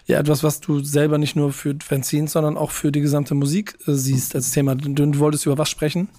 Ja, 0.06 0.20
etwas, 0.20 0.44
was 0.44 0.60
du 0.60 0.84
selber 0.84 1.18
nicht 1.18 1.36
nur 1.36 1.54
für 1.54 1.76
Fanzines, 1.84 2.32
sondern 2.32 2.58
auch 2.58 2.72
für 2.72 2.92
die 2.92 3.02
gesamte 3.02 3.36
Musik 3.36 3.78
äh, 3.88 3.94
siehst 3.94 4.36
als 4.36 4.52
Thema. 4.52 4.76
Du, 4.76 4.90
du 4.90 5.20
wolltest 5.20 5.46
über 5.46 5.58
was 5.58 5.70
sprechen? 5.70 6.10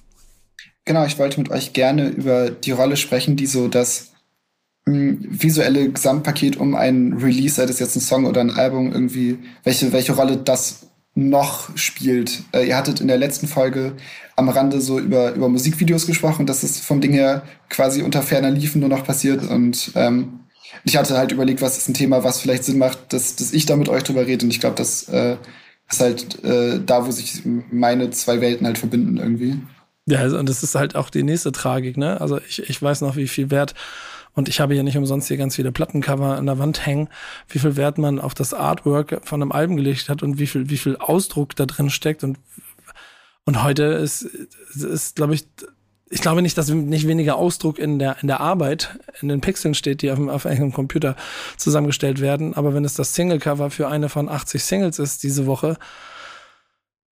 Genau, 0.84 1.04
ich 1.04 1.18
wollte 1.18 1.40
mit 1.40 1.50
euch 1.50 1.72
gerne 1.72 2.08
über 2.08 2.50
die 2.50 2.72
Rolle 2.72 2.96
sprechen, 2.96 3.36
die 3.36 3.46
so 3.46 3.68
das 3.68 4.12
hm, 4.86 5.18
visuelle 5.28 5.90
Gesamtpaket 5.90 6.56
um 6.56 6.74
ein 6.74 7.14
Release, 7.14 7.56
sei 7.56 7.66
das 7.66 7.78
jetzt 7.78 7.96
ein 7.96 8.00
Song 8.00 8.24
oder 8.24 8.40
ein 8.40 8.50
Album, 8.50 8.92
irgendwie, 8.92 9.38
welche, 9.64 9.92
welche 9.92 10.12
Rolle 10.12 10.38
das 10.38 10.86
noch 11.14 11.76
spielt. 11.76 12.44
Äh, 12.52 12.68
ihr 12.68 12.76
hattet 12.76 13.00
in 13.00 13.08
der 13.08 13.18
letzten 13.18 13.48
Folge 13.48 13.94
am 14.38 14.48
Rande 14.48 14.80
so 14.80 15.00
über, 15.00 15.34
über 15.34 15.48
Musikvideos 15.48 16.06
gesprochen, 16.06 16.46
dass 16.46 16.62
es 16.62 16.78
vom 16.78 17.00
Ding 17.00 17.12
her 17.12 17.42
quasi 17.68 18.02
unter 18.02 18.22
ferner 18.22 18.50
Liefen 18.50 18.80
nur 18.80 18.88
noch 18.88 19.04
passiert. 19.04 19.42
Und 19.50 19.90
ähm, 19.96 20.40
ich 20.84 20.96
hatte 20.96 21.18
halt 21.18 21.32
überlegt, 21.32 21.60
was 21.60 21.76
ist 21.76 21.88
ein 21.88 21.94
Thema, 21.94 22.22
was 22.22 22.40
vielleicht 22.40 22.62
Sinn 22.62 22.78
macht, 22.78 23.12
dass, 23.12 23.34
dass 23.34 23.52
ich 23.52 23.66
da 23.66 23.74
mit 23.74 23.88
euch 23.88 24.04
drüber 24.04 24.26
rede. 24.26 24.46
Und 24.46 24.52
ich 24.52 24.60
glaube, 24.60 24.76
das 24.76 25.08
äh, 25.08 25.36
ist 25.90 26.00
halt 26.00 26.44
äh, 26.44 26.78
da, 26.84 27.04
wo 27.04 27.10
sich 27.10 27.42
meine 27.72 28.10
zwei 28.10 28.40
Welten 28.40 28.64
halt 28.64 28.78
verbinden 28.78 29.16
irgendwie. 29.16 29.58
Ja, 30.06 30.20
also, 30.20 30.38
und 30.38 30.48
das 30.48 30.62
ist 30.62 30.76
halt 30.76 30.94
auch 30.94 31.10
die 31.10 31.24
nächste 31.24 31.50
Tragik, 31.50 31.96
ne? 31.96 32.20
Also 32.20 32.38
ich, 32.48 32.62
ich 32.70 32.80
weiß 32.80 33.00
noch, 33.00 33.16
wie 33.16 33.28
viel 33.28 33.50
Wert 33.50 33.74
und 34.34 34.48
ich 34.48 34.60
habe 34.60 34.76
ja 34.76 34.84
nicht 34.84 34.96
umsonst 34.96 35.26
hier 35.26 35.36
ganz 35.36 35.56
viele 35.56 35.72
Plattencover 35.72 36.36
an 36.36 36.46
der 36.46 36.60
Wand 36.60 36.86
hängen, 36.86 37.08
wie 37.48 37.58
viel 37.58 37.74
Wert 37.74 37.98
man 37.98 38.20
auf 38.20 38.34
das 38.34 38.54
Artwork 38.54 39.20
von 39.24 39.42
einem 39.42 39.50
Album 39.50 39.76
gelegt 39.76 40.08
hat 40.08 40.22
und 40.22 40.38
wie 40.38 40.46
viel, 40.46 40.70
wie 40.70 40.78
viel 40.78 40.96
Ausdruck 40.96 41.56
da 41.56 41.66
drin 41.66 41.90
steckt 41.90 42.22
und 42.22 42.38
und 43.48 43.62
heute 43.62 43.84
ist, 43.84 44.28
ist 44.74 45.16
glaube 45.16 45.32
ich, 45.32 45.46
ich 46.10 46.20
glaube 46.20 46.42
nicht, 46.42 46.58
dass 46.58 46.68
nicht 46.68 47.06
weniger 47.08 47.36
Ausdruck 47.36 47.78
in 47.78 47.98
der, 47.98 48.18
in 48.20 48.28
der 48.28 48.40
Arbeit, 48.40 48.98
in 49.22 49.28
den 49.28 49.40
Pixeln 49.40 49.72
steht, 49.72 50.02
die 50.02 50.10
auf, 50.10 50.18
auf 50.18 50.44
einem 50.44 50.70
Computer 50.70 51.16
zusammengestellt 51.56 52.20
werden. 52.20 52.52
Aber 52.52 52.74
wenn 52.74 52.84
es 52.84 52.92
das 52.92 53.14
Singlecover 53.14 53.70
für 53.70 53.88
eine 53.88 54.10
von 54.10 54.28
80 54.28 54.62
Singles 54.62 54.98
ist 54.98 55.22
diese 55.22 55.46
Woche, 55.46 55.78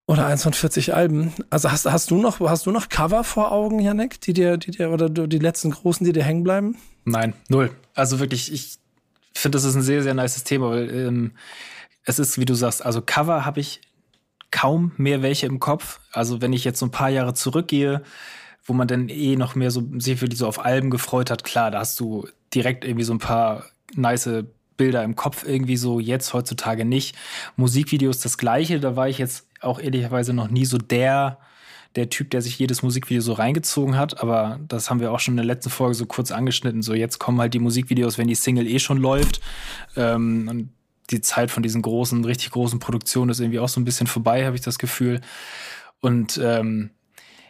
oder 0.07 0.27
eins 0.27 0.43
von 0.43 0.53
40 0.53 0.95
Alben. 0.95 1.33
Also 1.49 1.73
hast, 1.73 1.87
hast 1.87 2.11
du 2.11 2.19
noch, 2.19 2.39
hast 2.41 2.67
du 2.67 2.71
noch 2.71 2.91
Cover 2.91 3.25
vor 3.25 3.51
Augen, 3.51 3.81
Janek, 3.81 4.21
die 4.21 4.35
dir, 4.35 4.59
die 4.59 4.73
dir, 4.73 4.91
oder 4.91 5.09
die 5.09 5.39
letzten 5.39 5.71
großen, 5.71 6.05
die 6.05 6.13
dir 6.13 6.23
hängen 6.23 6.45
bleiben? 6.45 6.77
Nein, 7.07 7.33
null. 7.49 7.71
Also 7.95 8.21
wirklich, 8.21 8.53
ich 8.53 8.77
finde, 9.33 9.57
das 9.57 9.65
ist 9.65 9.75
ein 9.75 9.81
sehr, 9.81 10.03
sehr 10.03 10.13
nices 10.13 10.45
Thema, 10.45 10.69
weil 10.69 10.95
ähm, 10.95 11.33
es 12.05 12.19
ist, 12.19 12.39
wie 12.39 12.45
du 12.45 12.53
sagst, 12.53 12.85
also 12.85 13.01
Cover 13.01 13.47
habe 13.47 13.61
ich 13.61 13.81
kaum 14.51 14.93
mehr 14.97 15.23
welche 15.23 15.47
im 15.47 15.61
Kopf. 15.61 16.01
Also 16.13 16.41
wenn 16.41 16.53
ich 16.53 16.65
jetzt 16.65 16.79
so 16.79 16.87
ein 16.87 16.91
paar 16.91 17.11
Jahre 17.11 17.35
zurückgehe, 17.35 18.03
wo 18.65 18.73
man 18.73 18.89
dann 18.89 19.09
eh 19.09 19.37
noch 19.37 19.55
mehr 19.55 19.71
so 19.71 19.85
sich 19.99 20.19
für 20.19 20.29
die 20.29 20.37
so 20.37 20.47
auf 20.47 20.65
Alben 20.65 20.91
gefreut 20.91 21.31
hat, 21.31 21.45
klar, 21.45 21.71
da 21.71 21.81
hast 21.81 22.01
du 22.01 22.27
direkt 22.55 22.85
irgendwie 22.85 23.05
so 23.05 23.13
ein 23.13 23.19
paar 23.19 23.65
nice 23.95 24.29
Bilder 24.77 25.05
im 25.05 25.17
Kopf 25.17 25.45
irgendwie 25.47 25.77
so, 25.77 26.01
jetzt 26.01 26.35
heutzutage 26.35 26.85
nicht. 26.85 27.17
Musikvideos 27.57 28.19
das 28.21 28.39
gleiche, 28.39 28.81
da 28.81 28.97
war 28.97 29.09
ich 29.09 29.19
jetzt 29.19 29.47
auch 29.61 29.79
ehrlicherweise 29.79 30.33
noch 30.33 30.49
nie 30.49 30.67
so 30.67 30.79
der, 30.79 31.39
der 31.95 32.11
Typ, 32.11 32.31
der 32.31 32.43
sich 32.43 32.59
jedes 32.59 32.83
Musikvideo 32.83 33.23
so 33.23 33.33
reingezogen 33.33 33.97
hat, 33.97 34.23
aber 34.23 34.61
das 34.69 34.91
haben 34.91 35.01
wir 35.01 35.13
auch 35.13 35.21
schon 35.21 35.33
in 35.33 35.39
der 35.39 35.47
letzten 35.47 35.71
Folge 35.71 35.95
so 35.95 36.07
kurz 36.07 36.31
angeschnitten. 36.31 36.83
So, 36.83 36.93
jetzt 36.93 37.19
kommen 37.19 37.41
halt 37.41 37.55
die 37.55 37.59
Musikvideos, 37.59 38.19
wenn 38.19 38.29
die 38.29 38.35
Single 38.35 38.67
eh 38.67 38.79
schon 38.79 38.99
läuft. 38.99 39.41
Ähm, 39.97 40.49
und 40.51 40.69
die 41.11 41.21
Zeit 41.21 41.51
von 41.51 41.63
diesen 41.63 41.83
großen, 41.83 42.25
richtig 42.25 42.51
großen 42.51 42.79
Produktionen 42.79 43.31
ist 43.31 43.41
irgendwie 43.41 43.61
auch 43.61 43.69
so 43.69 43.81
ein 43.81 43.85
bisschen 43.85 44.07
vorbei, 44.07 44.45
habe 44.45 44.57
ich 44.57 44.63
das 44.63 44.79
Gefühl. 44.79 45.21
Und 46.01 46.39
ähm, 46.43 46.91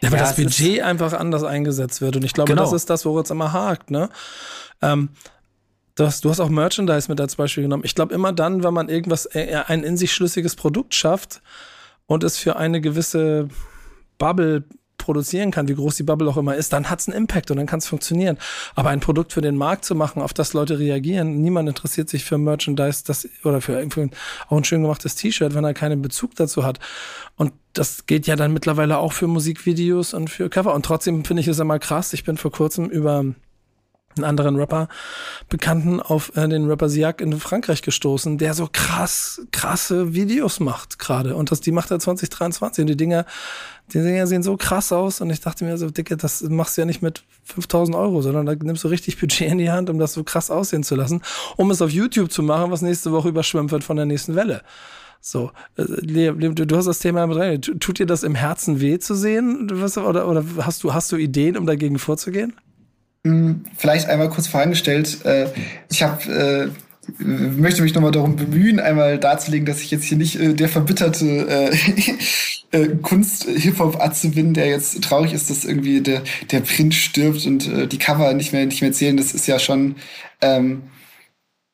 ja, 0.01 0.11
weil 0.11 0.19
ja, 0.19 0.25
das 0.25 0.35
Budget 0.35 0.81
einfach 0.81 1.13
anders 1.13 1.43
eingesetzt 1.43 2.01
wird. 2.01 2.15
Und 2.15 2.23
ich 2.23 2.33
glaube, 2.33 2.49
genau. 2.49 2.63
das 2.63 2.73
ist 2.73 2.89
das, 2.89 3.05
woran 3.05 3.23
es 3.23 3.31
immer 3.31 3.53
hakt, 3.53 3.89
ne? 3.89 4.09
Ähm, 4.81 5.09
Du 5.97 6.05
hast, 6.05 6.23
du 6.23 6.29
hast 6.29 6.39
auch 6.39 6.49
Merchandise 6.49 7.09
mit 7.09 7.19
als 7.19 7.35
Beispiel 7.35 7.63
genommen. 7.63 7.81
Ich 7.83 7.95
glaube, 7.95 8.13
immer 8.13 8.31
dann, 8.31 8.63
wenn 8.63 8.73
man 8.73 8.87
irgendwas, 8.87 9.25
äh, 9.33 9.63
ein 9.65 9.83
in 9.83 9.97
sich 9.97 10.13
schlüssiges 10.13 10.55
Produkt 10.55 10.93
schafft 10.93 11.41
und 12.05 12.23
es 12.23 12.37
für 12.37 12.55
eine 12.55 12.81
gewisse 12.81 13.47
Bubble 14.19 14.63
produzieren 15.07 15.51
kann, 15.51 15.69
wie 15.69 15.75
groß 15.75 15.95
die 15.95 16.03
Bubble 16.03 16.29
auch 16.29 16.35
immer 16.35 16.55
ist, 16.55 16.73
dann 16.73 16.89
hat 16.89 16.99
es 16.99 17.07
einen 17.07 17.15
Impact 17.15 17.49
und 17.49 17.55
dann 17.55 17.65
kann 17.65 17.79
es 17.79 17.87
funktionieren. 17.87 18.37
Aber 18.75 18.89
ein 18.89 18.99
Produkt 18.99 19.31
für 19.31 19.39
den 19.39 19.55
Markt 19.55 19.85
zu 19.85 19.95
machen, 19.95 20.21
auf 20.21 20.33
das 20.33 20.51
Leute 20.51 20.79
reagieren, 20.79 21.41
niemand 21.41 21.69
interessiert 21.69 22.09
sich 22.09 22.25
für 22.25 22.37
Merchandise 22.37 23.03
das, 23.07 23.27
oder 23.45 23.61
für, 23.61 23.89
für 23.89 24.09
auch 24.49 24.57
ein 24.57 24.65
schön 24.65 24.81
gemachtes 24.81 25.15
T-Shirt, 25.15 25.55
wenn 25.55 25.63
er 25.63 25.73
keinen 25.73 26.01
Bezug 26.01 26.35
dazu 26.35 26.65
hat. 26.65 26.79
Und 27.37 27.53
das 27.71 28.05
geht 28.05 28.27
ja 28.27 28.35
dann 28.35 28.51
mittlerweile 28.51 28.97
auch 28.97 29.13
für 29.13 29.27
Musikvideos 29.27 30.13
und 30.13 30.29
für 30.29 30.49
Cover. 30.49 30.75
Und 30.75 30.83
trotzdem 30.83 31.23
finde 31.23 31.39
ich 31.41 31.47
es 31.47 31.59
immer 31.59 31.79
krass. 31.79 32.11
Ich 32.11 32.25
bin 32.25 32.35
vor 32.35 32.51
kurzem 32.51 32.89
über 32.89 33.23
einen 34.17 34.25
anderen 34.25 34.55
Rapper 34.55 34.87
Bekannten 35.49 35.99
auf 35.99 36.35
äh, 36.35 36.47
den 36.47 36.67
Rapper 36.67 36.89
Siak 36.89 37.21
in 37.21 37.39
Frankreich 37.39 37.81
gestoßen, 37.81 38.37
der 38.37 38.53
so 38.53 38.67
krass, 38.71 39.41
krasse 39.51 40.13
Videos 40.13 40.59
macht 40.59 40.99
gerade. 40.99 41.35
Und 41.35 41.51
das, 41.51 41.61
die 41.61 41.71
macht 41.71 41.91
er 41.91 41.99
2023. 41.99 42.83
Und 42.83 42.87
die 42.87 42.97
Dinger, 42.97 43.25
die 43.93 44.01
Dinger 44.01 44.27
sehen 44.27 44.43
so 44.43 44.57
krass 44.57 44.91
aus. 44.91 45.21
Und 45.21 45.29
ich 45.29 45.41
dachte 45.41 45.65
mir 45.65 45.77
so, 45.77 45.89
Dicke, 45.89 46.17
das 46.17 46.41
machst 46.41 46.77
du 46.77 46.81
ja 46.81 46.85
nicht 46.85 47.01
mit 47.01 47.23
5000 47.43 47.95
Euro, 47.95 48.21
sondern 48.21 48.45
da 48.45 48.55
nimmst 48.55 48.83
du 48.83 48.87
richtig 48.87 49.19
Budget 49.19 49.51
in 49.51 49.57
die 49.57 49.71
Hand, 49.71 49.89
um 49.89 49.99
das 49.99 50.13
so 50.13 50.23
krass 50.23 50.51
aussehen 50.51 50.83
zu 50.83 50.95
lassen, 50.95 51.21
um 51.55 51.71
es 51.71 51.81
auf 51.81 51.91
YouTube 51.91 52.31
zu 52.31 52.43
machen, 52.43 52.71
was 52.71 52.81
nächste 52.81 53.11
Woche 53.11 53.29
überschwemmt 53.29 53.71
wird 53.71 53.83
von 53.83 53.97
der 53.97 54.05
nächsten 54.05 54.35
Welle. 54.35 54.61
So, 55.19 55.51
äh, 55.75 55.83
du 55.83 56.77
hast 56.77 56.85
das 56.85 56.99
Thema 56.99 57.25
mit 57.27 57.37
rein. 57.37 57.61
Tut 57.61 57.99
dir 57.99 58.05
das 58.05 58.23
im 58.23 58.35
Herzen 58.35 58.79
weh 58.79 58.99
zu 58.99 59.15
sehen? 59.15 59.69
Oder, 59.71 60.27
oder 60.27 60.43
hast, 60.59 60.83
du, 60.83 60.93
hast 60.93 61.11
du 61.11 61.17
Ideen, 61.17 61.57
um 61.57 61.65
dagegen 61.65 61.99
vorzugehen? 61.99 62.53
Hm, 63.27 63.65
vielleicht 63.75 64.07
einmal 64.07 64.29
kurz 64.29 64.47
vorangestellt. 64.47 65.25
Äh, 65.25 65.47
ich 65.89 66.01
habe 66.01 66.71
äh, 67.19 67.23
möchte 67.23 67.81
mich 67.81 67.93
nochmal 67.93 68.11
darum 68.11 68.35
bemühen, 68.37 68.79
einmal 68.79 69.17
darzulegen, 69.17 69.65
dass 69.65 69.81
ich 69.81 69.91
jetzt 69.91 70.05
hier 70.05 70.17
nicht 70.17 70.39
äh, 70.39 70.53
der 70.53 70.69
verbitterte 70.69 71.71
äh, 71.71 71.75
äh, 72.71 72.87
Kunst-Hip-Hop-Atze 73.01 74.29
bin, 74.29 74.53
der 74.53 74.67
jetzt 74.67 75.03
traurig 75.03 75.33
ist, 75.33 75.49
dass 75.49 75.65
irgendwie 75.65 76.01
der, 76.01 76.21
der 76.51 76.61
Print 76.61 76.93
stirbt 76.93 77.45
und 77.45 77.67
äh, 77.67 77.87
die 77.87 77.97
Cover 77.97 78.33
nicht 78.33 78.53
mehr, 78.53 78.65
nicht 78.65 78.81
mehr 78.81 78.93
zählen. 78.93 79.17
Das 79.17 79.33
ist 79.33 79.47
ja 79.47 79.59
schon, 79.59 79.95
ähm, 80.41 80.83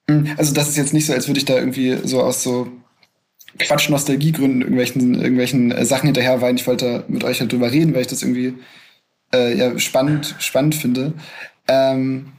hm, 0.10 0.34
also 0.38 0.54
das 0.56 0.70
ist 0.70 0.78
jetzt 0.78 0.94
nicht 0.94 1.06
so, 1.06 1.14
als 1.14 1.28
würde 1.28 1.40
ich 1.40 1.46
da 1.46 1.56
irgendwie 1.56 1.98
so 2.04 2.22
aus 2.22 2.42
so 2.42 2.68
Quatsch-Nostalgiegründen 3.60 4.62
irgendwelchen, 4.62 5.16
irgendwelchen 5.16 5.72
äh, 5.72 5.86
Sachen 5.86 6.08
hinterher 6.08 6.42
weinen. 6.42 6.58
Ich 6.58 6.66
wollte 6.66 7.06
mit 7.08 7.24
euch 7.24 7.40
halt 7.40 7.52
drüber 7.52 7.72
reden, 7.72 7.94
weil 7.94 8.02
ich 8.02 8.08
das 8.08 8.24
irgendwie 8.24 8.56
äh, 9.34 9.58
ja, 9.58 9.80
spannend, 9.80 10.36
spannend 10.40 10.76
finde. 10.76 11.14
Ähm, 11.68 12.34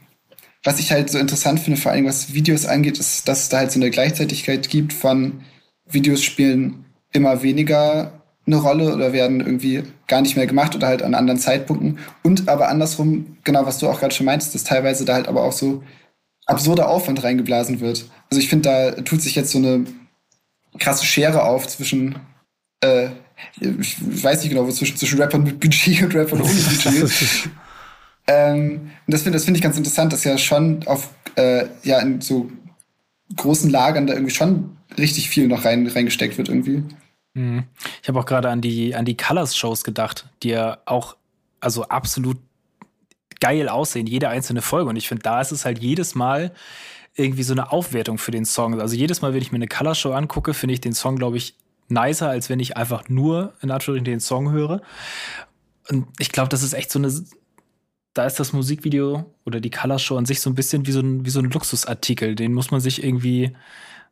was 0.63 0.79
ich 0.81 0.93
halt 0.93 1.11
so 1.11 1.19
interessant 1.19 1.61
finde, 1.61 1.81
vor 1.81 1.93
allem 1.93 2.07
was 2.07 2.33
Videos 2.33 2.65
angeht, 2.67 2.99
ist, 2.99 3.29
dass 3.29 3.43
es 3.43 3.49
da 3.51 3.59
halt 3.59 3.73
so 3.73 3.79
eine 3.79 3.91
Gleichzeitigkeit 3.91 4.69
gibt 4.71 4.93
von 4.93 5.43
Videos 5.87 6.23
spielen 6.23 6.85
immer 7.13 7.43
weniger 7.43 8.25
eine 8.47 8.57
Rolle 8.57 8.95
oder 8.95 9.13
werden 9.13 9.41
irgendwie 9.41 9.83
gar 10.07 10.21
nicht 10.21 10.37
mehr 10.37 10.47
gemacht 10.47 10.75
oder 10.75 10.87
halt 10.87 11.03
an 11.03 11.15
anderen 11.15 11.39
Zeitpunkten. 11.39 11.99
Und 12.23 12.49
aber 12.49 12.69
andersrum, 12.69 13.39
genau 13.45 13.65
was 13.67 13.79
du 13.79 13.89
auch 13.89 14.01
gerade 14.01 14.15
schon 14.15 14.27
meinst, 14.27 14.55
dass 14.55 14.65
teilweise 14.65 15.05
da 15.05 15.15
halt 15.15 15.29
aber 15.29 15.43
auch 15.43 15.53
so 15.53 15.83
absurder 16.47 16.89
Aufwand 16.89 17.23
reingeblasen 17.23 17.81
wird. 17.81 18.07
Also 18.31 18.41
ich 18.41 18.49
finde, 18.49 18.69
da 18.69 19.03
tut 19.03 19.23
sich 19.23 19.35
jetzt 19.35 19.51
so 19.51 19.59
eine 19.59 19.85
krasse 20.79 21.07
Schere 21.07 21.45
auf 21.45 21.67
zwischen 21.69 22.17
äh, 22.81 23.09
ich 23.61 23.97
weiß 24.01 24.43
nicht 24.43 24.51
genau, 24.51 24.67
wo 24.67 24.71
zwischen, 24.71 24.97
zwischen 24.97 25.21
Rappern 25.21 25.45
mit 25.45 25.61
Budget 25.61 26.03
und 26.03 26.15
Rappern 26.15 26.41
ohne 26.41 26.53
Budget. 26.53 27.51
ähm, 28.27 28.91
und 29.07 29.13
das 29.13 29.23
finde 29.23 29.37
das 29.37 29.45
find 29.45 29.57
ich 29.57 29.63
ganz 29.63 29.77
interessant, 29.77 30.13
dass 30.13 30.25
ja 30.25 30.39
schon 30.39 30.87
auf, 30.87 31.11
äh, 31.37 31.67
ja, 31.83 32.01
in 32.01 32.21
so 32.21 32.51
großen 33.37 33.71
Lagern 33.71 34.07
da 34.07 34.15
irgendwie 34.15 34.35
schon 34.35 34.77
richtig 34.99 35.29
viel 35.29 35.49
noch 35.49 35.65
rein, 35.65 35.87
reingesteckt 35.87 36.39
wird 36.39 36.49
irgendwie. 36.49 36.83
Mhm. 37.35 37.65
Ich 38.03 38.09
habe 38.09 38.21
auch 38.21 38.27
gerade 38.27 38.49
an 38.51 38.61
die, 38.61 38.95
an 38.95 39.05
die 39.05 39.17
Colors-Shows 39.17 39.85
gedacht, 39.85 40.27
die 40.43 40.51
ja 40.51 40.79
auch 40.87 41.17
also 41.61 41.85
absolut 41.85 42.39
geil 43.41 43.69
aussehen, 43.69 44.07
jede 44.07 44.29
einzelne 44.29 44.63
Folge. 44.63 44.91
Und 44.91 44.97
ich 44.97 45.09
finde, 45.09 45.23
da 45.23 45.41
ist 45.41 45.53
es 45.53 45.65
halt 45.65 45.81
jedes 45.81 46.15
Mal 46.15 46.53
irgendwie 47.17 47.43
so 47.43 47.55
eine 47.55 47.73
Aufwertung 47.73 48.19
für 48.19 48.31
den 48.31 48.45
Song. 48.45 48.81
Also 48.81 48.97
jedes 48.97 49.23
Mal, 49.23 49.35
wenn 49.35 49.43
ich 49.43 49.53
mir 49.53 49.57
eine 49.57 49.69
Color-Show 49.69 50.13
angucke, 50.13 50.55
finde 50.55 50.75
ich 50.75 50.81
den 50.81 50.93
Song, 50.93 51.17
glaube 51.17 51.37
ich, 51.37 51.55
nicer, 51.89 52.29
als 52.29 52.49
wenn 52.49 52.61
ich 52.61 52.77
einfach 52.77 53.09
nur 53.09 53.55
in 53.61 53.71
Anführungszeichen 53.71 54.05
den 54.05 54.21
Song 54.21 54.51
höre. 54.51 54.83
Und 55.89 56.07
ich 56.19 56.31
glaube, 56.31 56.49
das 56.49 56.63
ist 56.63 56.73
echt 56.73 56.91
so 56.91 56.99
eine. 56.99 57.13
Da 58.15 58.27
ist 58.27 58.39
das 58.39 58.53
Musikvideo 58.53 59.35
oder 59.45 59.61
die 59.61 59.71
Color 59.71 59.99
Show 59.99 60.17
an 60.17 60.25
sich 60.25 60.41
so 60.41 60.49
ein 60.49 60.55
bisschen 60.55 60.87
wie 60.87 60.93
so 60.93 61.01
ein, 61.01 61.27
wie 61.27 61.31
so 61.31 61.41
ein 61.41 61.51
Luxusartikel. 61.51 62.37
Den 62.37 62.53
muss 62.53 62.71
man 62.71 62.81
sich 62.81 63.03
irgendwie 63.03 63.57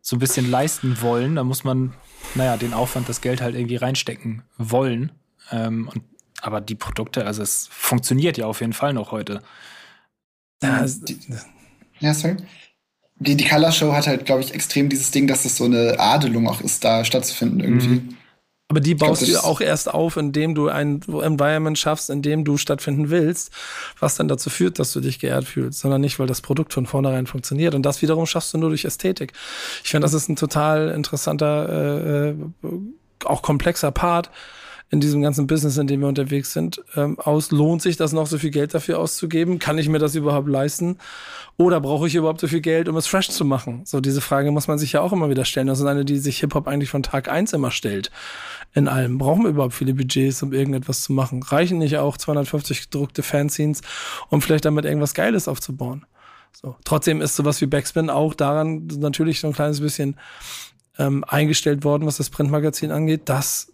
so 0.00 0.16
ein 0.16 0.18
bisschen 0.18 0.50
leisten 0.50 1.00
wollen. 1.00 1.36
Da 1.36 1.44
muss 1.44 1.62
man, 1.62 1.94
naja, 2.34 2.56
den 2.56 2.74
Aufwand, 2.74 3.08
das 3.08 3.20
Geld 3.20 3.40
halt 3.40 3.54
irgendwie 3.54 3.76
reinstecken 3.76 4.42
wollen. 4.58 5.12
Ähm, 5.52 5.88
und, 5.88 6.02
aber 6.40 6.60
die 6.60 6.74
Produkte, 6.74 7.24
also 7.24 7.42
es 7.42 7.68
funktioniert 7.70 8.36
ja 8.36 8.46
auf 8.46 8.60
jeden 8.60 8.72
Fall 8.72 8.92
noch 8.92 9.12
heute. 9.12 9.40
Ja, 10.60 10.84
ja 12.00 12.14
sorry 12.14 12.36
die, 13.16 13.36
die 13.36 13.44
Color 13.44 13.72
Show 13.72 13.92
hat 13.92 14.06
halt, 14.06 14.26
glaube 14.26 14.42
ich, 14.42 14.54
extrem 14.54 14.88
dieses 14.88 15.10
Ding, 15.10 15.26
dass 15.26 15.44
es 15.44 15.56
so 15.56 15.64
eine 15.64 15.98
Adelung 15.98 16.48
auch 16.48 16.60
ist, 16.60 16.84
da 16.84 17.04
stattzufinden 17.04 17.60
irgendwie. 17.60 17.88
Mhm. 17.88 18.16
Aber 18.68 18.80
die 18.80 18.94
baust 18.94 19.22
glaub, 19.22 19.42
du 19.42 19.46
auch 19.46 19.60
erst 19.60 19.92
auf, 19.92 20.16
indem 20.16 20.54
du 20.54 20.68
ein 20.68 21.02
Environment 21.02 21.76
schaffst, 21.78 22.08
in 22.08 22.22
dem 22.22 22.42
du 22.42 22.56
stattfinden 22.56 23.10
willst, 23.10 23.50
was 24.00 24.14
dann 24.14 24.28
dazu 24.28 24.48
führt, 24.48 24.78
dass 24.78 24.94
du 24.94 25.00
dich 25.00 25.18
geehrt 25.18 25.44
fühlst, 25.44 25.80
sondern 25.80 26.00
nicht, 26.00 26.18
weil 26.18 26.26
das 26.26 26.40
Produkt 26.40 26.72
von 26.72 26.86
vornherein 26.86 27.26
funktioniert. 27.26 27.74
Und 27.74 27.82
das 27.82 28.00
wiederum 28.00 28.24
schaffst 28.24 28.54
du 28.54 28.58
nur 28.58 28.70
durch 28.70 28.86
Ästhetik. 28.86 29.34
Ich 29.84 29.90
finde, 29.90 30.06
das 30.06 30.14
ist 30.14 30.30
ein 30.30 30.36
total 30.36 30.88
interessanter, 30.88 31.68
äh, 31.68 32.30
äh 32.30 32.34
auch 33.24 33.42
komplexer 33.42 33.90
Part 33.90 34.30
in 34.92 35.00
diesem 35.00 35.22
ganzen 35.22 35.46
Business, 35.46 35.78
in 35.78 35.86
dem 35.86 36.00
wir 36.00 36.06
unterwegs 36.06 36.52
sind, 36.52 36.84
ähm, 36.96 37.18
aus. 37.18 37.50
Lohnt 37.50 37.80
sich 37.80 37.96
das 37.96 38.12
noch 38.12 38.26
so 38.26 38.36
viel 38.36 38.50
Geld 38.50 38.74
dafür 38.74 38.98
auszugeben? 38.98 39.58
Kann 39.58 39.78
ich 39.78 39.88
mir 39.88 39.98
das 39.98 40.14
überhaupt 40.14 40.48
leisten? 40.48 40.98
Oder 41.56 41.80
brauche 41.80 42.06
ich 42.06 42.14
überhaupt 42.14 42.42
so 42.42 42.46
viel 42.46 42.60
Geld, 42.60 42.90
um 42.90 42.96
es 42.98 43.06
fresh 43.06 43.30
zu 43.30 43.46
machen? 43.46 43.80
So, 43.86 44.00
diese 44.00 44.20
Frage 44.20 44.50
muss 44.50 44.68
man 44.68 44.78
sich 44.78 44.92
ja 44.92 45.00
auch 45.00 45.14
immer 45.14 45.30
wieder 45.30 45.46
stellen. 45.46 45.66
Das 45.66 45.80
ist 45.80 45.86
eine, 45.86 46.04
die 46.04 46.18
sich 46.18 46.40
Hip-Hop 46.40 46.68
eigentlich 46.68 46.90
von 46.90 47.02
Tag 47.02 47.30
eins 47.30 47.54
immer 47.54 47.70
stellt. 47.70 48.10
In 48.74 48.86
allem. 48.86 49.16
Brauchen 49.16 49.44
wir 49.44 49.50
überhaupt 49.50 49.72
viele 49.72 49.94
Budgets, 49.94 50.42
um 50.42 50.52
irgendetwas 50.52 51.00
zu 51.00 51.14
machen? 51.14 51.42
Reichen 51.42 51.78
nicht 51.78 51.96
auch 51.96 52.18
250 52.18 52.90
gedruckte 52.90 53.22
Fanzines, 53.22 53.80
um 54.28 54.42
vielleicht 54.42 54.66
damit 54.66 54.84
irgendwas 54.84 55.14
Geiles 55.14 55.48
aufzubauen? 55.48 56.04
So. 56.52 56.76
Trotzdem 56.84 57.22
ist 57.22 57.34
sowas 57.34 57.62
wie 57.62 57.66
Backspin 57.66 58.10
auch 58.10 58.34
daran 58.34 58.88
natürlich 58.98 59.40
so 59.40 59.46
ein 59.46 59.54
kleines 59.54 59.80
bisschen 59.80 60.16
ähm, 60.98 61.24
eingestellt 61.26 61.82
worden, 61.82 62.04
was 62.04 62.18
das 62.18 62.28
Printmagazin 62.28 62.90
angeht, 62.90 63.22
dass 63.30 63.71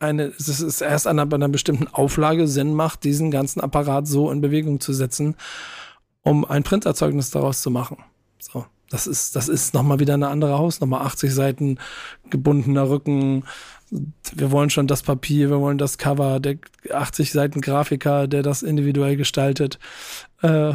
eine, 0.00 0.24
es 0.24 0.48
ist 0.48 0.80
erst 0.80 1.06
an 1.06 1.18
einer, 1.18 1.32
einer 1.32 1.48
bestimmten 1.48 1.86
Auflage 1.88 2.48
Sinn 2.48 2.74
macht, 2.74 3.04
diesen 3.04 3.30
ganzen 3.30 3.60
Apparat 3.60 4.08
so 4.08 4.30
in 4.30 4.40
Bewegung 4.40 4.80
zu 4.80 4.92
setzen, 4.92 5.36
um 6.22 6.44
ein 6.44 6.62
Printerzeugnis 6.62 7.30
daraus 7.30 7.62
zu 7.62 7.70
machen. 7.70 7.98
So. 8.38 8.64
Das 8.90 9.06
ist, 9.06 9.36
das 9.36 9.48
ist 9.48 9.72
nochmal 9.72 10.00
wieder 10.00 10.14
eine 10.14 10.28
andere 10.28 10.58
Hausnummer. 10.58 11.02
80 11.02 11.32
Seiten 11.32 11.78
gebundener 12.28 12.90
Rücken. 12.90 13.44
Wir 14.34 14.50
wollen 14.50 14.70
schon 14.70 14.88
das 14.88 15.02
Papier, 15.02 15.48
wir 15.48 15.60
wollen 15.60 15.78
das 15.78 15.96
Cover, 15.96 16.40
der 16.40 16.58
80 16.92 17.30
Seiten 17.30 17.60
Grafiker, 17.60 18.26
der 18.26 18.42
das 18.42 18.62
individuell 18.62 19.16
gestaltet. 19.16 19.78
Äh, 20.42 20.72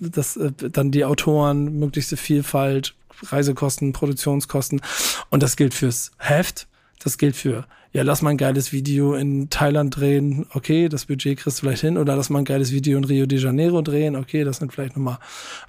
das, 0.00 0.36
äh, 0.36 0.52
dann 0.52 0.90
die 0.90 1.06
Autoren, 1.06 1.78
möglichste 1.78 2.18
Vielfalt, 2.18 2.94
Reisekosten, 3.24 3.94
Produktionskosten. 3.94 4.82
Und 5.30 5.42
das 5.42 5.56
gilt 5.56 5.72
fürs 5.72 6.10
Heft, 6.18 6.68
das 7.00 7.18
gilt 7.18 7.36
für 7.36 7.66
ja, 7.92 8.04
lass 8.04 8.22
mal 8.22 8.30
ein 8.30 8.36
geiles 8.36 8.72
Video 8.72 9.14
in 9.14 9.50
Thailand 9.50 9.96
drehen, 9.96 10.46
okay, 10.54 10.88
das 10.88 11.06
Budget 11.06 11.38
kriegst 11.38 11.58
du 11.58 11.66
vielleicht 11.66 11.80
hin, 11.80 11.98
oder 11.98 12.14
lass 12.14 12.30
mal 12.30 12.38
ein 12.38 12.44
geiles 12.44 12.70
Video 12.70 12.96
in 12.96 13.04
Rio 13.04 13.26
de 13.26 13.38
Janeiro 13.38 13.82
drehen, 13.82 14.14
okay, 14.14 14.44
das 14.44 14.58
sind 14.58 14.72
vielleicht 14.72 14.96
nochmal 14.96 15.18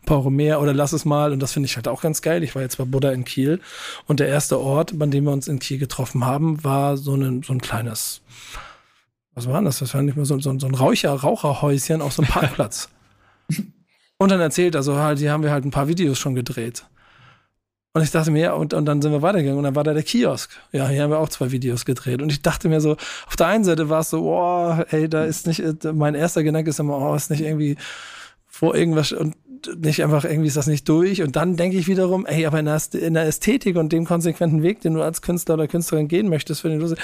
ein 0.01 0.05
paar 0.05 0.17
Euro 0.17 0.29
mehr, 0.29 0.61
oder 0.61 0.71
lass 0.73 0.93
es 0.93 1.03
mal, 1.03 1.31
und 1.31 1.39
das 1.39 1.51
finde 1.53 1.65
ich 1.65 1.75
halt 1.77 1.87
auch 1.87 2.01
ganz 2.01 2.21
geil. 2.21 2.43
Ich 2.43 2.53
war 2.53 2.61
jetzt 2.61 2.77
bei 2.77 2.85
Buddha 2.85 3.11
in 3.11 3.25
Kiel 3.25 3.59
und 4.05 4.19
der 4.19 4.27
erste 4.27 4.59
Ort, 4.59 4.97
bei 4.99 5.07
dem 5.07 5.23
wir 5.23 5.31
uns 5.31 5.47
in 5.47 5.57
Kiel 5.57 5.79
getroffen 5.79 6.23
haben, 6.23 6.63
war 6.63 6.95
so 6.95 7.15
ein, 7.15 7.41
so 7.41 7.53
ein 7.53 7.61
kleines, 7.61 8.21
was 9.33 9.47
war 9.47 9.61
das? 9.63 9.79
Das 9.79 9.95
war 9.95 10.03
nicht 10.03 10.15
mehr 10.15 10.25
so, 10.25 10.39
so, 10.39 10.57
so 10.59 10.67
ein 10.67 10.75
Raucher, 10.75 11.13
Raucherhäuschen 11.13 12.01
auf 12.03 12.13
so 12.13 12.21
einem 12.21 12.31
Parkplatz. 12.31 12.89
und 14.19 14.29
dann 14.29 14.39
erzählt, 14.39 14.75
also 14.75 14.95
halt, 14.97 15.17
hier 15.17 15.31
haben 15.31 15.41
wir 15.41 15.51
halt 15.51 15.65
ein 15.65 15.71
paar 15.71 15.87
Videos 15.87 16.19
schon 16.19 16.35
gedreht. 16.35 16.85
Und 17.93 18.03
ich 18.03 18.11
dachte 18.11 18.31
mir, 18.31 18.39
ja, 18.39 18.53
und, 18.53 18.73
und 18.73 18.85
dann 18.85 19.01
sind 19.01 19.11
wir 19.11 19.21
weitergegangen 19.21 19.57
und 19.57 19.65
dann 19.65 19.75
war 19.75 19.83
da 19.83 19.93
der 19.93 20.03
Kiosk. 20.03 20.49
Ja, 20.71 20.87
hier 20.87 21.03
haben 21.03 21.09
wir 21.09 21.19
auch 21.19 21.27
zwei 21.27 21.51
Videos 21.51 21.83
gedreht. 21.83 22.21
Und 22.21 22.31
ich 22.31 22.41
dachte 22.41 22.69
mir 22.69 22.79
so, 22.79 22.93
auf 23.27 23.35
der 23.37 23.47
einen 23.47 23.65
Seite 23.65 23.89
war 23.89 23.99
es 23.99 24.09
so, 24.09 24.23
oh, 24.23 24.81
ey, 24.91 25.09
da 25.09 25.25
ist 25.25 25.45
nicht, 25.45 25.61
mein 25.93 26.15
erster 26.15 26.43
Gedanke 26.43 26.69
ist 26.69 26.79
immer, 26.79 26.97
oh, 26.97 27.13
ist 27.15 27.31
nicht 27.31 27.41
irgendwie 27.41 27.75
vor 28.47 28.75
irgendwas 28.75 29.11
und 29.11 29.35
nicht 29.77 30.03
einfach 30.03 30.23
irgendwie 30.23 30.47
ist 30.47 30.57
das 30.57 30.67
nicht 30.67 30.87
durch. 30.87 31.21
Und 31.21 31.35
dann 31.35 31.55
denke 31.55 31.77
ich 31.77 31.87
wiederum, 31.87 32.25
ey, 32.25 32.45
aber 32.45 32.59
in 32.59 32.65
der, 33.13 33.25
Ästhetik 33.25 33.75
und 33.75 33.91
dem 33.91 34.05
konsequenten 34.05 34.63
Weg, 34.63 34.81
den 34.81 34.93
du 34.93 35.01
als 35.01 35.21
Künstler 35.21 35.55
oder 35.55 35.67
Künstlerin 35.67 36.07
gehen 36.07 36.29
möchtest, 36.29 36.61
für 36.61 36.69
den 36.69 36.79
du, 36.79 36.85
ist 36.85 36.97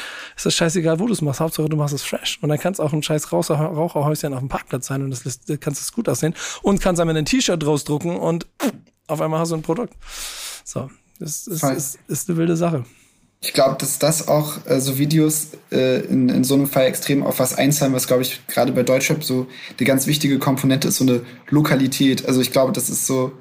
das 0.44 0.56
scheißegal, 0.56 1.00
wo 1.00 1.08
du 1.08 1.14
es 1.14 1.22
machst. 1.22 1.40
Hauptsache, 1.40 1.70
du 1.70 1.78
machst 1.78 1.94
es 1.94 2.04
fresh. 2.04 2.40
Und 2.42 2.50
dann 2.50 2.60
kann 2.60 2.74
es 2.74 2.80
auch 2.80 2.94
ein 2.94 3.04
scheiß 3.04 3.32
Raucherhäuschen 3.32 4.34
auf 4.34 4.40
dem 4.40 4.50
Parkplatz 4.50 4.88
sein 4.88 5.04
und 5.04 5.12
das 5.12 5.40
kannst 5.60 5.82
es 5.82 5.92
gut 5.92 6.10
aussehen. 6.10 6.34
Und 6.62 6.82
kannst 6.82 7.00
einmal 7.02 7.16
ein 7.18 7.26
T-Shirt 7.26 7.62
drausdrucken 7.62 8.16
und 8.16 8.48
auf 9.08 9.22
einmal 9.22 9.40
hast 9.40 9.52
du 9.52 9.56
ein 9.56 9.62
Produkt. 9.62 9.94
So, 10.68 10.90
das 11.18 11.48
ist, 11.48 11.64
ist, 11.64 12.00
ist 12.10 12.30
eine 12.30 12.38
wilde 12.38 12.58
Sache. 12.58 12.84
Ich 13.40 13.54
glaube, 13.54 13.78
dass 13.80 14.00
das 14.00 14.28
auch 14.28 14.58
äh, 14.66 14.82
so 14.82 14.98
Videos 14.98 15.52
äh, 15.72 16.02
in, 16.02 16.28
in 16.28 16.44
so 16.44 16.56
einem 16.56 16.68
Fall 16.68 16.88
extrem 16.88 17.24
auf 17.24 17.40
was 17.40 17.58
einzahlen, 17.58 17.94
was, 17.94 18.06
glaube 18.06 18.24
ich, 18.24 18.46
gerade 18.48 18.74
bei 18.74 18.84
Deutschrap 18.84 19.24
so 19.24 19.48
die 19.80 19.86
ganz 19.86 20.08
wichtige 20.08 20.40
Komponente 20.40 20.90
ist, 20.90 20.98
so 20.98 21.06
eine 21.06 21.22
Lokalität. 21.50 22.26
Also 22.26 22.42
ich 22.42 22.52
glaube, 22.52 22.74
das 22.74 22.90
ist 22.90 23.08
so, 23.08 23.32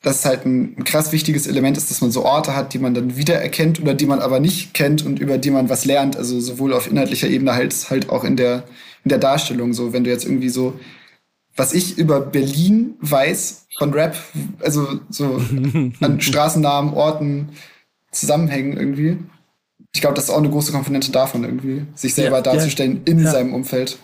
dass 0.00 0.20
es 0.20 0.24
halt 0.24 0.46
ein, 0.46 0.74
ein 0.78 0.84
krass 0.84 1.12
wichtiges 1.12 1.46
Element 1.46 1.76
ist, 1.76 1.90
dass 1.90 2.00
man 2.00 2.12
so 2.12 2.24
Orte 2.24 2.56
hat, 2.56 2.72
die 2.72 2.78
man 2.78 2.94
dann 2.94 3.14
wiedererkennt 3.14 3.82
oder 3.82 3.92
die 3.92 4.06
man 4.06 4.20
aber 4.20 4.40
nicht 4.40 4.72
kennt 4.72 5.04
und 5.04 5.18
über 5.18 5.36
die 5.36 5.50
man 5.50 5.68
was 5.68 5.84
lernt. 5.84 6.16
Also 6.16 6.40
sowohl 6.40 6.72
auf 6.72 6.90
inhaltlicher 6.90 7.28
Ebene 7.28 7.52
als 7.52 7.90
halt 7.90 8.08
auch 8.08 8.24
in 8.24 8.36
der, 8.36 8.64
in 9.04 9.10
der 9.10 9.18
Darstellung. 9.18 9.74
So, 9.74 9.92
wenn 9.92 10.04
du 10.04 10.10
jetzt 10.10 10.24
irgendwie 10.24 10.48
so 10.48 10.80
was 11.60 11.74
ich 11.74 11.98
über 11.98 12.20
Berlin 12.20 12.94
weiß 13.00 13.66
von 13.76 13.92
Rap, 13.92 14.16
also 14.60 14.98
so 15.10 15.36
an 16.00 16.18
Straßennamen, 16.18 16.94
Orten, 16.94 17.50
Zusammenhängen 18.10 18.78
irgendwie. 18.78 19.18
Ich 19.92 20.00
glaube, 20.00 20.14
das 20.14 20.24
ist 20.24 20.30
auch 20.30 20.38
eine 20.38 20.48
große 20.48 20.72
Komponente 20.72 21.12
davon 21.12 21.44
irgendwie, 21.44 21.84
sich 21.94 22.14
selber 22.14 22.36
Ja, 22.36 22.42
darzustellen 22.42 23.02
ja, 23.06 23.12
in 23.12 23.22
ja. 23.22 23.30
seinem 23.30 23.52
Umfeld. 23.52 23.98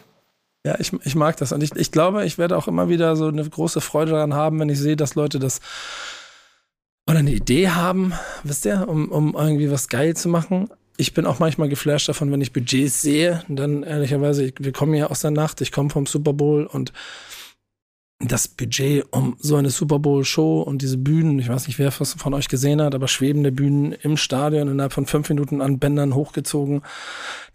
Ja, 0.67 0.79
ich, 0.79 0.93
ich 1.05 1.15
mag 1.15 1.39
das. 1.39 1.53
Und 1.53 1.63
ich, 1.63 1.75
ich 1.77 1.93
glaube, 1.93 2.27
ich 2.27 2.37
werde 2.37 2.59
auch 2.59 2.69
immer 2.69 2.91
wieder 2.91 3.17
so 3.17 3.29
eine 3.29 3.49
große 3.49 3.81
Freude 3.81 4.13
daran 4.13 4.35
haben, 4.35 4.61
wenn 4.61 4.69
ich 4.69 4.79
sehe, 4.79 4.97
dass 4.97 5.15
Leute 5.15 5.39
das 5.39 5.61
oder 7.09 7.21
eine 7.21 7.33
Idee 7.33 7.71
haben, 7.71 8.13
wisst 8.43 8.67
ihr, 8.67 8.87
um, 8.87 9.11
um 9.11 9.35
irgendwie 9.35 9.71
was 9.71 9.89
geil 9.89 10.15
zu 10.15 10.29
machen. 10.29 10.69
Ich 10.99 11.15
bin 11.15 11.25
auch 11.25 11.39
manchmal 11.39 11.71
geflasht 11.71 12.09
davon, 12.09 12.31
wenn 12.33 12.43
ich 12.43 12.53
Budgets 12.53 13.01
sehe. 13.01 13.45
Dann 13.49 13.83
ehrlicherweise, 13.83 14.45
ich, 14.45 14.55
wir 14.59 14.73
kommen 14.73 14.93
ja 14.93 15.07
aus 15.07 15.21
der 15.21 15.31
Nacht, 15.31 15.63
ich 15.63 15.73
komme 15.73 15.89
vom 15.89 16.05
Super 16.05 16.35
Bowl 16.35 16.67
und 16.67 16.93
das 18.19 18.49
Budget, 18.49 19.05
um 19.11 19.37
so 19.41 19.57
eine 19.57 19.69
Super 19.69 19.99
Bowl-Show 19.99 20.63
und 20.63 20.81
diese 20.81 20.97
Bühnen, 20.97 21.39
ich 21.39 21.49
weiß 21.49 21.67
nicht, 21.67 21.79
wer 21.79 21.93
von 21.93 22.33
euch 22.33 22.49
gesehen 22.49 22.81
hat, 22.81 22.95
aber 22.95 23.09
schwebende 23.09 23.53
Bühnen 23.53 23.93
im 23.93 24.17
Stadion 24.17 24.69
innerhalb 24.69 24.95
von 24.95 25.05
fünf 25.05 25.29
Minuten 25.29 25.61
an 25.61 25.79
Bändern 25.79 26.15
hochgezogen, 26.15 26.81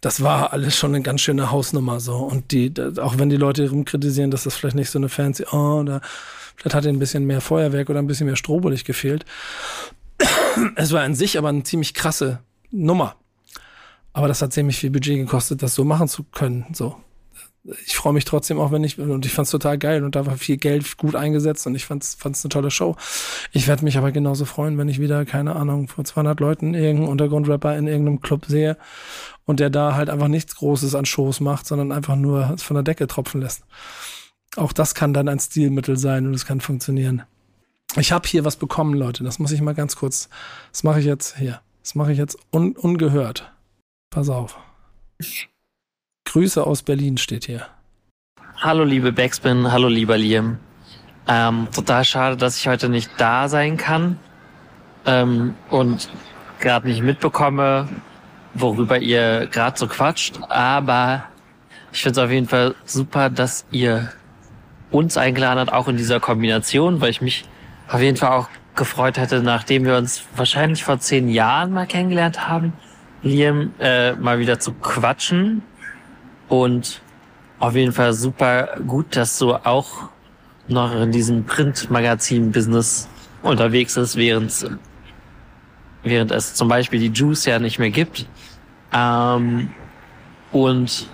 das 0.00 0.22
war 0.22 0.52
alles 0.52 0.76
schon 0.76 0.94
eine 0.94 1.02
ganz 1.02 1.20
schöne 1.20 1.50
Hausnummer 1.50 1.98
so. 1.98 2.16
Und 2.16 2.52
die, 2.52 2.72
auch 3.00 3.18
wenn 3.18 3.28
die 3.28 3.36
Leute 3.36 3.68
rumkritisieren, 3.68 4.30
dass 4.30 4.44
das 4.44 4.54
vielleicht 4.54 4.76
nicht 4.76 4.90
so 4.90 5.00
eine 5.00 5.08
fancy, 5.08 5.44
oh, 5.50 5.82
da, 5.82 6.00
vielleicht 6.54 6.76
hat 6.76 6.84
ihnen 6.84 6.96
ein 6.96 7.00
bisschen 7.00 7.26
mehr 7.26 7.40
Feuerwerk 7.40 7.90
oder 7.90 7.98
ein 7.98 8.06
bisschen 8.06 8.26
mehr 8.26 8.36
Strohlicht 8.36 8.86
gefehlt. 8.86 9.24
Es 10.76 10.92
war 10.92 11.02
an 11.02 11.16
sich 11.16 11.38
aber 11.38 11.48
eine 11.48 11.64
ziemlich 11.64 11.92
krasse 11.92 12.38
Nummer. 12.70 13.16
Aber 14.12 14.28
das 14.28 14.42
hat 14.42 14.52
ziemlich 14.52 14.76
viel 14.76 14.90
Budget 14.90 15.16
gekostet, 15.16 15.62
das 15.62 15.74
so 15.74 15.84
machen 15.84 16.06
zu 16.06 16.22
können, 16.22 16.66
so 16.72 16.96
ich 17.64 17.96
freue 17.96 18.12
mich 18.12 18.24
trotzdem 18.24 18.58
auch, 18.58 18.72
wenn 18.72 18.82
ich, 18.82 18.98
und 18.98 19.24
ich 19.24 19.32
fand's 19.32 19.50
total 19.50 19.78
geil 19.78 20.02
und 20.02 20.16
da 20.16 20.26
war 20.26 20.36
viel 20.36 20.56
Geld 20.56 20.96
gut 20.96 21.14
eingesetzt 21.14 21.66
und 21.66 21.74
ich 21.74 21.84
fand's, 21.84 22.16
fand's 22.16 22.44
eine 22.44 22.50
tolle 22.50 22.70
Show. 22.70 22.96
Ich 23.52 23.68
werde 23.68 23.84
mich 23.84 23.96
aber 23.96 24.10
genauso 24.10 24.44
freuen, 24.44 24.78
wenn 24.78 24.88
ich 24.88 24.98
wieder, 24.98 25.24
keine 25.24 25.54
Ahnung, 25.54 25.86
vor 25.86 26.04
200 26.04 26.40
Leuten 26.40 26.74
irgendeinen 26.74 27.08
Untergrundrapper 27.08 27.76
in 27.76 27.86
irgendeinem 27.86 28.20
Club 28.20 28.46
sehe 28.46 28.76
und 29.44 29.60
der 29.60 29.70
da 29.70 29.94
halt 29.94 30.10
einfach 30.10 30.28
nichts 30.28 30.56
Großes 30.56 30.94
an 30.94 31.04
Shows 31.04 31.40
macht, 31.40 31.66
sondern 31.66 31.92
einfach 31.92 32.16
nur 32.16 32.56
von 32.58 32.74
der 32.74 32.82
Decke 32.82 33.06
tropfen 33.06 33.40
lässt. 33.40 33.62
Auch 34.56 34.72
das 34.72 34.94
kann 34.94 35.14
dann 35.14 35.28
ein 35.28 35.38
Stilmittel 35.38 35.96
sein 35.96 36.26
und 36.26 36.34
es 36.34 36.44
kann 36.44 36.60
funktionieren. 36.60 37.22
Ich 37.96 38.10
habe 38.10 38.28
hier 38.28 38.44
was 38.44 38.56
bekommen, 38.56 38.94
Leute. 38.94 39.22
Das 39.22 39.38
muss 39.38 39.52
ich 39.52 39.60
mal 39.60 39.74
ganz 39.74 39.96
kurz. 39.96 40.28
Das 40.72 40.82
mache 40.82 41.00
ich 41.00 41.06
jetzt 41.06 41.36
hier. 41.36 41.60
Das 41.82 41.94
mache 41.94 42.12
ich 42.12 42.18
jetzt 42.18 42.38
un 42.52 42.76
ungehört. 42.76 43.52
Pass 44.10 44.28
auf. 44.28 44.58
Grüße 46.24 46.66
aus 46.66 46.82
Berlin 46.82 47.18
steht 47.18 47.44
hier. 47.44 47.66
Hallo 48.56 48.84
liebe 48.84 49.12
Backspin, 49.12 49.70
hallo 49.70 49.88
lieber 49.88 50.16
Liam. 50.16 50.58
Ähm, 51.28 51.68
total 51.74 52.04
schade, 52.04 52.36
dass 52.36 52.58
ich 52.58 52.68
heute 52.68 52.88
nicht 52.88 53.10
da 53.18 53.48
sein 53.48 53.76
kann 53.76 54.18
ähm, 55.04 55.54
und 55.70 56.08
gerade 56.58 56.88
nicht 56.88 57.02
mitbekomme, 57.02 57.88
worüber 58.54 58.98
ihr 58.98 59.46
gerade 59.48 59.78
so 59.78 59.86
quatscht. 59.86 60.38
Aber 60.48 61.24
ich 61.92 62.02
finde 62.02 62.20
es 62.20 62.24
auf 62.24 62.30
jeden 62.30 62.48
Fall 62.48 62.74
super, 62.84 63.28
dass 63.30 63.66
ihr 63.70 64.12
uns 64.90 65.16
eingeladen 65.16 65.60
habt, 65.60 65.72
auch 65.72 65.88
in 65.88 65.96
dieser 65.96 66.20
Kombination, 66.20 67.00
weil 67.00 67.10
ich 67.10 67.20
mich 67.20 67.44
auf 67.88 68.00
jeden 68.00 68.16
Fall 68.16 68.30
auch 68.30 68.48
gefreut 68.74 69.18
hätte, 69.18 69.42
nachdem 69.42 69.84
wir 69.84 69.96
uns 69.96 70.22
wahrscheinlich 70.36 70.84
vor 70.84 70.98
zehn 70.98 71.28
Jahren 71.28 71.72
mal 71.72 71.86
kennengelernt 71.86 72.48
haben, 72.48 72.72
Liam, 73.22 73.74
äh, 73.78 74.12
mal 74.12 74.38
wieder 74.38 74.58
zu 74.58 74.72
quatschen. 74.72 75.62
Und 76.52 77.00
auf 77.60 77.74
jeden 77.74 77.92
Fall 77.92 78.12
super 78.12 78.76
gut, 78.86 79.16
dass 79.16 79.38
du 79.38 79.54
auch 79.54 80.10
noch 80.68 80.94
in 80.94 81.10
diesem 81.10 81.46
Printmagazin-Business 81.46 83.08
unterwegs 83.42 83.96
ist, 83.96 84.16
während, 84.16 84.52
während 86.02 86.30
es 86.30 86.52
zum 86.52 86.68
Beispiel 86.68 87.00
die 87.00 87.06
Juice 87.06 87.46
ja 87.46 87.58
nicht 87.58 87.78
mehr 87.78 87.88
gibt. 87.88 88.26
Ähm, 88.92 89.70
und 90.50 91.08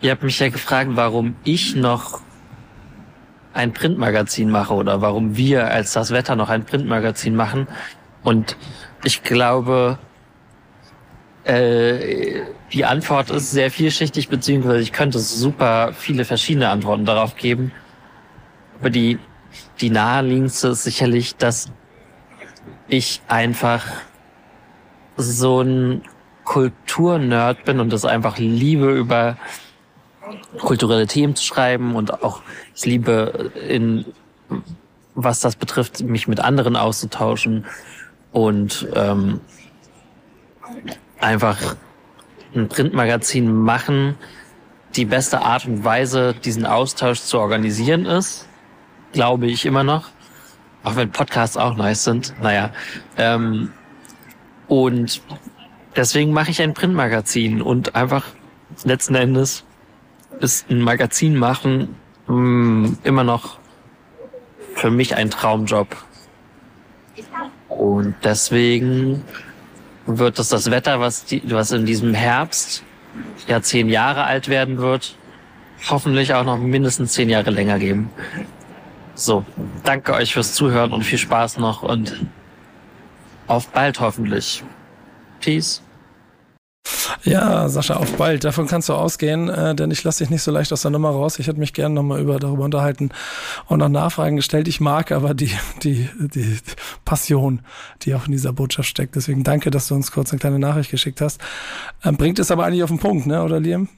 ihr 0.00 0.10
habt 0.10 0.24
mich 0.24 0.40
ja 0.40 0.48
gefragt, 0.48 0.90
warum 0.94 1.36
ich 1.44 1.76
noch 1.76 2.20
ein 3.54 3.72
Printmagazin 3.72 4.50
mache 4.50 4.74
oder 4.74 5.00
warum 5.00 5.36
wir 5.36 5.70
als 5.70 5.92
das 5.92 6.10
Wetter 6.10 6.34
noch 6.34 6.48
ein 6.48 6.64
Printmagazin 6.64 7.36
machen. 7.36 7.68
Und 8.24 8.56
ich 9.04 9.22
glaube, 9.22 10.00
äh, 11.44 12.40
die 12.72 12.84
Antwort 12.84 13.30
ist 13.30 13.50
sehr 13.50 13.70
vielschichtig, 13.70 14.28
beziehungsweise 14.28 14.80
ich 14.80 14.92
könnte 14.92 15.18
super 15.18 15.92
viele 15.92 16.24
verschiedene 16.24 16.68
Antworten 16.68 17.04
darauf 17.04 17.36
geben. 17.36 17.72
Aber 18.80 18.90
die, 18.90 19.18
die 19.80 19.90
naheliegendste 19.90 20.68
ist 20.68 20.82
sicherlich, 20.82 21.36
dass 21.36 21.70
ich 22.88 23.22
einfach 23.28 23.84
so 25.16 25.62
ein 25.62 26.02
Kulturnerd 26.44 27.64
bin 27.64 27.80
und 27.80 27.92
es 27.92 28.04
einfach 28.04 28.38
liebe, 28.38 28.92
über 28.92 29.36
kulturelle 30.58 31.06
Themen 31.06 31.34
zu 31.34 31.44
schreiben 31.44 31.94
und 31.94 32.22
auch 32.22 32.42
ich 32.74 32.84
liebe 32.84 33.52
in 33.68 34.04
was 35.14 35.40
das 35.40 35.56
betrifft, 35.56 36.02
mich 36.02 36.28
mit 36.28 36.40
anderen 36.40 36.76
auszutauschen 36.76 37.64
und 38.32 38.86
ähm, 38.94 39.40
einfach 41.18 41.76
ein 42.56 42.68
Printmagazin 42.68 43.52
machen. 43.52 44.16
Die 44.94 45.04
beste 45.04 45.42
Art 45.42 45.66
und 45.66 45.84
Weise, 45.84 46.34
diesen 46.34 46.66
Austausch 46.66 47.20
zu 47.20 47.38
organisieren 47.38 48.06
ist, 48.06 48.48
glaube 49.12 49.46
ich 49.46 49.66
immer 49.66 49.84
noch. 49.84 50.08
Auch 50.82 50.96
wenn 50.96 51.10
Podcasts 51.10 51.56
auch 51.56 51.76
nice 51.76 52.04
sind. 52.04 52.34
Naja. 52.40 52.70
Ähm, 53.16 53.72
und 54.68 55.20
deswegen 55.94 56.32
mache 56.32 56.50
ich 56.50 56.62
ein 56.62 56.74
Printmagazin 56.74 57.60
und 57.62 57.94
einfach 57.94 58.24
letzten 58.84 59.14
Endes 59.14 59.64
ist 60.40 60.70
ein 60.70 60.80
Magazin 60.80 61.36
machen 61.36 61.94
mh, 62.26 62.98
immer 63.04 63.24
noch 63.24 63.58
für 64.74 64.90
mich 64.90 65.16
ein 65.16 65.30
Traumjob. 65.30 65.96
Und 67.68 68.14
deswegen 68.24 69.22
wird 70.06 70.38
es 70.38 70.48
das 70.48 70.70
Wetter, 70.70 71.00
was, 71.00 71.24
die, 71.24 71.42
was 71.50 71.72
in 71.72 71.86
diesem 71.86 72.14
Herbst 72.14 72.84
ja 73.46 73.60
zehn 73.62 73.88
Jahre 73.88 74.24
alt 74.24 74.48
werden 74.48 74.78
wird, 74.78 75.16
hoffentlich 75.88 76.34
auch 76.34 76.44
noch 76.44 76.58
mindestens 76.58 77.12
zehn 77.12 77.28
Jahre 77.28 77.50
länger 77.50 77.78
geben. 77.78 78.10
So, 79.14 79.44
danke 79.82 80.12
euch 80.12 80.34
fürs 80.34 80.52
Zuhören 80.52 80.92
und 80.92 81.02
viel 81.02 81.18
Spaß 81.18 81.58
noch 81.58 81.82
und 81.82 82.26
auf 83.46 83.68
bald 83.68 84.00
hoffentlich. 84.00 84.62
Peace. 85.40 85.82
Ja, 87.24 87.68
Sascha, 87.68 87.96
auf 87.96 88.12
bald. 88.16 88.44
Davon 88.44 88.66
kannst 88.66 88.88
du 88.88 88.94
ausgehen, 88.94 89.48
äh, 89.48 89.74
denn 89.74 89.90
ich 89.90 90.04
lasse 90.04 90.24
dich 90.24 90.30
nicht 90.30 90.42
so 90.42 90.50
leicht 90.50 90.72
aus 90.72 90.82
der 90.82 90.90
Nummer 90.90 91.10
raus. 91.10 91.38
Ich 91.38 91.46
hätte 91.46 91.58
mich 91.58 91.72
gerne 91.72 91.94
nochmal 91.94 92.20
über, 92.20 92.38
darüber 92.38 92.64
unterhalten 92.64 93.10
und 93.66 93.78
noch 93.78 93.88
Nachfragen 93.88 94.36
gestellt. 94.36 94.68
Ich 94.68 94.80
mag 94.80 95.12
aber 95.12 95.34
die, 95.34 95.50
die, 95.82 96.08
die 96.18 96.58
Passion, 97.04 97.60
die 98.02 98.14
auch 98.14 98.26
in 98.26 98.32
dieser 98.32 98.52
Botschaft 98.52 98.88
steckt. 98.88 99.16
Deswegen 99.16 99.42
danke, 99.44 99.70
dass 99.70 99.88
du 99.88 99.94
uns 99.94 100.12
kurz 100.12 100.30
eine 100.30 100.38
kleine 100.38 100.58
Nachricht 100.58 100.90
geschickt 100.90 101.20
hast. 101.20 101.40
Ähm, 102.04 102.16
bringt 102.16 102.38
es 102.38 102.50
aber 102.50 102.64
eigentlich 102.64 102.82
auf 102.82 102.90
den 102.90 102.98
Punkt, 102.98 103.26
ne, 103.26 103.42
oder 103.42 103.60
Liam? 103.60 103.88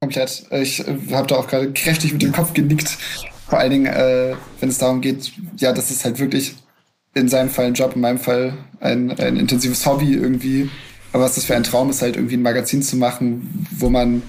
Komplett. 0.00 0.44
Ich 0.50 0.86
äh, 0.86 0.98
habe 1.12 1.28
da 1.28 1.36
auch 1.36 1.46
gerade 1.46 1.72
kräftig 1.72 2.12
mit 2.12 2.22
dem 2.22 2.32
Kopf 2.32 2.52
genickt. 2.52 2.98
Vor 3.48 3.58
allen 3.58 3.70
Dingen, 3.70 3.86
äh, 3.86 4.34
wenn 4.60 4.68
es 4.68 4.78
darum 4.78 5.00
geht, 5.00 5.32
ja, 5.56 5.72
das 5.72 5.90
ist 5.90 6.04
halt 6.04 6.18
wirklich 6.18 6.54
in 7.14 7.28
seinem 7.28 7.50
Fall 7.50 7.66
ein 7.66 7.74
Job, 7.74 7.94
in 7.94 8.00
meinem 8.00 8.18
Fall 8.18 8.54
ein, 8.80 9.10
ein 9.18 9.36
intensives 9.36 9.84
Hobby 9.86 10.14
irgendwie. 10.14 10.70
Aber 11.12 11.24
was 11.24 11.34
das 11.34 11.44
für 11.44 11.54
ein 11.54 11.62
Traum 11.62 11.90
ist, 11.90 12.02
halt 12.02 12.16
irgendwie 12.16 12.36
ein 12.36 12.42
Magazin 12.42 12.82
zu 12.82 12.96
machen, 12.96 13.66
wo 13.70 13.90
man 13.90 14.22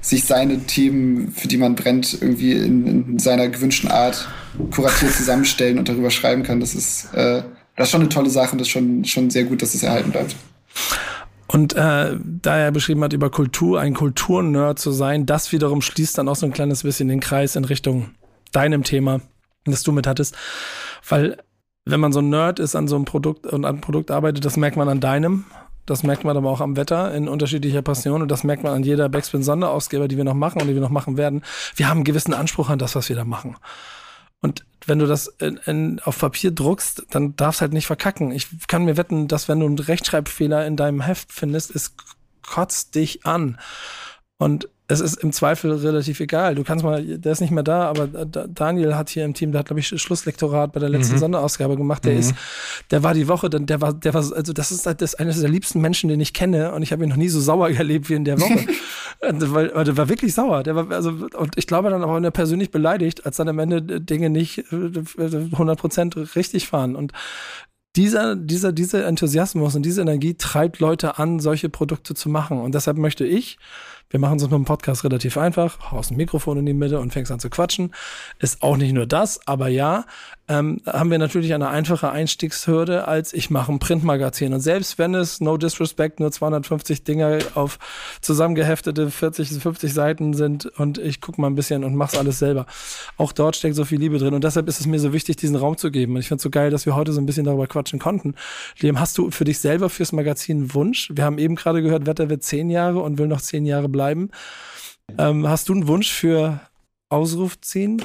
sich 0.00 0.24
seine 0.24 0.60
Themen, 0.60 1.32
für 1.32 1.48
die 1.48 1.56
man 1.56 1.74
brennt, 1.74 2.18
irgendwie 2.20 2.52
in, 2.52 2.86
in 2.86 3.18
seiner 3.18 3.48
gewünschten 3.48 3.90
Art 3.90 4.28
kuratiert 4.70 5.12
zusammenstellen 5.12 5.78
und 5.78 5.88
darüber 5.88 6.10
schreiben 6.10 6.44
kann. 6.44 6.60
Das 6.60 6.74
ist, 6.74 7.12
äh, 7.14 7.42
das 7.76 7.88
ist 7.88 7.90
schon 7.90 8.02
eine 8.02 8.08
tolle 8.08 8.30
Sache 8.30 8.52
und 8.52 8.58
das 8.58 8.68
ist 8.68 8.72
schon, 8.72 9.04
schon 9.04 9.30
sehr 9.30 9.44
gut, 9.44 9.62
dass 9.62 9.74
es 9.74 9.82
erhalten 9.82 10.12
bleibt. 10.12 10.36
Und 11.48 11.74
äh, 11.74 12.16
da 12.22 12.58
er 12.58 12.70
beschrieben 12.70 13.02
hat, 13.02 13.12
über 13.12 13.30
Kultur, 13.30 13.80
ein 13.80 13.94
Kulturnerd 13.94 14.78
zu 14.78 14.92
sein, 14.92 15.26
das 15.26 15.50
wiederum 15.50 15.80
schließt 15.80 16.18
dann 16.18 16.28
auch 16.28 16.36
so 16.36 16.46
ein 16.46 16.52
kleines 16.52 16.82
bisschen 16.82 17.08
den 17.08 17.20
Kreis 17.20 17.56
in 17.56 17.64
Richtung 17.64 18.10
deinem 18.52 18.84
Thema, 18.84 19.20
das 19.64 19.82
du 19.82 19.92
mit 19.92 20.06
hattest. 20.06 20.36
Weil 21.08 21.38
wenn 21.86 22.00
man 22.00 22.12
so 22.12 22.20
ein 22.20 22.28
Nerd 22.28 22.58
ist 22.58 22.76
an 22.76 22.86
so 22.86 22.96
einem 22.96 23.06
Produkt 23.06 23.46
und 23.46 23.64
an 23.64 23.74
einem 23.74 23.80
Produkt 23.80 24.10
arbeitet, 24.10 24.44
das 24.44 24.58
merkt 24.58 24.76
man 24.76 24.90
an 24.90 25.00
deinem, 25.00 25.46
das 25.88 26.02
merkt 26.02 26.24
man 26.24 26.36
aber 26.36 26.50
auch 26.50 26.60
am 26.60 26.76
Wetter 26.76 27.14
in 27.14 27.28
unterschiedlicher 27.28 27.82
Passion 27.82 28.22
und 28.22 28.28
das 28.28 28.44
merkt 28.44 28.62
man 28.62 28.74
an 28.74 28.82
jeder 28.82 29.08
Backspin-Sonderausgeber, 29.08 30.08
die 30.08 30.16
wir 30.16 30.24
noch 30.24 30.34
machen 30.34 30.60
und 30.60 30.68
die 30.68 30.74
wir 30.74 30.82
noch 30.82 30.90
machen 30.90 31.16
werden. 31.16 31.42
Wir 31.76 31.88
haben 31.88 31.98
einen 31.98 32.04
gewissen 32.04 32.34
Anspruch 32.34 32.68
an 32.68 32.78
das, 32.78 32.94
was 32.94 33.08
wir 33.08 33.16
da 33.16 33.24
machen. 33.24 33.56
Und 34.40 34.64
wenn 34.86 34.98
du 34.98 35.06
das 35.06 35.26
in, 35.26 35.56
in, 35.66 36.00
auf 36.00 36.18
Papier 36.18 36.50
druckst, 36.50 37.06
dann 37.10 37.34
darfst 37.36 37.60
halt 37.60 37.72
nicht 37.72 37.86
verkacken. 37.86 38.30
Ich 38.30 38.46
kann 38.68 38.84
mir 38.84 38.96
wetten, 38.96 39.28
dass 39.28 39.48
wenn 39.48 39.60
du 39.60 39.66
einen 39.66 39.78
Rechtschreibfehler 39.78 40.66
in 40.66 40.76
deinem 40.76 41.00
Heft 41.00 41.32
findest, 41.32 41.74
es 41.74 41.94
kotzt 42.42 42.94
dich 42.94 43.26
an. 43.26 43.58
Und 44.38 44.68
es 44.90 45.00
ist 45.00 45.22
im 45.22 45.32
Zweifel 45.32 45.70
relativ 45.72 46.18
egal. 46.20 46.54
Du 46.54 46.64
kannst 46.64 46.82
mal, 46.82 47.04
der 47.04 47.32
ist 47.32 47.42
nicht 47.42 47.50
mehr 47.50 47.62
da, 47.62 47.90
aber 47.90 48.06
Daniel 48.06 48.94
hat 48.94 49.10
hier 49.10 49.26
im 49.26 49.34
Team, 49.34 49.52
der 49.52 49.58
hat, 49.58 49.66
glaube 49.66 49.80
ich, 49.80 49.88
Schlusslektorat 49.88 50.72
bei 50.72 50.80
der 50.80 50.88
letzten 50.88 51.16
mhm. 51.16 51.18
Sonderausgabe 51.18 51.76
gemacht. 51.76 52.06
Der 52.06 52.14
mhm. 52.14 52.20
ist, 52.20 52.34
der 52.90 53.02
war 53.02 53.12
die 53.12 53.28
Woche, 53.28 53.50
der 53.50 53.80
war, 53.82 53.92
der 53.92 54.14
war, 54.14 54.20
also 54.34 54.54
das 54.54 54.72
ist 54.72 54.86
das 54.86 54.96
ist 54.98 55.20
eines 55.20 55.40
der 55.40 55.50
liebsten 55.50 55.82
Menschen, 55.82 56.08
den 56.08 56.20
ich 56.20 56.32
kenne 56.32 56.72
und 56.72 56.82
ich 56.82 56.90
habe 56.90 57.04
ihn 57.04 57.10
noch 57.10 57.16
nie 57.16 57.28
so 57.28 57.38
sauer 57.38 57.68
erlebt 57.76 58.08
wie 58.08 58.14
in 58.14 58.24
der 58.24 58.40
Woche. 58.40 58.66
weil, 59.20 59.74
weil 59.74 59.84
der 59.84 59.96
war 59.98 60.08
wirklich 60.08 60.32
sauer. 60.32 60.62
Der 60.62 60.74
war, 60.74 60.90
also, 60.90 61.10
und 61.10 61.58
ich 61.58 61.66
glaube 61.66 61.90
dann 61.90 62.02
auch 62.02 62.32
persönlich 62.32 62.70
beleidigt, 62.70 63.26
als 63.26 63.36
dann 63.36 63.48
am 63.48 63.58
Ende 63.58 63.82
Dinge 63.82 64.30
nicht 64.30 64.60
100% 64.70 66.16
äh, 66.16 66.26
richtig 66.34 66.68
fahren. 66.68 66.96
Und 66.96 67.12
dieser, 67.96 68.36
dieser, 68.36 68.72
dieser 68.72 69.06
Enthusiasmus 69.06 69.74
und 69.74 69.82
diese 69.82 70.00
Energie 70.00 70.34
treibt 70.34 70.78
Leute 70.78 71.18
an, 71.18 71.40
solche 71.40 71.68
Produkte 71.68 72.14
zu 72.14 72.28
machen. 72.28 72.60
Und 72.60 72.74
deshalb 72.74 72.96
möchte 72.96 73.26
ich, 73.26 73.58
wir 74.10 74.20
machen 74.20 74.36
es 74.36 74.42
mit 74.42 74.52
dem 74.52 74.64
Podcast 74.64 75.04
relativ 75.04 75.36
einfach, 75.36 75.92
haust 75.92 76.10
ein 76.10 76.16
Mikrofon 76.16 76.58
in 76.58 76.66
die 76.66 76.74
Mitte 76.74 76.98
und 76.98 77.12
fängst 77.12 77.30
an 77.30 77.40
zu 77.40 77.50
quatschen. 77.50 77.94
Ist 78.38 78.62
auch 78.62 78.76
nicht 78.76 78.92
nur 78.92 79.06
das, 79.06 79.46
aber 79.46 79.68
ja, 79.68 80.06
ähm, 80.48 80.80
haben 80.86 81.10
wir 81.10 81.18
natürlich 81.18 81.52
eine 81.52 81.68
einfache 81.68 82.10
Einstiegshürde, 82.10 83.06
als 83.06 83.34
ich 83.34 83.50
mache 83.50 83.70
ein 83.70 83.78
Printmagazin. 83.78 84.54
Und 84.54 84.60
selbst 84.60 84.98
wenn 84.98 85.14
es, 85.14 85.40
no 85.40 85.58
disrespect, 85.58 86.20
nur 86.20 86.32
250 86.32 87.04
Dinger 87.04 87.38
auf 87.54 87.78
zusammengeheftete 88.22 89.10
40, 89.10 89.50
50 89.50 89.92
Seiten 89.92 90.32
sind 90.32 90.66
und 90.66 90.96
ich 90.96 91.20
gucke 91.20 91.40
mal 91.40 91.48
ein 91.48 91.54
bisschen 91.54 91.84
und 91.84 91.94
mach's 91.94 92.16
alles 92.16 92.38
selber. 92.38 92.64
Auch 93.18 93.32
dort 93.32 93.56
steckt 93.56 93.76
so 93.76 93.84
viel 93.84 93.98
Liebe 93.98 94.18
drin. 94.18 94.32
Und 94.32 94.42
deshalb 94.42 94.68
ist 94.68 94.80
es 94.80 94.86
mir 94.86 94.98
so 94.98 95.12
wichtig, 95.12 95.36
diesen 95.36 95.56
Raum 95.56 95.76
zu 95.76 95.90
geben. 95.90 96.14
Und 96.14 96.20
ich 96.20 96.28
finde 96.28 96.38
es 96.38 96.42
so 96.44 96.50
geil, 96.50 96.70
dass 96.70 96.86
wir 96.86 96.96
heute 96.96 97.12
so 97.12 97.20
ein 97.20 97.26
bisschen 97.26 97.44
darüber 97.44 97.66
quatschen 97.66 97.98
konnten. 97.98 98.34
Liam, 98.80 98.98
hast 98.98 99.18
du 99.18 99.30
für 99.30 99.44
dich 99.44 99.58
selber 99.58 99.90
fürs 99.90 100.12
Magazin 100.12 100.58
einen 100.58 100.74
Wunsch? 100.74 101.10
Wir 101.12 101.24
haben 101.24 101.38
eben 101.38 101.56
gerade 101.56 101.82
gehört, 101.82 102.06
Wetter 102.06 102.30
wird 102.30 102.42
zehn 102.42 102.70
Jahre 102.70 103.00
und 103.00 103.18
will 103.18 103.26
noch 103.26 103.42
zehn 103.42 103.66
Jahre 103.66 103.88
bleiben. 103.88 104.30
Ähm, 105.18 105.46
hast 105.46 105.68
du 105.68 105.74
einen 105.74 105.88
Wunsch 105.88 106.10
für 106.10 106.60
Ausruf 107.10 107.60
ziehen? 107.60 108.02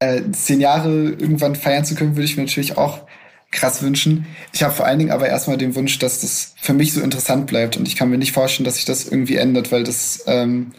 Äh, 0.00 0.22
zehn 0.32 0.60
Jahre 0.60 1.10
irgendwann 1.10 1.56
feiern 1.56 1.84
zu 1.84 1.94
können, 1.94 2.16
würde 2.16 2.24
ich 2.24 2.36
mir 2.36 2.44
natürlich 2.44 2.78
auch 2.78 3.00
krass 3.50 3.82
wünschen. 3.82 4.26
Ich 4.52 4.62
habe 4.62 4.74
vor 4.74 4.86
allen 4.86 4.98
Dingen 4.98 5.10
aber 5.10 5.28
erstmal 5.28 5.56
den 5.56 5.74
Wunsch, 5.74 5.98
dass 5.98 6.20
das 6.20 6.54
für 6.60 6.74
mich 6.74 6.92
so 6.92 7.00
interessant 7.00 7.46
bleibt 7.46 7.76
und 7.76 7.88
ich 7.88 7.96
kann 7.96 8.10
mir 8.10 8.18
nicht 8.18 8.32
vorstellen, 8.32 8.64
dass 8.64 8.76
sich 8.76 8.84
das 8.84 9.06
irgendwie 9.06 9.36
ändert, 9.36 9.72
weil 9.72 9.84
das 9.84 10.24
ähm, 10.26 10.72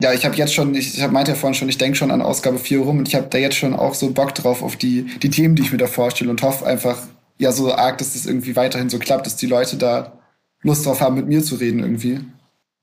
ja, 0.00 0.12
ich 0.12 0.26
habe 0.26 0.36
jetzt 0.36 0.54
schon, 0.54 0.74
ich, 0.74 0.98
ich 0.98 1.10
meinte 1.10 1.32
ja 1.32 1.36
vorhin 1.36 1.54
schon, 1.54 1.68
ich 1.68 1.78
denke 1.78 1.96
schon 1.96 2.10
an 2.10 2.20
Ausgabe 2.20 2.58
4 2.58 2.80
rum 2.80 2.98
und 2.98 3.08
ich 3.08 3.14
habe 3.14 3.28
da 3.30 3.38
jetzt 3.38 3.56
schon 3.56 3.74
auch 3.74 3.94
so 3.94 4.10
Bock 4.10 4.34
drauf 4.34 4.62
auf 4.62 4.76
die, 4.76 5.04
die 5.22 5.30
Themen, 5.30 5.56
die 5.56 5.62
ich 5.62 5.72
mir 5.72 5.78
da 5.78 5.86
vorstelle 5.86 6.30
und 6.30 6.42
hoffe 6.42 6.66
einfach, 6.66 6.98
ja, 7.38 7.52
so 7.52 7.72
arg, 7.74 7.98
dass 7.98 8.12
das 8.12 8.26
irgendwie 8.26 8.56
weiterhin 8.56 8.90
so 8.90 8.98
klappt, 8.98 9.26
dass 9.26 9.36
die 9.36 9.46
Leute 9.46 9.76
da 9.76 10.18
Lust 10.62 10.84
drauf 10.84 11.00
haben, 11.00 11.16
mit 11.16 11.28
mir 11.28 11.42
zu 11.42 11.56
reden 11.56 11.80
irgendwie. 11.80 12.20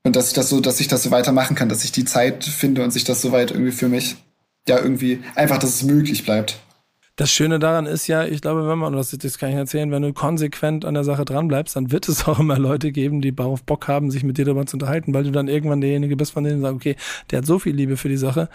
Und 0.04 0.16
dass 0.16 0.30
ich 0.30 0.34
das 0.34 0.50
so, 0.50 0.60
dass 0.60 0.80
ich 0.80 0.88
das 0.88 1.04
so 1.04 1.12
weitermachen 1.12 1.56
kann, 1.56 1.70
dass 1.70 1.84
ich 1.84 1.92
die 1.92 2.06
Zeit 2.06 2.44
finde 2.44 2.84
und 2.84 2.92
sich 2.92 3.04
das 3.04 3.22
soweit 3.22 3.52
irgendwie 3.52 3.72
für 3.72 3.90
mich 3.90 4.16
ja 4.68 4.80
irgendwie 4.80 5.22
einfach, 5.36 5.58
dass 5.58 5.76
es 5.76 5.84
möglich 5.84 6.24
bleibt. 6.24 6.60
Das 7.16 7.32
Schöne 7.32 7.60
daran 7.60 7.86
ist 7.86 8.08
ja, 8.08 8.26
ich 8.26 8.42
glaube, 8.42 8.68
wenn 8.68 8.80
man, 8.80 8.94
das, 8.94 9.12
das 9.12 9.38
kann 9.38 9.50
ich 9.50 9.56
erzählen, 9.56 9.92
wenn 9.92 10.02
du 10.02 10.14
konsequent 10.14 10.84
an 10.84 10.96
der 10.96 11.04
Sache 11.04 11.26
dran 11.26 11.48
bleibst, 11.48 11.76
dann 11.76 11.92
wird 11.92 12.10
es 12.10 12.26
auch 12.28 12.40
immer 12.40 12.58
Leute 12.58 12.92
geben, 12.92 13.22
die 13.22 13.38
auf 13.38 13.64
Bock 13.64 13.88
haben, 13.88 14.10
sich 14.10 14.24
mit 14.24 14.38
dir 14.38 14.46
darüber 14.46 14.66
zu 14.66 14.78
unterhalten, 14.78 15.14
weil 15.14 15.24
du 15.24 15.32
dann 15.32 15.48
irgendwann 15.48 15.82
derjenige 15.82 16.16
bist, 16.16 16.32
von 16.32 16.44
denen 16.44 16.62
sagst, 16.62 16.76
okay, 16.76 16.96
der 17.30 17.40
hat 17.40 17.46
so 17.46 17.60
viel 17.60 17.76
Liebe 17.76 17.98
für 17.98 18.10
die 18.10 18.18
Sache. 18.18 18.50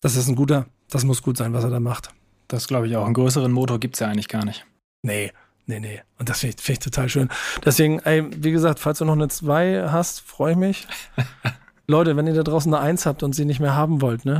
Das 0.00 0.16
ist 0.16 0.28
ein 0.28 0.36
guter, 0.36 0.66
das 0.88 1.04
muss 1.04 1.22
gut 1.22 1.36
sein, 1.36 1.52
was 1.52 1.64
er 1.64 1.70
da 1.70 1.80
macht. 1.80 2.08
Das 2.48 2.66
glaube 2.66 2.88
ich 2.88 2.96
auch. 2.96 3.04
Einen 3.04 3.14
größeren 3.14 3.52
Motor 3.52 3.78
gibt 3.78 3.96
es 3.96 4.00
ja 4.00 4.08
eigentlich 4.08 4.28
gar 4.28 4.46
nicht. 4.46 4.64
Nee, 5.02 5.30
nee, 5.66 5.80
nee. 5.80 6.00
Und 6.18 6.30
das 6.30 6.40
finde 6.40 6.56
ich, 6.56 6.62
find 6.62 6.78
ich 6.78 6.84
total 6.84 7.10
schön. 7.10 7.28
Deswegen, 7.64 7.98
ey, 8.00 8.24
wie 8.42 8.52
gesagt, 8.52 8.78
falls 8.78 8.98
du 8.98 9.04
noch 9.04 9.12
eine 9.12 9.28
2 9.28 9.88
hast, 9.90 10.20
freue 10.20 10.52
ich 10.52 10.58
mich. 10.58 10.88
Leute, 11.90 12.16
wenn 12.16 12.26
ihr 12.26 12.34
da 12.34 12.42
draußen 12.42 12.72
eine 12.72 12.82
Eins 12.82 13.04
habt 13.04 13.22
und 13.22 13.34
sie 13.34 13.44
nicht 13.44 13.60
mehr 13.60 13.74
haben 13.74 14.00
wollt, 14.00 14.24
ne? 14.24 14.38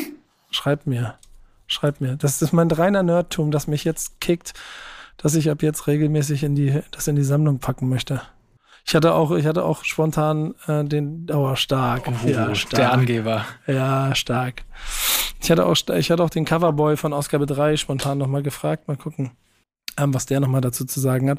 schreibt 0.50 0.86
mir. 0.86 1.14
Schreibt 1.66 2.00
mir. 2.00 2.16
Das 2.16 2.42
ist 2.42 2.52
mein 2.52 2.70
reiner 2.70 3.02
Nerdtum, 3.02 3.50
das 3.50 3.66
mich 3.66 3.84
jetzt 3.84 4.20
kickt, 4.20 4.54
dass 5.16 5.34
ich 5.34 5.50
ab 5.50 5.62
jetzt 5.62 5.86
regelmäßig 5.86 6.42
in 6.42 6.54
die, 6.54 6.80
das 6.90 7.06
in 7.08 7.16
die 7.16 7.24
Sammlung 7.24 7.58
packen 7.58 7.88
möchte. 7.88 8.22
Ich 8.86 8.94
hatte 8.94 9.14
auch, 9.14 9.30
ich 9.32 9.46
hatte 9.46 9.64
auch 9.64 9.84
spontan 9.84 10.54
äh, 10.66 10.84
den, 10.84 11.26
oh, 11.32 11.54
stark. 11.54 12.08
Oh, 12.08 12.28
ja, 12.28 12.54
stark. 12.54 12.80
Der 12.80 12.92
Angeber. 12.92 13.44
Ja, 13.66 14.14
stark. 14.14 14.64
Ich 15.40 15.50
hatte 15.50 15.66
auch, 15.66 15.76
ich 15.94 16.10
hatte 16.10 16.22
auch 16.22 16.30
den 16.30 16.44
Coverboy 16.44 16.96
von 16.96 17.12
Ausgabe 17.12 17.46
3 17.46 17.76
spontan 17.76 18.18
nochmal 18.18 18.42
gefragt. 18.42 18.88
Mal 18.88 18.96
gucken, 18.96 19.32
ähm, 19.96 20.12
was 20.12 20.26
der 20.26 20.40
nochmal 20.40 20.60
dazu 20.60 20.84
zu 20.84 20.98
sagen 21.00 21.30
hat. 21.30 21.38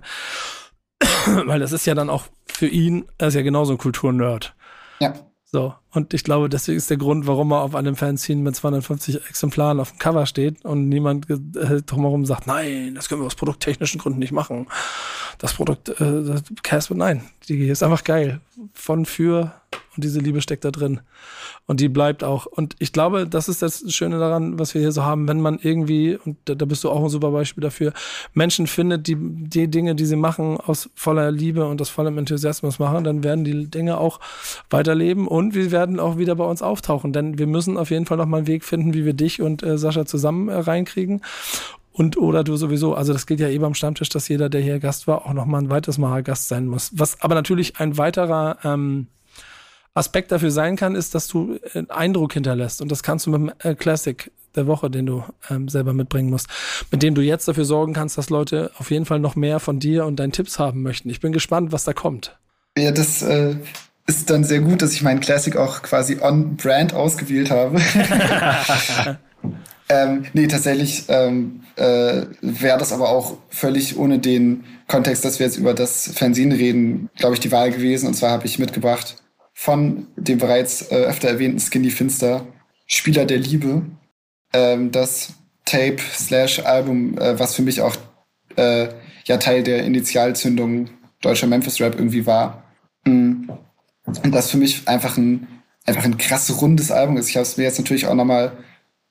Weil 1.46 1.60
das 1.60 1.72
ist 1.72 1.86
ja 1.86 1.96
dann 1.96 2.10
auch 2.10 2.26
für 2.46 2.68
ihn, 2.68 3.06
er 3.18 3.28
ist 3.28 3.34
ja 3.34 3.42
genauso 3.42 3.74
ein 3.74 3.78
Kulturnerd. 3.78 4.56
Ja. 5.00 5.14
So, 5.54 5.81
und 5.94 6.14
ich 6.14 6.24
glaube, 6.24 6.48
deswegen 6.48 6.78
ist 6.78 6.90
der 6.90 6.98
Grund, 6.98 7.28
warum 7.28 7.52
er 7.52 7.62
auf 7.62 7.76
einem 7.76 7.96
Fanzine 7.96 8.42
mit 8.42 8.56
250 8.56 9.28
Exemplaren 9.28 9.80
auf 9.80 9.92
dem 9.92 10.00
Cover 10.00 10.26
steht 10.26 10.64
und 10.64 10.88
niemand 10.88 11.30
äh, 11.30 11.82
drumherum 11.82 12.26
sagt, 12.26 12.48
nein, 12.48 12.96
das 12.96 13.10
können 13.10 13.22
wir 13.22 13.26
aus 13.26 13.36
produkttechnischen 13.36 14.00
Gründen 14.00 14.20
nicht 14.20 14.32
machen. 14.32 14.68
Das 15.38 15.54
Produkt, 15.54 15.90
äh, 15.90 16.36
Casper, 16.64 16.96
nein, 16.96 17.24
die 17.50 17.68
ist 17.68 17.84
einfach 17.84 18.04
geil. 18.06 18.40
Von, 18.74 19.06
für 19.06 19.54
und 19.96 20.06
diese 20.06 20.20
Liebe 20.20 20.42
steckt 20.42 20.64
da 20.64 20.72
drin. 20.72 21.02
Und 21.66 21.82
die 21.82 21.90
bleibt 21.90 22.24
auch. 22.24 22.46
Und 22.46 22.76
ich 22.80 22.94
glaube, 22.94 23.28
das 23.28 23.50
ist 23.50 23.62
das 23.62 23.84
Schöne 23.94 24.20
daran, 24.20 24.58
was 24.58 24.74
wir 24.74 24.82
hier 24.82 24.94
so 24.94 25.04
haben, 25.04 25.28
wenn 25.28 25.42
man 25.42 25.60
irgendwie, 25.62 26.18
und 26.24 26.38
da 26.46 26.66
bist 26.66 26.84
du 26.86 26.90
auch 26.90 27.04
ein 27.04 27.10
super 27.10 27.32
Beispiel 27.32 27.62
dafür, 27.62 27.92
Menschen 28.34 28.68
findet, 28.68 29.08
die 29.08 29.18
die 29.20 29.68
Dinge, 29.68 29.96
die 29.96 30.06
sie 30.06 30.16
machen, 30.16 30.58
aus 30.58 30.90
voller 30.96 31.30
Liebe 31.30 31.66
und 31.66 31.82
aus 31.82 31.90
vollem 31.90 32.18
Enthusiasmus 32.18 32.80
machen, 32.80 33.04
dann 33.04 33.24
werden 33.24 33.44
die 33.44 33.70
Dinge 33.70 33.98
auch 33.98 34.22
weiterleben 34.70 35.28
und 35.28 35.56
wir 35.56 35.72
werden 35.72 35.81
auch 36.00 36.18
wieder 36.18 36.36
bei 36.36 36.46
uns 36.46 36.62
auftauchen. 36.62 37.14
Denn 37.14 37.38
wir 37.38 37.48
müssen 37.48 37.78
auf 37.78 37.90
jeden 37.92 38.06
Fall 38.06 38.18
noch 38.18 38.26
mal 38.26 38.38
einen 38.38 38.48
Weg 38.48 38.64
finden, 38.64 38.94
wie 38.94 39.06
wir 39.06 39.14
dich 39.14 39.42
und 39.42 39.64
äh, 39.64 39.78
Sascha 39.78 40.06
zusammen 40.06 40.50
äh, 40.50 40.56
reinkriegen. 40.56 41.22
Und 41.94 42.18
oder 42.18 42.44
du 42.44 42.56
sowieso, 42.56 42.96
also 42.96 43.12
das 43.14 43.26
gilt 43.26 43.40
ja 43.40 43.50
eh 43.50 43.58
beim 43.58 43.74
Stammtisch, 43.74 44.10
dass 44.10 44.28
jeder, 44.28 44.50
der 44.50 44.62
hier 44.62 44.80
Gast 44.80 45.08
war, 45.08 45.26
auch 45.26 45.34
noch 45.34 45.46
mal 45.46 45.60
ein 45.60 45.70
weiteres 45.70 45.98
Mal 45.98 46.24
Gast 46.24 46.48
sein 46.48 46.68
muss. 46.68 46.92
Was 46.94 47.22
aber 47.22 47.36
natürlich 47.36 47.80
ein 47.80 47.98
weiterer 47.98 48.58
ähm, 48.64 49.08
Aspekt 49.94 50.32
dafür 50.32 50.52
sein 50.52 50.78
kann, 50.78 50.96
ist, 50.96 51.16
dass 51.16 51.28
du 51.28 51.60
einen 51.74 51.90
Eindruck 51.90 52.34
hinterlässt. 52.34 52.82
Und 52.82 52.92
das 52.92 53.04
kannst 53.04 53.26
du 53.26 53.32
mit 53.32 53.42
dem 53.42 53.52
äh, 53.60 53.76
Classic 53.76 54.32
der 54.56 54.68
Woche, 54.68 54.90
den 54.90 55.06
du 55.06 55.24
ähm, 55.50 55.68
selber 55.68 55.94
mitbringen 55.94 56.30
musst, 56.30 56.48
mit 56.92 57.04
dem 57.04 57.16
du 57.16 57.22
jetzt 57.22 57.48
dafür 57.48 57.66
sorgen 57.66 57.94
kannst, 57.94 58.18
dass 58.18 58.30
Leute 58.30 58.72
auf 58.78 58.92
jeden 58.92 59.06
Fall 59.06 59.20
noch 59.20 59.36
mehr 59.36 59.60
von 59.60 59.80
dir 59.80 60.06
und 60.06 60.18
deinen 60.18 60.32
Tipps 60.32 60.60
haben 60.60 60.82
möchten. 60.82 61.10
Ich 61.10 61.20
bin 61.20 61.32
gespannt, 61.32 61.72
was 61.72 61.84
da 61.84 61.94
kommt. 61.94 62.38
Ja, 62.78 62.92
das 62.92 63.22
äh, 63.22 63.56
ist 64.08 64.30
dann 64.30 64.44
sehr 64.44 64.60
gut, 64.60 64.82
dass 64.82 64.94
ich 64.94 65.04
meinen 65.04 65.20
Classic 65.20 65.56
auch 65.56 65.82
quasi 65.82 66.18
on-brand 66.22 66.94
ausgewählt 66.94 67.52
habe. 67.52 67.80
ähm, 69.90 70.26
nee, 70.34 70.48
tatsächlich 70.48 71.06
ähm, 71.08 71.62
äh, 71.76 72.24
wäre 72.42 72.78
das 72.78 72.92
aber 72.92 73.10
auch 73.10 73.38
völlig 73.50 73.98
ohne 73.98 74.20
den 74.20 74.64
Kontext, 74.88 75.24
dass 75.24 75.40
wir 75.40 75.46
jetzt 75.46 75.58
über 75.58 75.74
das 75.74 76.12
Fernsehen 76.14 76.52
reden, 76.52 77.10
glaube 77.16 77.36
ich, 77.36 77.40
die 77.40 77.52
Wahl 77.52 77.72
gewesen. 77.72 78.08
Und 78.08 78.16
zwar 78.16 78.32
habe 78.32 78.46
ich 78.46 78.60
mitgebracht 78.60 79.16
von 79.54 80.08
dem 80.16 80.40
bereits 80.40 80.92
äh, 80.92 80.96
öfter 80.96 81.30
erwähnten 81.30 81.60
Skinny 81.60 81.92
Finster, 81.92 82.46
Spieler 82.88 83.26
der 83.26 83.38
Liebe. 83.38 83.84
Ähm, 84.54 84.92
das 84.92 85.34
Tape 85.66 85.98
slash 86.14 86.60
Album, 86.60 87.18
äh, 87.18 87.40
was 87.40 87.56
für 87.56 87.62
mich 87.62 87.82
auch 87.82 87.96
äh, 88.58 88.90
ja 89.26 89.38
Teil 89.38 89.64
der 89.64 89.84
Initialzündung 89.86 90.90
deutscher 91.22 91.48
Memphis 91.48 91.80
Rap 91.80 91.96
irgendwie 91.96 92.26
war. 92.26 92.64
Mhm. 93.06 93.52
Und 94.24 94.32
das 94.32 94.52
für 94.52 94.58
mich 94.58 94.88
einfach 94.88 95.18
ein 95.18 95.48
einfach 95.86 96.04
ein 96.04 96.18
krass 96.18 96.62
rundes 96.62 96.92
Album 96.92 97.18
ist. 97.18 97.30
Ich 97.30 97.36
habe 97.38 97.44
es 97.44 97.58
mir 97.58 97.64
jetzt 97.64 97.80
natürlich 97.80 98.06
auch 98.06 98.14
nochmal 98.14 98.52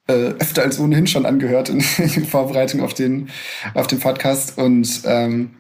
äh, 0.07 0.35
öfter 0.39 0.63
als 0.63 0.79
ohnehin 0.79 1.07
schon 1.07 1.27
angehört 1.27 1.69
in, 1.69 1.79
in 1.99 2.27
Vorbereitung 2.27 2.81
auf 2.81 2.95
den 2.95 3.29
auf 3.75 3.87
den 3.87 3.99
Podcast 3.99 4.59
und 4.59 5.03
ähm, 5.05 5.51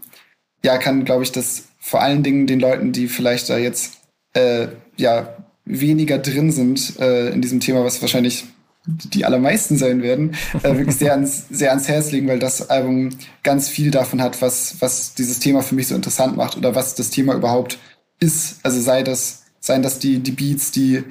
ja 0.64 0.78
kann 0.78 1.04
glaube 1.04 1.24
ich 1.24 1.32
das 1.32 1.64
vor 1.78 2.02
allen 2.02 2.22
Dingen 2.22 2.46
den 2.46 2.60
Leuten, 2.60 2.92
die 2.92 3.08
vielleicht 3.08 3.48
da 3.48 3.58
jetzt 3.58 3.98
äh, 4.34 4.68
ja 4.96 5.36
weniger 5.64 6.18
drin 6.18 6.52
sind 6.52 6.98
äh, 7.00 7.30
in 7.30 7.40
diesem 7.40 7.60
Thema, 7.60 7.84
was 7.84 8.00
wahrscheinlich 8.02 8.44
die 8.86 9.24
allermeisten 9.24 9.76
sein 9.76 10.02
werden, 10.02 10.34
äh, 10.62 10.76
wirklich 10.76 10.96
sehr 10.96 11.12
ans, 11.12 11.46
sehr 11.50 11.70
ans 11.70 11.88
Herz 11.88 12.12
legen, 12.12 12.28
weil 12.28 12.38
das 12.38 12.70
Album 12.70 13.10
ganz 13.42 13.68
viel 13.68 13.90
davon 13.90 14.22
hat, 14.22 14.40
was, 14.42 14.76
was 14.80 15.14
dieses 15.14 15.38
Thema 15.38 15.62
für 15.62 15.74
mich 15.74 15.88
so 15.88 15.94
interessant 15.94 16.36
macht 16.36 16.56
oder 16.56 16.74
was 16.74 16.94
das 16.94 17.10
Thema 17.10 17.34
überhaupt 17.34 17.78
ist. 18.20 18.60
Also 18.62 18.80
sei 18.80 19.02
das, 19.02 19.44
seien 19.58 19.82
das 19.82 19.98
die, 19.98 20.20
die 20.20 20.32
Beats, 20.32 20.70
die, 20.70 21.04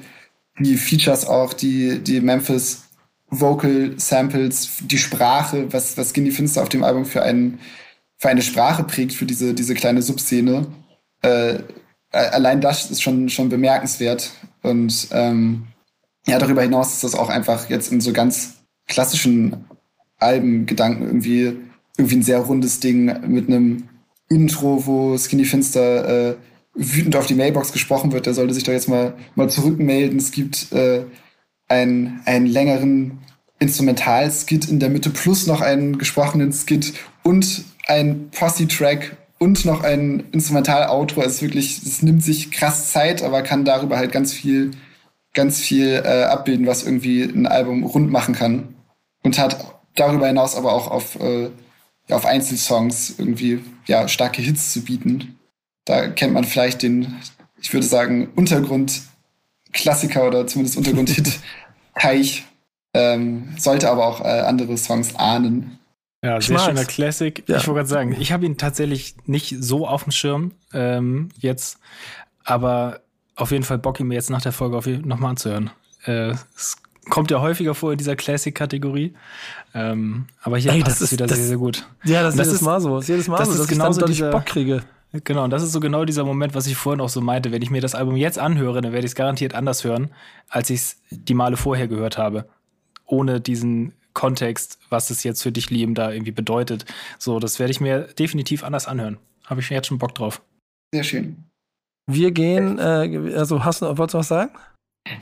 die 0.58 0.76
Features 0.76 1.26
auch, 1.26 1.52
die, 1.52 1.98
die 1.98 2.20
Memphis 2.20 2.82
Vocal 3.30 3.94
Samples, 3.96 4.78
die 4.80 4.98
Sprache, 4.98 5.72
was, 5.72 5.96
was 5.96 6.10
Skinny 6.10 6.30
Finster 6.30 6.62
auf 6.62 6.68
dem 6.68 6.82
Album 6.82 7.04
für 7.04 7.22
einen, 7.22 7.60
für 8.16 8.28
eine 8.28 8.42
Sprache 8.42 8.84
prägt, 8.84 9.12
für 9.12 9.26
diese, 9.26 9.54
diese 9.54 9.74
kleine 9.74 10.02
Subszene. 10.02 10.66
Äh, 11.22 11.60
allein 12.10 12.60
das 12.60 12.90
ist 12.90 13.02
schon, 13.02 13.28
schon 13.28 13.48
bemerkenswert. 13.48 14.32
Und 14.62 15.08
ähm, 15.12 15.68
ja, 16.26 16.38
darüber 16.38 16.62
hinaus 16.62 16.94
ist 16.94 17.04
das 17.04 17.14
auch 17.14 17.28
einfach 17.28 17.70
jetzt 17.70 17.92
in 17.92 18.00
so 18.00 18.12
ganz 18.12 18.54
klassischen 18.88 19.64
Albengedanken 20.18 21.06
irgendwie, 21.06 21.56
irgendwie 21.96 22.16
ein 22.16 22.22
sehr 22.22 22.40
rundes 22.40 22.80
Ding 22.80 23.06
mit 23.28 23.48
einem 23.48 23.88
Intro, 24.28 24.86
wo 24.86 25.16
Skinny 25.16 25.44
Finster 25.44 26.30
äh, 26.30 26.36
wütend 26.80 27.14
auf 27.14 27.26
die 27.26 27.34
Mailbox 27.34 27.72
gesprochen 27.72 28.12
wird, 28.12 28.26
der 28.26 28.34
sollte 28.34 28.54
sich 28.54 28.64
doch 28.64 28.72
jetzt 28.72 28.88
mal, 28.88 29.14
mal 29.34 29.50
zurückmelden. 29.50 30.18
Es 30.18 30.30
gibt 30.30 30.72
äh, 30.72 31.04
einen, 31.68 32.20
einen 32.24 32.46
längeren 32.46 33.18
Instrumental-Skit 33.58 34.68
in 34.68 34.80
der 34.80 34.88
Mitte 34.88 35.10
plus 35.10 35.46
noch 35.46 35.60
einen 35.60 35.98
gesprochenen 35.98 36.52
Skit 36.52 36.94
und 37.22 37.64
ein 37.86 38.30
Posse-Track 38.30 39.16
und 39.38 39.66
noch 39.66 39.82
ein 39.82 40.24
Instrumental-Outro. 40.32 41.20
Also 41.20 41.34
es 41.34 41.42
wirklich, 41.42 41.82
es 41.84 42.02
nimmt 42.02 42.24
sich 42.24 42.50
krass 42.50 42.90
Zeit, 42.92 43.22
aber 43.22 43.42
kann 43.42 43.66
darüber 43.66 43.98
halt 43.98 44.12
ganz 44.12 44.32
viel, 44.32 44.70
ganz 45.34 45.60
viel 45.60 46.02
äh, 46.04 46.24
abbilden, 46.24 46.66
was 46.66 46.84
irgendwie 46.84 47.22
ein 47.22 47.46
Album 47.46 47.84
rund 47.84 48.10
machen 48.10 48.34
kann. 48.34 48.74
Und 49.22 49.38
hat 49.38 49.74
darüber 49.94 50.28
hinaus 50.28 50.56
aber 50.56 50.72
auch 50.72 50.90
auf, 50.90 51.20
äh, 51.20 51.50
auf 52.08 52.24
Einzelsongs 52.24 53.16
irgendwie 53.18 53.60
ja, 53.86 54.08
starke 54.08 54.40
Hits 54.40 54.72
zu 54.72 54.82
bieten. 54.82 55.36
Da 55.84 56.08
kennt 56.08 56.34
man 56.34 56.44
vielleicht 56.44 56.82
den, 56.82 57.16
ich 57.60 57.72
würde 57.72 57.86
sagen, 57.86 58.28
Untergrund-Klassiker 58.36 60.26
oder 60.26 60.46
zumindest 60.46 60.76
Untergrund-Hit 60.76 61.40
Teich. 61.98 62.44
Ähm, 62.92 63.54
sollte 63.56 63.88
aber 63.88 64.06
auch 64.06 64.20
äh, 64.20 64.40
andere 64.40 64.76
Songs 64.76 65.14
ahnen. 65.16 65.78
Ja, 66.22 66.40
sehr 66.40 66.58
schöner 66.58 66.84
Classic. 66.84 67.42
Ja. 67.46 67.56
Ich 67.56 67.66
wollte 67.66 67.78
gerade 67.78 67.88
sagen, 67.88 68.16
ich 68.18 68.32
habe 68.32 68.44
ihn 68.44 68.58
tatsächlich 68.58 69.14
nicht 69.26 69.56
so 69.58 69.86
auf 69.86 70.04
dem 70.04 70.12
Schirm 70.12 70.52
ähm, 70.72 71.30
jetzt, 71.38 71.78
aber 72.44 73.00
auf 73.36 73.52
jeden 73.52 73.64
Fall 73.64 73.78
Bock, 73.78 74.00
ihn 74.00 74.08
mir 74.08 74.14
jetzt 74.14 74.28
nach 74.28 74.42
der 74.42 74.52
Folge 74.52 75.00
nochmal 75.04 75.30
anzuhören. 75.30 75.70
Äh, 76.04 76.34
es 76.56 76.76
kommt 77.08 77.30
ja 77.30 77.40
häufiger 77.40 77.74
vor 77.74 77.92
in 77.92 77.98
dieser 77.98 78.16
Classic-Kategorie. 78.16 79.14
Ähm, 79.74 80.26
aber 80.42 80.58
hier 80.58 80.72
Ey, 80.72 80.82
passt 80.82 81.00
es 81.00 81.12
wieder 81.12 81.26
das, 81.26 81.38
sehr, 81.38 81.48
sehr 81.48 81.56
gut. 81.56 81.86
Ja, 82.04 82.22
das, 82.22 82.36
das 82.36 82.48
ist 82.48 82.52
jedes 82.52 82.62
Mal 82.62 82.80
so. 82.80 82.96
Das 82.96 83.04
ist 83.04 83.08
jedes 83.08 83.28
Mal 83.28 83.38
das 83.38 83.48
so, 83.48 83.54
ist 83.54 83.60
dass 83.60 83.68
genau 83.68 83.84
ich 83.84 83.96
dann 83.96 84.00
so 84.00 84.06
dieser, 84.06 84.30
Bock 84.30 84.46
kriege. 84.46 84.82
Genau, 85.12 85.44
und 85.44 85.50
das 85.50 85.62
ist 85.62 85.72
so 85.72 85.80
genau 85.80 86.04
dieser 86.04 86.24
Moment, 86.24 86.54
was 86.54 86.68
ich 86.68 86.76
vorhin 86.76 87.00
auch 87.00 87.08
so 87.08 87.20
meinte. 87.20 87.50
Wenn 87.50 87.62
ich 87.62 87.70
mir 87.70 87.80
das 87.80 87.96
Album 87.96 88.16
jetzt 88.16 88.38
anhöre, 88.38 88.80
dann 88.80 88.92
werde 88.92 89.04
ich 89.04 89.12
es 89.12 89.16
garantiert 89.16 89.54
anders 89.54 89.82
hören, 89.82 90.10
als 90.48 90.70
ich 90.70 90.80
es 90.80 90.96
die 91.10 91.34
Male 91.34 91.56
vorher 91.56 91.88
gehört 91.88 92.16
habe. 92.16 92.48
Ohne 93.06 93.40
diesen 93.40 93.92
Kontext, 94.12 94.78
was 94.88 95.10
es 95.10 95.24
jetzt 95.24 95.42
für 95.42 95.50
dich, 95.50 95.70
Liam, 95.70 95.94
da 95.94 96.12
irgendwie 96.12 96.30
bedeutet. 96.30 96.84
So, 97.18 97.40
das 97.40 97.58
werde 97.58 97.72
ich 97.72 97.80
mir 97.80 98.02
definitiv 98.18 98.62
anders 98.62 98.86
anhören. 98.86 99.18
Habe 99.46 99.60
ich 99.60 99.70
jetzt 99.70 99.88
schon 99.88 99.98
Bock 99.98 100.14
drauf. 100.14 100.42
Sehr 100.94 101.04
schön. 101.04 101.44
Wir 102.06 102.30
gehen, 102.30 102.78
äh, 102.78 103.34
also 103.36 103.64
hast 103.64 103.82
du, 103.82 103.86
wolltest 103.86 104.14
du 104.14 104.18
was 104.18 104.28
sagen? 104.28 104.50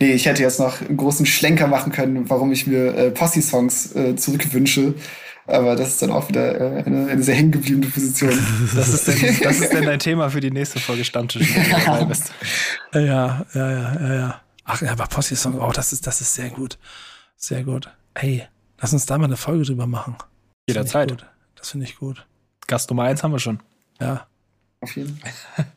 Nee, 0.01 0.12
ich 0.12 0.26
hätte 0.26 0.43
jetzt 0.43 0.61
noch 0.61 0.80
einen 0.80 0.97
großen 0.97 1.24
Schlenker 1.24 1.66
machen 1.66 1.93
können, 1.93 2.28
warum 2.28 2.53
ich 2.53 2.66
mir 2.66 2.95
äh, 2.95 3.11
Posse-Songs 3.11 3.95
äh, 3.95 4.16
zurückwünsche. 4.16 4.95
Aber 5.49 5.77
das 5.77 5.89
ist 5.89 6.03
dann 6.03 6.11
auch 6.11 6.29
wieder 6.29 6.61
äh, 6.61 6.83
eine, 6.85 7.09
eine 7.09 7.23
sehr 7.23 7.35
hängengebliebene 7.35 7.87
Position. 7.87 8.39
Das 8.75 8.89
ist, 8.91 9.09
denn, 9.09 9.39
das 9.43 9.61
ist 9.61 9.73
denn 9.73 9.85
dein 9.85 9.99
Thema 9.99 10.29
für 10.29 10.41
die 10.41 10.51
nächste 10.51 10.79
Folge 10.79 11.05
Stammtisch, 11.05 11.55
wenn 11.55 11.65
du 11.65 11.71
dabei 11.71 12.05
bist. 12.05 12.33
Ja, 12.93 13.01
ja, 13.01 13.45
ja, 13.55 13.95
ja, 14.01 14.15
ja. 14.15 14.41
Ach 14.65 14.83
ja, 14.83 14.93
aber 14.93 15.07
Posse-Song, 15.07 15.59
oh, 15.59 15.73
das 15.73 15.95
ist, 15.95 16.07
das 16.07 16.21
ist 16.21 16.35
sehr 16.35 16.51
gut. 16.51 16.79
Sehr 17.37 17.65
gut. 17.65 17.91
Hey, 18.15 18.47
lass 18.79 18.93
uns 18.93 19.07
da 19.07 19.17
mal 19.17 19.25
eine 19.25 19.39
Folge 19.39 19.65
drüber 19.65 19.87
machen. 19.87 20.17
Das 20.19 20.27
Jederzeit. 20.77 21.27
Das 21.55 21.71
finde 21.71 21.87
ich 21.87 21.97
gut. 21.97 22.27
Gast 22.67 22.91
Nummer 22.91 23.05
eins 23.05 23.23
haben 23.23 23.33
wir 23.33 23.39
schon. 23.39 23.61
Ja. 24.01 24.27
Auf 24.81 24.95
jeden 24.97 25.17
Fall. 25.17 25.67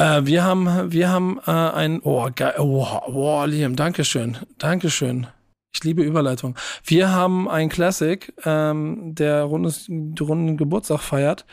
Äh, 0.00 0.26
wir 0.26 0.44
haben, 0.44 0.92
wir 0.92 1.08
haben 1.08 1.40
äh, 1.44 1.50
ein, 1.50 2.00
oh, 2.02 2.30
geil, 2.32 2.54
oh, 2.58 2.86
oh, 3.08 3.44
Liam, 3.46 3.74
Dankeschön, 3.74 4.38
Dankeschön. 4.56 5.26
Ich 5.72 5.84
liebe 5.84 6.02
Überleitung. 6.02 6.56
Wir 6.84 7.10
haben 7.10 7.48
ein 7.48 7.68
Classic, 7.68 8.32
ähm, 8.44 9.14
der 9.14 9.42
rundes, 9.42 9.88
runden 9.88 10.56
Geburtstag 10.56 11.00
feiert, 11.00 11.44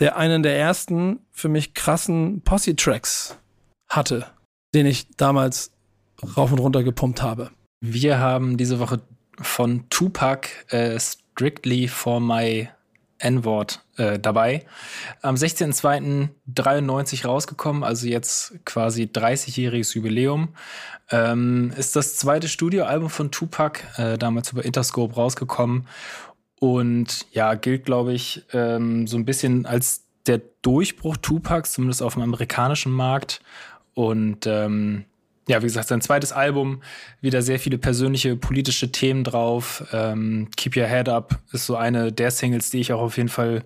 der 0.00 0.16
einen 0.16 0.42
der 0.42 0.58
ersten 0.58 1.20
für 1.30 1.48
mich 1.48 1.74
krassen 1.74 2.42
Posse-Tracks 2.42 3.38
hatte, 3.88 4.26
den 4.74 4.86
ich 4.86 5.08
damals 5.16 5.72
rauf 6.36 6.52
und 6.52 6.58
runter 6.58 6.82
gepumpt 6.82 7.22
habe. 7.22 7.50
Wir 7.80 8.18
haben 8.18 8.56
diese 8.56 8.78
Woche 8.78 9.00
von 9.40 9.88
Tupac 9.90 10.48
äh, 10.68 10.98
Strictly 10.98 11.88
for 11.88 12.20
My 12.20 12.68
N-Wort 13.18 13.84
äh, 14.02 14.18
dabei. 14.18 14.64
Am 15.20 15.36
16.02.93 15.36 17.24
rausgekommen, 17.24 17.84
also 17.84 18.08
jetzt 18.08 18.64
quasi 18.64 19.04
30-jähriges 19.04 19.94
Jubiläum. 19.94 20.48
Ähm, 21.10 21.72
ist 21.76 21.94
das 21.94 22.16
zweite 22.16 22.48
Studioalbum 22.48 23.10
von 23.10 23.30
Tupac, 23.30 23.80
äh, 23.96 24.18
damals 24.18 24.50
über 24.50 24.64
Interscope 24.64 25.14
rausgekommen. 25.14 25.86
Und 26.58 27.26
ja, 27.32 27.54
gilt, 27.54 27.84
glaube 27.84 28.12
ich, 28.12 28.44
ähm, 28.52 29.06
so 29.06 29.16
ein 29.16 29.24
bisschen 29.24 29.66
als 29.66 30.02
der 30.26 30.40
Durchbruch 30.62 31.16
Tupacs, 31.16 31.72
zumindest 31.72 32.02
auf 32.02 32.14
dem 32.14 32.22
amerikanischen 32.22 32.92
Markt. 32.92 33.40
Und 33.94 34.46
ähm, 34.46 35.04
ja, 35.48 35.60
wie 35.60 35.66
gesagt, 35.66 35.88
sein 35.88 36.00
zweites 36.00 36.32
Album, 36.32 36.82
wieder 37.20 37.42
sehr 37.42 37.58
viele 37.58 37.78
persönliche 37.78 38.36
politische 38.36 38.92
Themen 38.92 39.24
drauf. 39.24 39.84
Ähm, 39.92 40.48
Keep 40.56 40.76
Your 40.76 40.86
Head 40.86 41.08
Up 41.08 41.40
ist 41.52 41.66
so 41.66 41.76
eine 41.76 42.12
der 42.12 42.30
Singles, 42.30 42.70
die 42.70 42.80
ich 42.80 42.92
auch 42.92 43.00
auf 43.00 43.16
jeden 43.16 43.28
Fall 43.28 43.64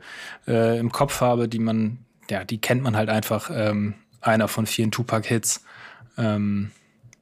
äh, 0.49 0.79
im 0.79 0.91
Kopf 0.91 1.20
habe, 1.20 1.49
die 1.49 1.59
man, 1.59 1.99
ja, 2.31 2.45
die 2.45 2.59
kennt 2.59 2.83
man 2.83 2.97
halt 2.97 3.11
einfach. 3.11 3.51
Ähm, 3.53 3.95
einer 4.22 4.49
von 4.49 4.66
vielen 4.66 4.91
Tupac-Hits. 4.91 5.64
Ähm, 6.18 6.70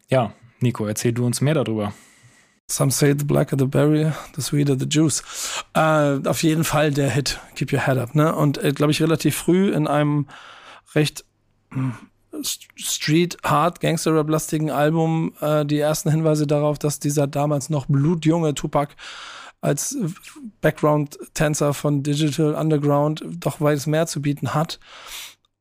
ja, 0.08 0.32
Nico, 0.60 0.86
erzähl 0.86 1.12
du 1.12 1.26
uns 1.26 1.40
mehr 1.40 1.54
darüber. 1.54 1.92
Some 2.70 2.90
say 2.90 3.14
the 3.18 3.24
blacker 3.24 3.58
the 3.58 3.66
berry, 3.66 4.10
the 4.34 4.40
sweeter 4.40 4.78
the 4.78 4.86
juice. 4.88 5.22
Äh, 5.74 6.26
auf 6.26 6.42
jeden 6.42 6.64
Fall 6.64 6.92
der 6.92 7.10
Hit, 7.10 7.38
Keep 7.56 7.72
Your 7.72 7.84
Head 7.84 7.98
Up, 7.98 8.14
ne? 8.14 8.34
Und 8.34 8.62
äh, 8.62 8.72
glaube 8.72 8.92
ich 8.92 9.02
relativ 9.02 9.36
früh 9.36 9.70
in 9.70 9.86
einem 9.86 10.28
recht 10.94 11.24
hm, 11.70 11.94
Street 12.42 13.36
Hard 13.44 13.80
Gangster 13.80 14.14
Rap 14.14 14.28
lastigen 14.28 14.70
Album 14.70 15.32
äh, 15.40 15.64
die 15.64 15.78
ersten 15.78 16.10
Hinweise 16.10 16.46
darauf, 16.46 16.78
dass 16.78 16.98
dieser 16.98 17.26
damals 17.26 17.70
noch 17.70 17.86
blutjunge 17.86 18.54
Tupac 18.54 18.94
als 19.60 19.96
Background-Tänzer 20.60 21.72
von 21.72 22.02
Digital 22.02 22.54
Underground 22.54 23.24
doch 23.40 23.60
weit 23.60 23.86
mehr 23.86 24.06
zu 24.06 24.20
bieten 24.20 24.52
hat 24.52 24.78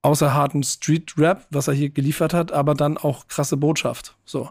außer 0.03 0.33
harten 0.33 0.63
Street-Rap, 0.63 1.47
was 1.49 1.69
er 1.69 1.73
hier 1.73 1.89
geliefert 1.89 2.33
hat, 2.33 2.51
aber 2.51 2.75
dann 2.75 2.97
auch 2.97 3.27
krasse 3.29 3.55
Botschaft. 3.55 4.15
So. 4.25 4.49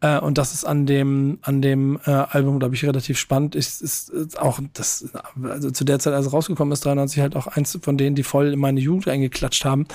Äh, 0.00 0.20
und 0.20 0.38
das 0.38 0.54
ist 0.54 0.64
an 0.64 0.86
dem, 0.86 1.38
an 1.42 1.60
dem 1.60 1.98
äh, 2.06 2.10
Album, 2.10 2.60
glaube 2.60 2.76
ich, 2.76 2.84
relativ 2.84 3.18
spannend. 3.18 3.56
Ist, 3.56 3.82
ist, 3.82 4.08
ist 4.08 4.38
auch 4.38 4.60
das, 4.72 5.10
also 5.42 5.72
zu 5.72 5.84
der 5.84 5.98
Zeit, 5.98 6.14
als 6.14 6.26
es 6.26 6.32
rausgekommen 6.32 6.70
ist, 6.72 6.84
93, 6.84 7.20
halt 7.20 7.34
auch 7.34 7.48
eins 7.48 7.76
von 7.82 7.98
denen, 7.98 8.14
die 8.14 8.22
voll 8.22 8.52
in 8.52 8.60
meine 8.60 8.80
Jugend 8.80 9.08
eingeklatscht 9.08 9.64
haben 9.64 9.86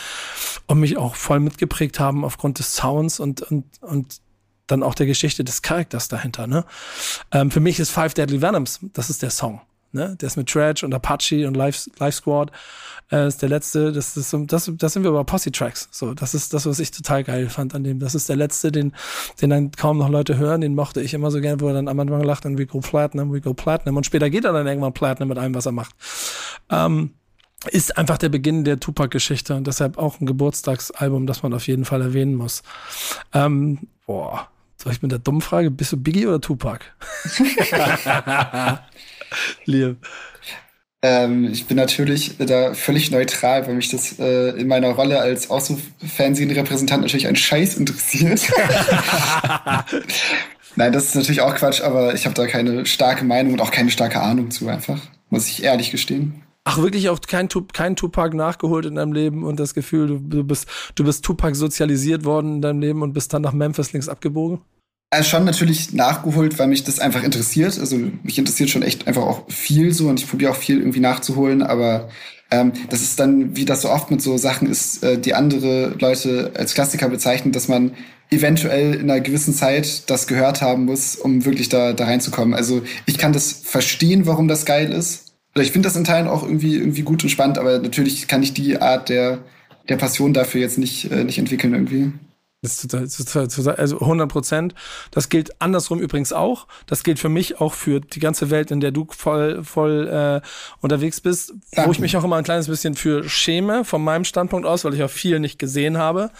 und 0.67 0.81
mich 0.81 0.97
auch 0.97 1.15
voll 1.15 1.39
mitgeprägt 1.39 1.99
haben 1.99 2.25
aufgrund 2.25 2.59
des 2.59 2.75
Sounds 2.75 3.21
und, 3.21 3.41
und, 3.43 3.65
und 3.79 4.19
dann 4.67 4.83
auch 4.83 4.95
der 4.95 5.05
Geschichte 5.05 5.45
des 5.45 5.61
Charakters 5.61 6.09
dahinter. 6.09 6.45
Ne? 6.45 6.65
Ähm, 7.31 7.51
für 7.51 7.61
mich 7.61 7.79
ist 7.79 7.89
Five 7.89 8.13
Deadly 8.15 8.41
Venoms, 8.41 8.81
das 8.93 9.09
ist 9.09 9.21
der 9.21 9.31
Song. 9.31 9.61
Ne? 9.91 10.15
Der 10.19 10.27
ist 10.27 10.37
mit 10.37 10.53
Dredge 10.53 10.85
und 10.85 10.93
Apache 10.93 11.47
und 11.47 11.55
Life, 11.55 11.89
Life 11.99 12.17
Squad. 12.17 12.51
Äh, 13.11 13.27
ist 13.27 13.41
der 13.41 13.49
letzte, 13.49 13.91
das 13.91 14.15
ist 14.15 14.35
das, 14.47 14.71
das 14.75 14.93
sind 14.93 15.03
wir 15.03 15.09
über 15.09 15.23
Posse-Tracks. 15.23 15.89
So, 15.91 16.13
das 16.13 16.35
ist 16.35 16.53
das, 16.53 16.65
was 16.67 16.79
ich 16.79 16.91
total 16.91 17.23
geil 17.23 17.49
fand 17.49 17.73
an 17.73 17.83
dem. 17.83 17.99
Das 17.99 18.13
ist 18.13 18.29
der 18.29 18.35
letzte, 18.35 18.71
den, 18.71 18.93
den 19.41 19.49
dann 19.49 19.71
kaum 19.71 19.97
noch 19.97 20.09
Leute 20.09 20.37
hören, 20.37 20.61
den 20.61 20.75
mochte 20.75 21.01
ich 21.01 21.13
immer 21.13 21.31
so 21.31 21.41
gern, 21.41 21.59
wo 21.59 21.69
er 21.69 21.73
dann 21.73 21.87
am 21.87 21.99
Anfang 21.99 22.23
lacht 22.23 22.45
und 22.45 22.59
we 22.59 22.67
go 22.67 22.79
platinum, 22.79 23.33
we 23.33 23.41
go 23.41 23.53
platinum. 23.53 23.97
Und 23.97 24.05
später 24.05 24.29
geht 24.29 24.45
er 24.45 24.53
dann 24.53 24.67
irgendwann 24.67 24.93
platinum 24.93 25.29
mit 25.29 25.39
allem, 25.39 25.55
was 25.55 25.65
er 25.65 25.71
macht. 25.71 25.95
Ähm, 26.69 27.11
ist 27.71 27.97
einfach 27.97 28.19
der 28.19 28.29
Beginn 28.29 28.63
der 28.63 28.79
Tupac-Geschichte 28.79 29.55
und 29.55 29.65
deshalb 29.65 29.97
auch 29.97 30.21
ein 30.21 30.25
Geburtstagsalbum, 30.25 31.25
das 31.25 31.41
man 31.41 31.53
auf 31.53 31.67
jeden 31.67 31.85
Fall 31.85 32.01
erwähnen 32.01 32.35
muss. 32.35 32.61
Ähm, 33.33 33.79
boah, 34.05 34.47
soll 34.77 34.93
ich 34.93 35.01
mit 35.01 35.11
der 35.11 35.19
dummen 35.19 35.41
Frage, 35.41 35.71
bist 35.71 35.91
du 35.91 35.97
Biggie 35.97 36.27
oder 36.27 36.39
Tupac? 36.39 36.85
Liam. 39.65 39.97
Ähm, 41.01 41.49
ich 41.51 41.65
bin 41.65 41.77
natürlich 41.77 42.35
da 42.37 42.73
völlig 42.73 43.09
neutral, 43.09 43.65
weil 43.67 43.75
mich 43.75 43.89
das 43.89 44.19
äh, 44.19 44.49
in 44.59 44.67
meiner 44.67 44.89
Rolle 44.89 45.19
als 45.19 45.49
Ausruffernsehen-Repräsentant 45.49 47.01
natürlich 47.01 47.27
ein 47.27 47.37
Scheiß 47.37 47.77
interessiert. 47.77 48.41
Nein, 50.75 50.91
das 50.91 51.05
ist 51.05 51.15
natürlich 51.15 51.41
auch 51.41 51.55
Quatsch, 51.55 51.81
aber 51.81 52.13
ich 52.13 52.25
habe 52.25 52.35
da 52.35 52.47
keine 52.47 52.85
starke 52.85 53.23
Meinung 53.23 53.53
und 53.53 53.61
auch 53.61 53.71
keine 53.71 53.91
starke 53.91 54.19
Ahnung 54.21 54.51
zu, 54.51 54.67
einfach. 54.67 54.99
Muss 55.29 55.47
ich 55.47 55.63
ehrlich 55.63 55.91
gestehen. 55.91 56.43
Ach, 56.65 56.77
wirklich 56.79 57.09
auch 57.09 57.19
kein, 57.21 57.47
kein 57.47 57.95
Tupac 57.95 58.35
nachgeholt 58.35 58.85
in 58.85 58.95
deinem 58.95 59.13
Leben 59.13 59.43
und 59.43 59.59
das 59.59 59.73
Gefühl, 59.73 60.07
du, 60.07 60.19
du, 60.19 60.43
bist, 60.43 60.67
du 60.95 61.03
bist 61.05 61.23
Tupac 61.23 61.55
sozialisiert 61.55 62.25
worden 62.25 62.55
in 62.55 62.61
deinem 62.61 62.81
Leben 62.81 63.01
und 63.01 63.13
bist 63.13 63.33
dann 63.33 63.41
nach 63.41 63.53
Memphis 63.53 63.93
links 63.93 64.09
abgebogen? 64.09 64.59
Also 65.11 65.29
schon 65.29 65.45
natürlich 65.45 65.91
nachgeholt, 65.93 66.59
weil 66.59 66.67
mich 66.67 66.83
das 66.83 66.99
einfach 66.99 67.23
interessiert. 67.23 67.79
Also 67.79 67.97
mich 68.23 68.37
interessiert 68.37 68.69
schon 68.69 68.83
echt 68.83 69.07
einfach 69.07 69.23
auch 69.23 69.49
viel 69.49 69.91
so 69.91 70.07
und 70.07 70.19
ich 70.19 70.29
probiere 70.29 70.51
auch 70.51 70.55
viel 70.55 70.79
irgendwie 70.79 70.99
nachzuholen, 70.99 71.63
aber 71.63 72.09
ähm, 72.51 72.73
das 72.89 73.01
ist 73.01 73.19
dann, 73.19 73.55
wie 73.55 73.65
das 73.65 73.81
so 73.81 73.89
oft 73.89 74.11
mit 74.11 74.21
so 74.21 74.37
Sachen 74.37 74.69
ist, 74.69 75.03
äh, 75.03 75.17
die 75.17 75.33
andere 75.33 75.95
Leute 75.99 76.51
als 76.55 76.73
Klassiker 76.73 77.09
bezeichnen, 77.09 77.51
dass 77.51 77.67
man 77.67 77.93
eventuell 78.31 78.95
in 78.95 79.09
einer 79.09 79.19
gewissen 79.19 79.53
Zeit 79.53 80.09
das 80.09 80.27
gehört 80.27 80.61
haben 80.61 80.85
muss, 80.85 81.15
um 81.15 81.45
wirklich 81.45 81.69
da, 81.69 81.93
da 81.93 82.05
reinzukommen. 82.05 82.53
Also 82.53 82.83
ich 83.07 83.17
kann 83.17 83.33
das 83.33 83.51
verstehen, 83.51 84.27
warum 84.27 84.47
das 84.47 84.65
geil 84.65 84.91
ist. 84.91 85.33
Oder 85.55 85.63
ich 85.63 85.71
finde 85.71 85.87
das 85.87 85.95
in 85.95 86.03
Teilen 86.03 86.27
auch 86.27 86.43
irgendwie, 86.43 86.75
irgendwie 86.75 87.01
gut 87.01 87.23
und 87.23 87.29
spannend, 87.29 87.57
aber 87.57 87.79
natürlich 87.79 88.27
kann 88.27 88.43
ich 88.43 88.53
die 88.53 88.79
Art 88.79 89.09
der 89.09 89.39
der 89.89 89.97
Passion 89.97 90.33
dafür 90.33 90.61
jetzt 90.61 90.77
nicht, 90.77 91.11
äh, 91.11 91.23
nicht 91.23 91.37
entwickeln 91.37 91.73
irgendwie. 91.73 92.11
Das 92.61 92.73
ist 92.73 92.91
total, 92.91 93.07
total, 93.07 93.47
total, 93.47 93.75
also 93.75 94.01
100 94.01 94.29
Prozent. 94.29 94.75
Das 95.11 95.29
gilt 95.29 95.61
andersrum 95.61 95.99
übrigens 95.99 96.33
auch. 96.33 96.67
Das 96.87 97.03
gilt 97.03 97.17
für 97.17 97.29
mich 97.29 97.61
auch 97.61 97.73
für 97.73 98.01
die 98.01 98.19
ganze 98.19 98.49
Welt, 98.49 98.69
in 98.69 98.81
der 98.81 98.91
du 98.91 99.07
voll, 99.09 99.63
voll 99.63 100.07
äh, 100.07 100.47
unterwegs 100.81 101.21
bist, 101.21 101.53
Danke. 101.71 101.87
wo 101.87 101.91
ich 101.93 101.99
mich 101.99 102.17
auch 102.17 102.23
immer 102.25 102.35
ein 102.35 102.43
kleines 102.43 102.67
bisschen 102.67 102.95
für 102.95 103.27
schäme, 103.29 103.85
von 103.85 104.03
meinem 104.03 104.25
Standpunkt 104.25 104.67
aus, 104.67 104.83
weil 104.83 104.93
ich 104.93 105.03
auch 105.03 105.09
viel 105.09 105.39
nicht 105.39 105.57
gesehen 105.57 105.97
habe, 105.97 106.31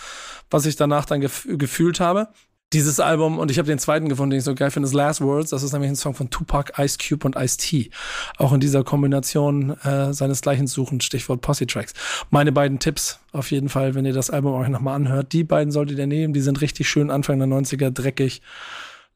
was 0.51 0.65
ich 0.65 0.75
danach 0.75 1.05
dann 1.05 1.21
gef 1.21 1.47
gefühlt 1.49 2.01
habe. 2.01 2.27
Dieses 2.71 2.99
Album, 2.99 3.39
und 3.39 3.49
ich 3.49 3.57
habe 3.57 3.67
den 3.67 3.79
zweiten 3.79 4.09
gefunden, 4.09 4.29
den 4.29 4.37
ich 4.39 4.43
so 4.45 4.53
geil 4.53 4.69
finde, 4.69 4.87
ist 4.87 4.93
Last 4.93 5.21
Words. 5.21 5.49
Das 5.49 5.63
ist 5.63 5.73
nämlich 5.73 5.89
ein 5.89 5.95
Song 5.95 6.13
von 6.13 6.29
Tupac, 6.29 6.71
Ice 6.77 6.97
Cube 6.99 7.25
und 7.25 7.35
Ice 7.35 7.57
T. 7.57 7.89
Auch 8.37 8.53
in 8.53 8.59
dieser 8.59 8.83
Kombination 8.83 9.71
äh, 9.79 10.13
seinesgleichen 10.13 10.67
suchen, 10.67 11.01
Stichwort 11.01 11.41
Posse 11.41 11.65
Tracks. 11.65 11.93
Meine 12.29 12.51
beiden 12.51 12.77
Tipps 12.77 13.19
auf 13.31 13.49
jeden 13.49 13.69
Fall, 13.69 13.95
wenn 13.95 14.05
ihr 14.05 14.13
das 14.13 14.29
Album 14.29 14.53
euch 14.53 14.69
nochmal 14.69 14.95
anhört. 14.95 15.33
Die 15.33 15.43
beiden 15.43 15.71
solltet 15.71 15.97
ihr 15.97 16.05
nehmen, 16.05 16.33
die 16.33 16.41
sind 16.41 16.61
richtig 16.61 16.87
schön 16.87 17.09
Anfang 17.09 17.39
der 17.39 17.47
90er, 17.47 17.89
dreckig, 17.89 18.41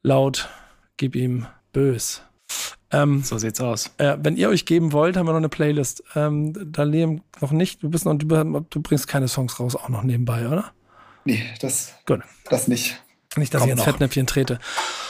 laut, 0.02 0.48
gib 0.96 1.14
ihm 1.14 1.46
bös. 1.72 2.22
Ähm, 2.90 3.22
So 3.22 3.38
sieht's 3.38 3.60
aus. 3.60 3.92
äh, 3.98 4.16
wenn 4.20 4.36
ihr 4.36 4.48
euch 4.48 4.66
geben 4.66 4.92
wollt, 4.92 5.16
haben 5.16 5.26
wir 5.26 5.32
noch 5.32 5.38
eine 5.38 5.48
Playlist. 5.48 6.02
Ähm, 6.16 6.52
da 6.72 6.82
Liam 6.82 7.22
noch 7.40 7.52
nicht, 7.52 7.84
du 7.84 7.88
bist 7.88 8.04
noch, 8.04 8.14
du, 8.14 8.26
du 8.68 8.82
bringst 8.82 9.06
keine 9.06 9.28
Songs 9.28 9.60
raus, 9.60 9.76
auch 9.76 9.88
noch 9.88 10.02
nebenbei, 10.02 10.48
oder? 10.48 10.72
Nee, 11.24 11.42
das, 11.60 11.94
Gut. 12.04 12.20
das 12.50 12.66
nicht. 12.68 13.00
Nicht, 13.36 13.52
dass 13.52 13.60
Kommt 13.60 13.72
ich 13.72 13.78
ins. 13.78 13.84
Fettnäpfchen 13.84 14.26
trete. 14.26 14.58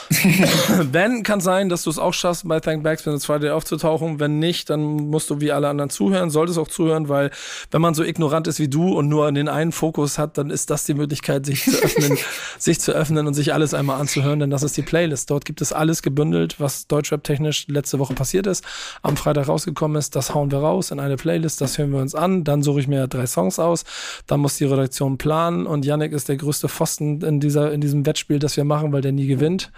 Wenn, 0.91 1.23
kann 1.23 1.41
sein, 1.41 1.69
dass 1.69 1.83
du 1.83 1.89
es 1.89 1.97
auch 1.97 2.13
schaffst, 2.13 2.47
bei 2.47 2.59
Thank 2.59 2.83
Backspin 2.83 3.13
ins 3.13 3.23
zweite 3.23 3.53
aufzutauchen. 3.55 4.19
Wenn 4.19 4.39
nicht, 4.39 4.69
dann 4.69 4.81
musst 4.81 5.29
du 5.29 5.41
wie 5.41 5.51
alle 5.51 5.67
anderen 5.67 5.89
zuhören, 5.89 6.29
solltest 6.29 6.59
auch 6.59 6.67
zuhören, 6.67 7.09
weil 7.09 7.31
wenn 7.71 7.81
man 7.81 7.93
so 7.95 8.03
ignorant 8.03 8.47
ist 8.47 8.59
wie 8.59 8.67
du 8.67 8.93
und 8.93 9.09
nur 9.09 9.31
den 9.31 9.47
einen 9.47 9.71
Fokus 9.71 10.17
hat, 10.19 10.37
dann 10.37 10.49
ist 10.49 10.69
das 10.69 10.85
die 10.85 10.93
Möglichkeit, 10.93 11.45
sich 11.45 11.63
zu 11.63 11.83
öffnen, 11.83 12.17
sich 12.59 12.79
zu 12.79 12.91
öffnen 12.91 13.25
und 13.25 13.33
sich 13.33 13.53
alles 13.53 13.73
einmal 13.73 13.99
anzuhören, 13.99 14.39
denn 14.39 14.49
das 14.49 14.63
ist 14.63 14.77
die 14.77 14.83
Playlist. 14.83 15.29
Dort 15.31 15.45
gibt 15.45 15.61
es 15.61 15.73
alles 15.73 16.01
gebündelt, 16.01 16.59
was 16.59 16.87
Deutschrap-technisch 16.87 17.67
letzte 17.67 17.97
Woche 17.97 18.13
passiert 18.13 18.47
ist, 18.47 18.63
am 19.01 19.17
Freitag 19.17 19.47
rausgekommen 19.47 19.97
ist. 19.97 20.15
Das 20.15 20.33
hauen 20.35 20.51
wir 20.51 20.59
raus 20.59 20.91
in 20.91 20.99
eine 20.99 21.15
Playlist, 21.15 21.61
das 21.61 21.77
hören 21.77 21.91
wir 21.91 21.99
uns 21.99 22.13
an. 22.13 22.43
Dann 22.43 22.61
suche 22.61 22.79
ich 22.79 22.87
mir 22.87 23.07
drei 23.07 23.25
Songs 23.25 23.59
aus. 23.59 23.85
Dann 24.27 24.39
muss 24.39 24.57
die 24.57 24.65
Redaktion 24.65 25.17
planen 25.17 25.65
und 25.65 25.85
Yannick 25.85 26.11
ist 26.11 26.29
der 26.29 26.37
größte 26.37 26.69
Pfosten 26.69 27.21
in, 27.21 27.39
dieser, 27.39 27.71
in 27.71 27.81
diesem 27.81 28.03
Wettspiel, 28.15 28.39
das 28.39 28.55
wir 28.55 28.63
machen, 28.63 28.93
weil 28.93 29.01
der 29.01 29.11
nie 29.11 29.27
gewinnt. 29.27 29.73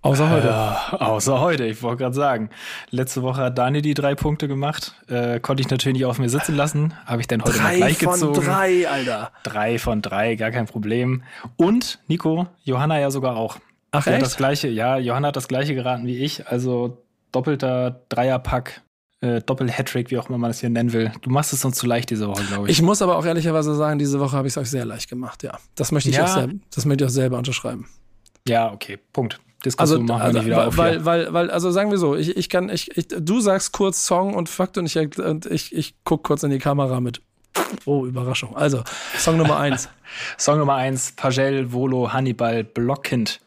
Außer 0.00 0.30
heute. 0.30 0.46
Ja, 0.46 0.96
außer 1.00 1.40
heute, 1.40 1.64
ich 1.64 1.82
wollte 1.82 2.04
gerade 2.04 2.14
sagen. 2.14 2.50
Letzte 2.90 3.22
Woche 3.22 3.40
hat 3.42 3.58
Dani 3.58 3.82
die 3.82 3.94
drei 3.94 4.14
Punkte 4.14 4.46
gemacht. 4.46 4.94
Äh, 5.08 5.40
konnte 5.40 5.62
ich 5.62 5.68
natürlich 5.68 5.98
nicht 5.98 6.04
auf 6.04 6.20
mir 6.20 6.28
sitzen 6.28 6.54
lassen. 6.54 6.94
Habe 7.06 7.22
ich 7.22 7.26
dann 7.26 7.42
heute 7.42 7.60
mal 7.60 7.76
gleich 7.76 7.98
gezogen. 7.98 8.40
drei, 8.40 8.88
Alter. 8.88 9.32
Drei 9.42 9.80
von 9.80 10.00
drei, 10.00 10.36
gar 10.36 10.52
kein 10.52 10.66
Problem. 10.66 11.24
Und 11.56 11.98
Nico, 12.06 12.46
Johanna 12.62 13.00
ja 13.00 13.10
sogar 13.10 13.36
auch. 13.36 13.58
Ach 13.90 14.06
hat 14.06 14.12
echt? 14.12 14.22
das 14.22 14.36
gleiche, 14.36 14.68
ja, 14.68 14.96
Johanna 14.96 15.28
hat 15.28 15.36
das 15.36 15.48
gleiche 15.48 15.74
geraten 15.74 16.06
wie 16.06 16.18
ich. 16.18 16.46
Also 16.46 17.02
doppelter 17.32 18.02
Dreierpack, 18.08 18.82
äh, 19.26 19.40
Doppel-Hattrick, 19.42 20.10
wie 20.10 20.18
auch 20.18 20.28
immer 20.28 20.38
man 20.38 20.50
das 20.50 20.60
hier 20.60 20.70
nennen 20.70 20.92
will. 20.92 21.12
Du 21.22 21.30
machst 21.30 21.52
es 21.52 21.64
uns 21.64 21.76
zu 21.76 21.86
leicht 21.86 22.10
diese 22.10 22.28
Woche, 22.28 22.44
glaube 22.44 22.68
ich. 22.70 22.78
Ich 22.78 22.82
muss 22.82 23.02
aber 23.02 23.16
auch 23.16 23.26
ehrlicherweise 23.26 23.74
sagen, 23.74 23.98
diese 23.98 24.20
Woche 24.20 24.36
habe 24.36 24.48
ich 24.48 24.52
es 24.54 24.58
euch 24.58 24.70
sehr 24.70 24.84
leicht 24.84 25.08
gemacht, 25.10 25.42
ja. 25.42 25.58
Das 25.74 25.92
möchte 25.92 26.10
ich 26.10 26.16
Ja. 26.16 26.24
auch 26.24 26.28
selber, 26.28 26.54
das 26.74 26.84
möchte 26.86 27.04
ich 27.04 27.10
auch 27.10 27.14
selber 27.14 27.38
unterschreiben. 27.38 27.88
Ja, 28.48 28.72
okay, 28.72 28.98
Punkt. 29.12 29.34
Also, 29.78 29.96
Diskussion 29.96 30.04
machen 30.06 30.20
wir 30.20 30.24
also 30.26 30.38
nicht 30.38 30.46
wieder 30.46 30.68
auf. 30.68 30.76
weil, 30.76 31.04
weil, 31.04 31.32
weil, 31.32 31.50
also 31.50 31.70
sagen 31.72 31.90
wir 31.90 31.98
so, 31.98 32.14
ich, 32.14 32.36
ich 32.36 32.48
kann, 32.48 32.68
ich, 32.68 32.96
ich, 32.96 33.08
du 33.08 33.40
sagst 33.40 33.72
kurz 33.72 34.06
Song 34.06 34.34
und 34.34 34.48
Fakt 34.48 34.78
und 34.78 34.86
ich, 34.86 34.96
und 35.18 35.46
ich, 35.46 35.74
ich 35.74 35.94
guck 36.04 36.22
kurz 36.24 36.42
in 36.44 36.50
die 36.50 36.58
Kamera 36.58 37.00
mit. 37.00 37.20
Oh, 37.86 38.04
Überraschung. 38.06 38.54
Also, 38.54 38.82
Song 39.18 39.38
Nummer 39.38 39.58
eins. 39.58 39.88
Song 40.38 40.58
Nummer 40.58 40.74
eins, 40.74 41.12
Pagel, 41.16 41.72
Volo, 41.72 42.12
Hannibal, 42.12 42.62
Blockkind. 42.64 43.40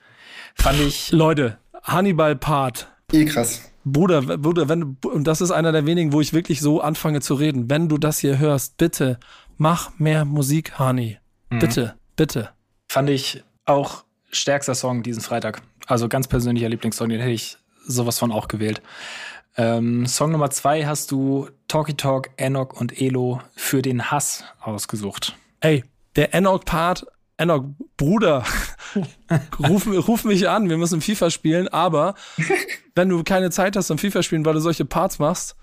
Fand 0.56 0.80
ich, 0.82 1.12
Leute, 1.12 1.58
Hannibal 1.84 2.36
Part. 2.36 2.90
Eh 3.14 3.24
krass. 3.26 3.72
Bruder, 3.92 4.22
Bruder, 4.38 4.70
wenn 4.70 4.98
du, 5.02 5.10
und 5.10 5.26
das 5.26 5.42
ist 5.42 5.52
einer 5.52 5.72
der 5.72 5.86
wenigen, 5.86 6.14
wo 6.14 6.22
ich 6.22 6.34
wirklich 6.34 6.62
so 6.62 6.82
anfange 6.82 7.22
zu 7.22 7.34
reden. 7.36 7.70
Wenn 7.70 7.90
du 7.90 7.98
das 7.98 8.20
hier 8.20 8.40
hörst, 8.40 8.78
bitte 8.78 9.20
mach 9.58 9.92
mehr 10.00 10.26
Musik, 10.26 10.80
Hani. 10.80 11.18
Mhm. 11.50 11.60
Bitte, 11.60 11.96
bitte. 12.16 12.50
fand 12.88 13.10
ich 13.10 13.44
auch 13.66 14.04
stärkster 14.32 14.76
Song 14.76 15.04
diesen 15.04 15.22
Freitag. 15.22 15.62
Also 15.88 16.08
ganz 16.08 16.28
persönlicher 16.28 16.70
Lieblingssong, 16.70 17.10
den 17.10 17.20
hätte 17.20 17.32
ich 17.32 17.58
sowas 17.88 18.20
von 18.20 18.32
auch 18.32 18.48
gewählt. 18.48 18.82
Ähm, 19.58 20.06
Song 20.06 20.32
Nummer 20.32 20.52
zwei 20.52 20.86
hast 20.86 21.12
du 21.12 21.50
Talkie 21.68 21.96
Talk, 21.96 22.30
Enoch 22.38 22.80
und 22.80 23.02
Elo 23.02 23.42
für 23.56 23.82
den 23.82 24.12
Hass 24.12 24.44
ausgesucht. 24.62 25.36
Ey, 25.60 25.84
der 26.16 26.34
Enoch-Part, 26.34 27.08
Enoch, 27.40 27.64
Bruder, 27.96 28.44
ruf, 29.60 29.88
ruf 29.88 30.26
mich 30.26 30.50
an, 30.50 30.70
wir 30.70 30.78
müssen 30.78 31.00
FIFA 31.00 31.30
spielen, 31.30 31.70
aber 31.70 32.16
wenn 32.96 33.08
du 33.08 33.24
keine 33.24 33.50
Zeit 33.50 33.78
hast 33.78 33.88
zum 33.88 33.98
FIFA 33.98 34.24
spielen, 34.24 34.44
weil 34.44 34.56
du 34.56 34.60
solche 34.60 34.84
Parts 34.84 35.20
machst, 35.20 35.56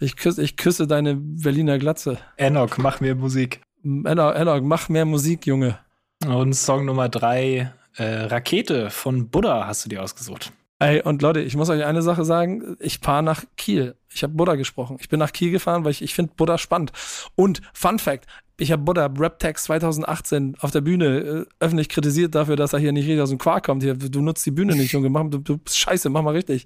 ich 0.00 0.16
küsse, 0.16 0.42
ich 0.42 0.56
küsse 0.56 0.88
deine 0.88 1.14
Berliner 1.14 1.78
Glatze. 1.78 2.18
Enoch, 2.36 2.76
mach 2.78 3.00
mir 3.00 3.14
Musik. 3.14 3.60
Enoch, 3.84 4.34
Enoch, 4.34 4.60
mach 4.62 4.88
mehr 4.88 5.04
Musik, 5.04 5.46
Junge. 5.46 5.78
Und 6.26 6.54
Song 6.54 6.86
Nummer 6.86 7.08
drei, 7.08 7.72
äh, 7.96 8.04
Rakete 8.04 8.90
von 8.90 9.28
Buddha 9.28 9.66
hast 9.66 9.84
du 9.84 9.90
dir 9.90 10.02
ausgesucht. 10.02 10.52
Ey, 10.80 11.02
und 11.02 11.20
Leute, 11.20 11.40
ich 11.40 11.56
muss 11.56 11.68
euch 11.68 11.84
eine 11.84 12.00
Sache 12.00 12.24
sagen. 12.24 12.76
Ich 12.80 12.98
fahre 13.00 13.22
nach 13.22 13.44
Kiel. 13.58 13.96
Ich 14.08 14.22
habe 14.22 14.32
Buddha 14.32 14.54
gesprochen. 14.54 14.96
Ich 14.98 15.10
bin 15.10 15.18
nach 15.18 15.32
Kiel 15.32 15.50
gefahren, 15.50 15.84
weil 15.84 15.90
ich, 15.90 16.00
ich 16.00 16.14
finde 16.14 16.32
Buddha 16.34 16.56
spannend. 16.56 16.92
Und 17.36 17.60
Fun 17.74 17.98
Fact, 17.98 18.26
ich 18.60 18.72
habe 18.72 18.82
Buddha 18.82 19.10
Raptex 19.16 19.64
2018 19.64 20.56
auf 20.60 20.70
der 20.70 20.80
Bühne 20.82 21.06
äh, 21.18 21.44
öffentlich 21.60 21.88
kritisiert 21.88 22.34
dafür, 22.34 22.56
dass 22.56 22.72
er 22.72 22.78
hier 22.78 22.92
nicht 22.92 23.06
richtig 23.06 23.20
aus 23.22 23.30
dem 23.30 23.38
Quark 23.38 23.66
kommt. 23.66 23.82
Hier, 23.82 23.94
du 23.94 24.20
nutzt 24.20 24.44
die 24.46 24.50
Bühne 24.50 24.74
nicht, 24.76 24.92
Junge. 24.92 25.08
Mach, 25.10 25.24
du, 25.30 25.38
du 25.38 25.58
bist 25.58 25.78
scheiße, 25.78 26.10
mach 26.10 26.22
mal 26.22 26.34
richtig. 26.34 26.64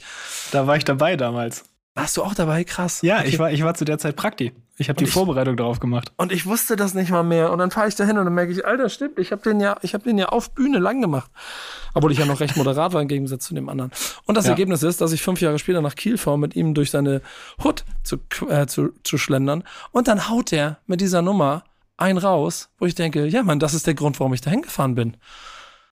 Da 0.53 0.66
war 0.66 0.76
ich 0.76 0.84
dabei 0.84 1.16
damals. 1.16 1.64
Warst 1.97 2.16
du 2.16 2.24
auch 2.24 2.34
dabei? 2.34 2.64
Krass. 2.64 3.03
Ja, 3.03 3.18
Okay. 3.20 3.28
ich 3.28 3.38
war, 3.38 3.53
ich 3.53 3.62
war 3.62 3.74
zu 3.74 3.84
der 3.84 3.99
Zeit 3.99 4.16
Prakti. 4.16 4.53
Ich 4.78 4.88
habe 4.88 4.97
die 4.99 5.05
ich- 5.05 5.12
Vorbereitung 5.12 5.57
darauf 5.57 5.78
gemacht. 5.78 6.11
Und 6.16 6.32
ich 6.32 6.45
wusste 6.45 6.74
das 6.74 6.92
nicht 6.95 7.11
mal 7.12 7.22
mehr. 7.22 7.53
Und 7.53 7.61
dann 7.61 7.70
fahre 7.70 7.86
ich 7.86 7.95
da 7.95 8.03
hin 8.05 8.18
und 8.18 8.24
dann 8.24 8.34
merke 8.34 8.51
ich, 8.51 8.66
Alter, 8.66 8.88
stimmt, 8.88 9.20
ich 9.20 9.30
habe 9.30 9.42
den 9.42 9.61
ja, 9.61 9.76
ich 9.82 9.95
habe 9.95 10.03
den 10.03 10.18
ja 10.18 10.26
auf 10.30 10.51
Bühne 10.51 10.80
lang 10.80 11.01
gemacht. 11.01 11.30
Obwohl 11.95 12.11
ich 12.11 12.18
ja 12.18 12.26
noch 12.26 12.40
recht 12.40 12.57
moderat 12.57 12.92
war 12.92 13.01
im 13.01 13.07
Gegensatz 13.07 13.45
zu 13.47 13.55
dem 13.55 13.68
anderen. 13.68 13.92
Und 14.24 14.36
das 14.36 14.47
Ja. 14.47 14.51
Ergebnis 14.51 14.82
ist, 14.82 15.01
dass 15.01 15.12
ich 15.12 15.22
fünf 15.22 15.40
Jahre 15.40 15.61
später 15.61 15.80
nach 15.82 15.95
Kiel 15.95 16.18
fahre, 16.18 16.36
mit 16.40 16.57
ihm 16.57 16.74
durch 16.74 16.90
seine 16.90 17.20
Hut 17.62 17.84
zu, 18.03 18.16
äh, 18.49 18.66
zu, 18.66 18.88
zu 19.05 19.16
schlendern. 19.16 19.62
Und 19.92 20.09
dann 20.09 20.28
haut 20.28 20.51
der 20.51 20.78
mit 20.88 21.01
dieser 21.01 21.22
Nummer 21.22 21.62
ein 21.97 22.18
raus, 22.18 22.70
wo 22.78 22.86
ich 22.86 22.95
denke, 22.95 23.26
ja, 23.26 23.42
Mann, 23.42 23.61
das 23.61 23.74
ist 23.74 23.86
der 23.86 23.95
Grund, 23.95 24.18
warum 24.20 24.34
ich 24.34 24.40
da 24.40 24.51
hingefahren 24.51 24.95
bin. 24.95 25.16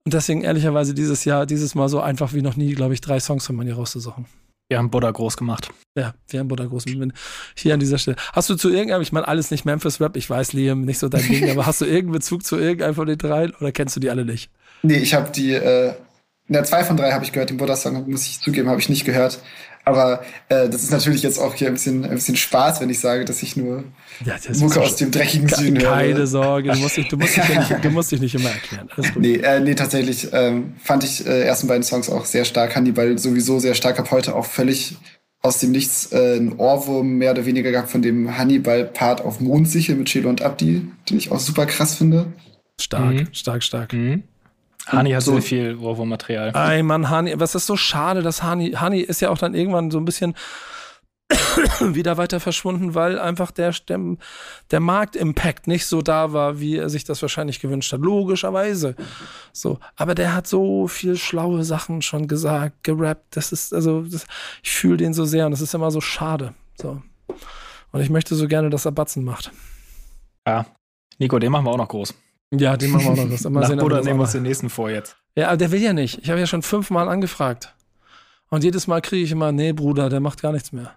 Und 0.05 0.14
deswegen 0.14 0.42
ehrlicherweise 0.42 0.94
dieses 0.94 1.24
Jahr, 1.24 1.46
dieses 1.46 1.74
Mal 1.74 1.88
so 1.88 2.00
einfach 2.00 2.32
wie 2.32 2.42
noch 2.42 2.57
nie, 2.57 2.74
glaube 2.74 2.94
ich, 2.94 3.00
drei 3.00 3.20
Songs 3.20 3.46
von 3.46 3.57
mir 3.57 3.74
rauszusuchen. 3.74 4.26
Wir 4.68 4.78
haben 4.78 4.90
Buddha 4.90 5.11
groß 5.11 5.36
gemacht. 5.36 5.70
Ja, 5.94 6.14
wir 6.28 6.40
haben 6.40 6.48
Buddha 6.48 6.64
groß 6.64 6.86
mit 6.86 7.12
hier 7.55 7.74
an 7.74 7.80
dieser 7.80 7.98
Stelle. 7.98 8.16
Hast 8.32 8.48
du 8.48 8.55
zu 8.55 8.70
irgendeinem, 8.70 9.03
ich 9.03 9.12
meine, 9.12 9.28
alles 9.28 9.50
nicht 9.50 9.64
Memphis 9.64 10.00
Rap, 10.00 10.16
ich 10.16 10.28
weiß, 10.28 10.55
Liam, 10.55 10.80
nicht 10.82 10.98
so 10.98 11.09
dein 11.09 11.26
Ding, 11.28 11.50
aber 11.50 11.66
hast 11.66 11.82
du 11.82 11.84
irgendeinen 11.84 12.12
Bezug 12.12 12.44
zu 12.44 12.59
irgendeinem 12.59 12.94
von 12.94 13.07
den 13.07 13.18
dreien 13.18 13.55
oder 13.61 13.70
kennst 13.70 13.96
du 13.96 14.00
die 14.00 14.09
alle 14.09 14.24
nicht? 14.24 14.50
Nee, 14.82 14.96
ich 14.96 15.14
habe 15.14 15.30
die, 15.30 15.53
äh, 15.53 15.92
na, 16.48 16.64
zwei 16.64 16.84
von 16.84 16.96
drei 16.96 17.12
habe 17.12 17.24
ich 17.24 17.32
gehört, 17.32 17.50
den 17.50 17.59
Buddha-Song, 17.59 18.11
muss 18.11 18.26
ich 18.26 18.40
zugeben, 18.40 18.68
habe 18.68 18.80
ich 18.80 18.88
nicht 18.88 19.05
gehört. 19.05 19.40
Aber 19.85 20.22
äh, 20.49 20.68
das 20.68 20.85
ist 20.85 20.93
natürlich 20.93 21.22
jetzt 21.22 21.39
auch 21.39 21.55
hier 21.55 21.66
ein 21.66 21.72
bisschen, 21.74 22.05
ein 22.05 22.14
bisschen 22.14 22.37
Spaß, 22.37 22.80
wenn 22.80 22.89
ich 22.91 23.01
sage, 23.01 23.24
dass 23.24 23.43
ich 23.43 23.57
nur 23.57 23.83
Ja, 24.24 24.37
das 24.47 24.59
Mucke 24.59 24.80
aus 24.80 24.97
dem 24.97 25.11
dreckigen 25.11 25.49
Süden 25.49 25.80
höre. 25.80 25.91
Keine 25.93 26.26
Sorge, 26.26 26.70
du 26.72 26.78
musst 26.78 26.97
dich, 26.97 27.09
du 27.09 27.16
musst 27.16 27.37
dich, 27.37 27.49
ja 27.49 27.59
nicht, 27.59 27.85
du 27.85 27.91
musst 27.91 28.12
dich 28.12 28.20
nicht 28.20 28.35
immer 28.35 28.51
erklären. 28.51 28.89
Nee, 29.16 29.37
äh, 29.37 29.59
nee, 29.61 29.74
tatsächlich 29.74 30.28
ähm, 30.33 30.74
fand 30.83 31.03
ich 31.03 31.26
äh, 31.26 31.43
ersten 31.43 31.66
beiden 31.66 31.83
Songs 31.83 32.09
auch 32.09 32.24
sehr 32.24 32.45
stark. 32.45 32.76
Hannibal 32.76 33.18
sowieso 33.18 33.59
sehr 33.59 33.74
stark. 33.74 33.99
Hab 33.99 34.11
heute 34.12 34.37
auch 34.37 34.47
völlig 34.47 34.97
aus 35.41 35.59
dem 35.59 35.72
Nichts 35.72 36.12
äh, 36.12 36.37
einen 36.37 36.53
Ohrwurm 36.53 37.14
mehr 37.18 37.33
oder 37.33 37.45
weniger 37.45 37.72
gehabt 37.72 37.91
von 37.91 38.03
dem 38.03 38.39
Hannibal-Part 38.39 39.22
auf 39.22 39.41
Mondsichel 39.41 39.97
mit 39.97 40.07
Chelo 40.09 40.28
und 40.28 40.43
Abdi, 40.43 40.87
den 41.11 41.16
ich 41.18 41.33
auch 41.33 41.41
super 41.41 41.66
krass 41.66 41.97
finde. 41.97 42.33
Stark, 42.80 43.14
Mhm. 43.14 43.28
stark, 43.33 43.62
stark. 43.64 43.93
Mhm. 43.93 44.22
Hani 44.87 45.12
hat 45.12 45.22
so- 45.22 45.33
sehr 45.33 45.43
viel 45.43 45.76
Ohrwurmmaterial. 45.76 46.53
Ey, 46.55 46.83
Mann, 46.83 47.09
Hani, 47.09 47.39
was 47.39 47.55
ist 47.55 47.66
so 47.66 47.76
schade, 47.76 48.22
dass 48.22 48.43
Hani, 48.43 48.72
Hani 48.72 49.01
ist 49.01 49.20
ja 49.20 49.30
auch 49.30 49.39
dann 49.39 49.55
irgendwann 49.55 49.91
so 49.91 49.99
ein 49.99 50.05
bisschen 50.05 50.35
wieder 51.80 52.16
weiter 52.16 52.41
verschwunden, 52.41 52.95
weil 52.95 53.18
einfach 53.18 53.51
der, 53.51 53.72
der, 53.89 53.99
der 54.70 54.80
Marktimpact 54.80 55.66
nicht 55.66 55.87
so 55.87 56.03
da 56.03 56.33
war, 56.33 56.61
wie 56.61 56.76
er 56.76 56.91
sich 56.91 57.05
das 57.05 57.22
wahrscheinlich 57.22 57.61
gewünscht 57.61 57.93
hat. 57.93 58.01
Logischerweise. 58.01 58.97
So. 59.53 59.78
Aber 59.97 60.14
der 60.14 60.35
hat 60.35 60.47
so 60.47 60.89
viel 60.89 61.16
schlaue 61.16 61.64
Sachen 61.64 62.03
schon 62.03 62.28
gesagt, 62.28 62.85
gerappt. 62.85 63.37
Das 63.37 63.53
ist, 63.53 63.72
also, 63.72 64.03
das, 64.03 64.26
ich 64.62 64.72
fühle 64.72 64.99
den 64.99 65.14
so 65.14 65.24
sehr 65.24 65.47
und 65.47 65.53
das 65.53 65.61
ist 65.61 65.74
immer 65.74 65.91
so 65.91 66.01
schade. 66.01 66.55
So. 66.80 67.01
Und 67.93 68.01
ich 68.01 68.11
möchte 68.11 68.35
so 68.35 68.49
gerne, 68.49 68.68
dass 68.70 68.85
er 68.85 68.93
Batzen 68.93 69.24
macht. 69.24 69.53
Ja. 70.47 70.66
Nico, 71.18 71.39
den 71.39 71.53
machen 71.53 71.64
wir 71.66 71.70
auch 71.70 71.76
noch 71.78 71.89
groß. 71.89 72.14
Ja, 72.53 72.76
den 72.76 72.90
machen 72.90 73.05
wir 73.05 73.12
auch 73.12 73.16
noch. 73.16 73.30
Das. 73.30 73.44
Nach 73.50 73.76
Buddha 73.76 74.00
nehmen 74.03 74.18
wir 74.18 74.24
uns 74.24 74.32
den 74.32 74.42
nächsten 74.42 74.68
vor 74.68 74.90
jetzt. 74.90 75.16
Ja, 75.34 75.48
aber 75.48 75.57
der 75.57 75.72
will 75.72 75.80
ja 75.80 75.92
nicht. 75.92 76.18
Ich 76.22 76.30
habe 76.30 76.38
ja 76.38 76.46
schon 76.46 76.62
fünfmal 76.62 77.09
angefragt. 77.09 77.74
Und 78.50 78.64
jedes 78.64 78.86
Mal 78.86 79.00
kriege 79.00 79.24
ich 79.24 79.32
immer, 79.32 79.50
nee, 79.50 79.72
Bruder, 79.72 80.11
der 80.11 80.20
macht 80.20 80.42
gar 80.42 80.53
nichts 80.53 80.72
mehr. 80.72 80.94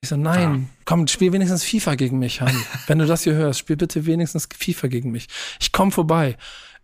Ich 0.00 0.08
so, 0.08 0.16
nein, 0.16 0.68
komm, 0.84 1.06
spiel 1.06 1.32
wenigstens 1.32 1.64
FIFA 1.64 1.96
gegen 1.96 2.18
mich, 2.18 2.40
Han. 2.40 2.54
Wenn 2.86 2.98
du 2.98 3.06
das 3.06 3.22
hier 3.24 3.34
hörst, 3.34 3.58
spiel 3.58 3.76
bitte 3.76 4.06
wenigstens 4.06 4.48
FIFA 4.56 4.86
gegen 4.88 5.10
mich. 5.10 5.28
Ich 5.60 5.72
komm 5.72 5.90
vorbei. 5.90 6.36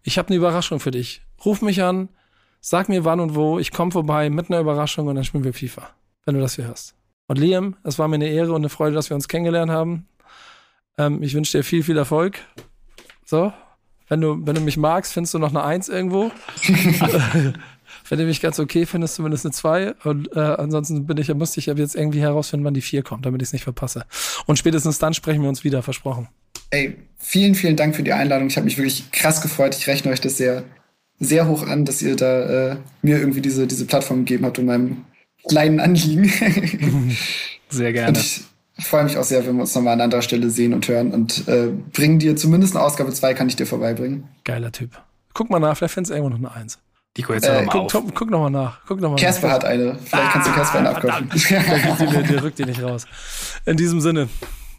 Ich 0.03 0.19
habe 0.19 0.29
eine 0.29 0.37
Überraschung 0.37 0.81
für 0.81 0.91
dich. 0.91 1.23
Ruf 1.45 1.63
mich 1.63 1.83
an, 1.83 2.09
sag 2.61 2.89
mir 2.89 3.05
wann 3.05 3.21
und 3.21 3.35
wo, 3.35 3.59
ich 3.59 3.73
komm 3.73 3.93
vorbei 3.93 4.31
mit 4.31 4.51
einer 4.51 4.61
Überraschung 4.61 5.07
und 5.07 5.15
dann 5.15 5.25
spielen 5.25 5.45
wir 5.45 5.53
FIFA. 5.53 5.91
Wenn 6.25 6.35
du 6.35 6.41
das 6.41 6.57
hier 6.57 6.67
hörst. 6.67 6.95
Und 7.29 7.39
Liam, 7.39 7.77
es 7.85 7.99
war 7.99 8.09
mir 8.09 8.17
eine 8.17 8.29
Ehre 8.29 8.51
und 8.51 8.63
eine 8.63 8.69
Freude, 8.69 8.95
dass 8.95 9.11
wir 9.11 9.15
uns 9.15 9.29
kennengelernt 9.29 9.71
haben. 9.71 10.09
Ähm, 10.97 11.23
ich 11.23 11.35
wünsche 11.35 11.59
dir 11.59 11.65
viel, 11.65 11.83
viel 11.83 11.97
Erfolg. 11.97 12.39
So, 13.25 13.53
wenn 14.09 14.21
du, 14.21 14.47
wenn 14.47 14.55
du 14.55 14.61
mich 14.61 14.77
magst, 14.77 15.13
findest 15.13 15.35
du 15.35 15.39
noch 15.39 15.51
eine 15.51 15.63
Eins 15.65 15.89
irgendwo. 15.89 16.31
wenn 18.09 18.19
du 18.19 18.25
mich 18.25 18.41
ganz 18.41 18.59
okay 18.59 18.87
findest, 18.87 19.17
zumindest 19.17 19.45
eine 19.45 19.53
Zwei. 19.53 19.95
Und 20.05 20.35
äh, 20.35 20.41
ansonsten 20.41 21.07
bin 21.07 21.19
ich, 21.19 21.33
musste 21.35 21.61
ich 21.61 21.67
ja 21.67 21.75
jetzt 21.75 21.95
irgendwie 21.95 22.21
herausfinden, 22.21 22.65
wann 22.65 22.75
die 22.75 22.81
Vier 22.81 23.03
kommt, 23.03 23.27
damit 23.27 23.43
ich 23.43 23.49
es 23.49 23.53
nicht 23.53 23.65
verpasse. 23.65 24.05
Und 24.47 24.59
spätestens 24.59 24.99
dann 24.99 25.15
sprechen 25.15 25.43
wir 25.43 25.49
uns 25.49 25.65
wieder, 25.65 25.83
versprochen. 25.83 26.29
Ey, 26.71 26.97
vielen, 27.19 27.55
vielen 27.55 27.77
Dank 27.77 27.97
für 27.97 28.03
die 28.03 28.13
Einladung. 28.13 28.49
Ich 28.49 28.57
habe 28.57 28.65
mich 28.65 28.79
wirklich 28.79 29.11
krass 29.11 29.41
gefreut. 29.41 29.75
Ich 29.77 29.87
rechne 29.87 30.11
euch 30.11 30.21
das 30.21 30.37
sehr, 30.37 30.65
sehr 31.19 31.49
hoch 31.49 31.67
an, 31.67 31.85
dass 31.85 32.03
ihr 32.03 32.17
da 32.17 32.73
äh, 32.73 32.77
mir 33.03 33.19
irgendwie 33.19 33.41
diese, 33.41 33.67
diese 33.67 33.87
Plattform 33.87 34.25
gegeben 34.25 34.45
habt 34.45 34.59
und 34.59 34.67
meinem 34.67 35.05
kleinen 35.49 35.81
Anliegen. 35.81 36.31
Sehr 37.71 37.93
gerne. 37.93 38.09
Und 38.09 38.19
ich 38.19 38.43
freue 38.87 39.05
mich 39.05 39.17
auch 39.19 39.25
sehr, 39.25 39.47
wenn 39.47 39.57
wir 39.57 39.63
uns 39.63 39.75
nochmal 39.75 39.95
an 39.95 40.01
anderer 40.01 40.23
Stelle 40.23 40.51
sehen 40.51 40.73
und 40.75 40.87
hören 40.89 41.13
und 41.13 41.47
äh, 41.49 41.69
bringen 41.93 42.19
dir 42.19 42.37
zumindest 42.37 42.77
eine 42.77 42.85
Ausgabe 42.85 43.13
2 43.13 43.35
kann 43.35 43.49
ich 43.49 43.57
dir 43.57 43.67
vorbeibringen. 43.67 44.29
Geiler 44.45 44.73
Typ. 44.73 44.91
Guck 45.35 45.51
mal 45.51 45.59
nach, 45.61 45.77
vielleicht 45.77 45.95
findest 45.95 46.11
du 46.11 46.15
irgendwo 46.17 46.37
noch 46.39 46.51
eine 46.53 46.61
Eins. 46.63 46.79
Die 47.17 47.23
guck 47.23 47.35
jetzt 47.37 47.47
Äh, 47.47 47.65
mal 47.65 47.73
Guck, 47.73 47.83
auf. 47.83 47.93
guck, 47.93 48.15
guck 48.15 48.31
nochmal 48.31 48.51
nach. 48.51 48.81
Guck 48.87 49.01
noch 49.01 49.11
mal 49.11 49.17
Casper 49.17 49.49
nach. 49.49 49.55
hat 49.55 49.65
eine. 49.65 49.97
Vielleicht 50.05 50.33
kannst 50.33 50.49
du 50.49 50.53
Casper 50.53 50.79
eine 50.79 50.91
abkaufen. 50.91 51.31
der, 52.13 52.23
der 52.23 52.43
rückt 52.43 52.59
die 52.59 52.65
nicht 52.65 52.83
raus. 52.83 53.07
In 53.67 53.77
diesem 53.77 54.01
Sinne, 54.01 54.29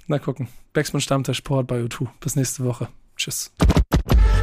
na 0.07 0.19
gucken. 0.19 0.47
Backspin 0.73 1.01
Stammtisch 1.01 1.37
Sport 1.37 1.67
bei 1.67 1.79
U2. 1.81 2.07
Bis 2.21 2.35
nächste 2.35 2.63
Woche. 2.63 2.87
Tschüss. 3.17 3.51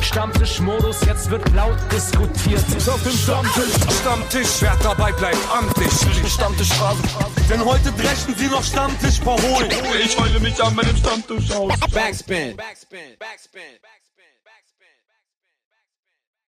Stammtischmodus, 0.04 1.04
jetzt 1.04 1.30
wird 1.30 1.42
laut 1.54 1.78
diskutiert. 1.92 2.64
Auf 2.88 3.02
dem 3.02 3.12
Stammtisch, 3.12 3.74
Stammtisch, 4.00 4.60
wer 4.60 4.76
dabei 4.82 5.12
bleibt, 5.12 5.38
amtlich. 5.52 5.92
Stammtisch 6.30 6.72
Phase. 6.74 7.02
Denn 7.50 7.64
heute 7.64 7.92
brechen 7.92 8.34
sie 8.36 8.46
noch 8.46 8.64
Stammtisch 8.64 9.20
verholen. 9.20 9.70
Ich 10.04 10.18
heule 10.18 10.40
mich 10.40 10.62
an 10.62 10.74
meinem 10.74 10.96
Stammtisch 10.96 11.50
aus. 11.52 11.72
Backspin. 11.92 12.56
Backspin. 12.56 13.16
Backspin. 13.18 13.62
Backspin. 13.80 14.05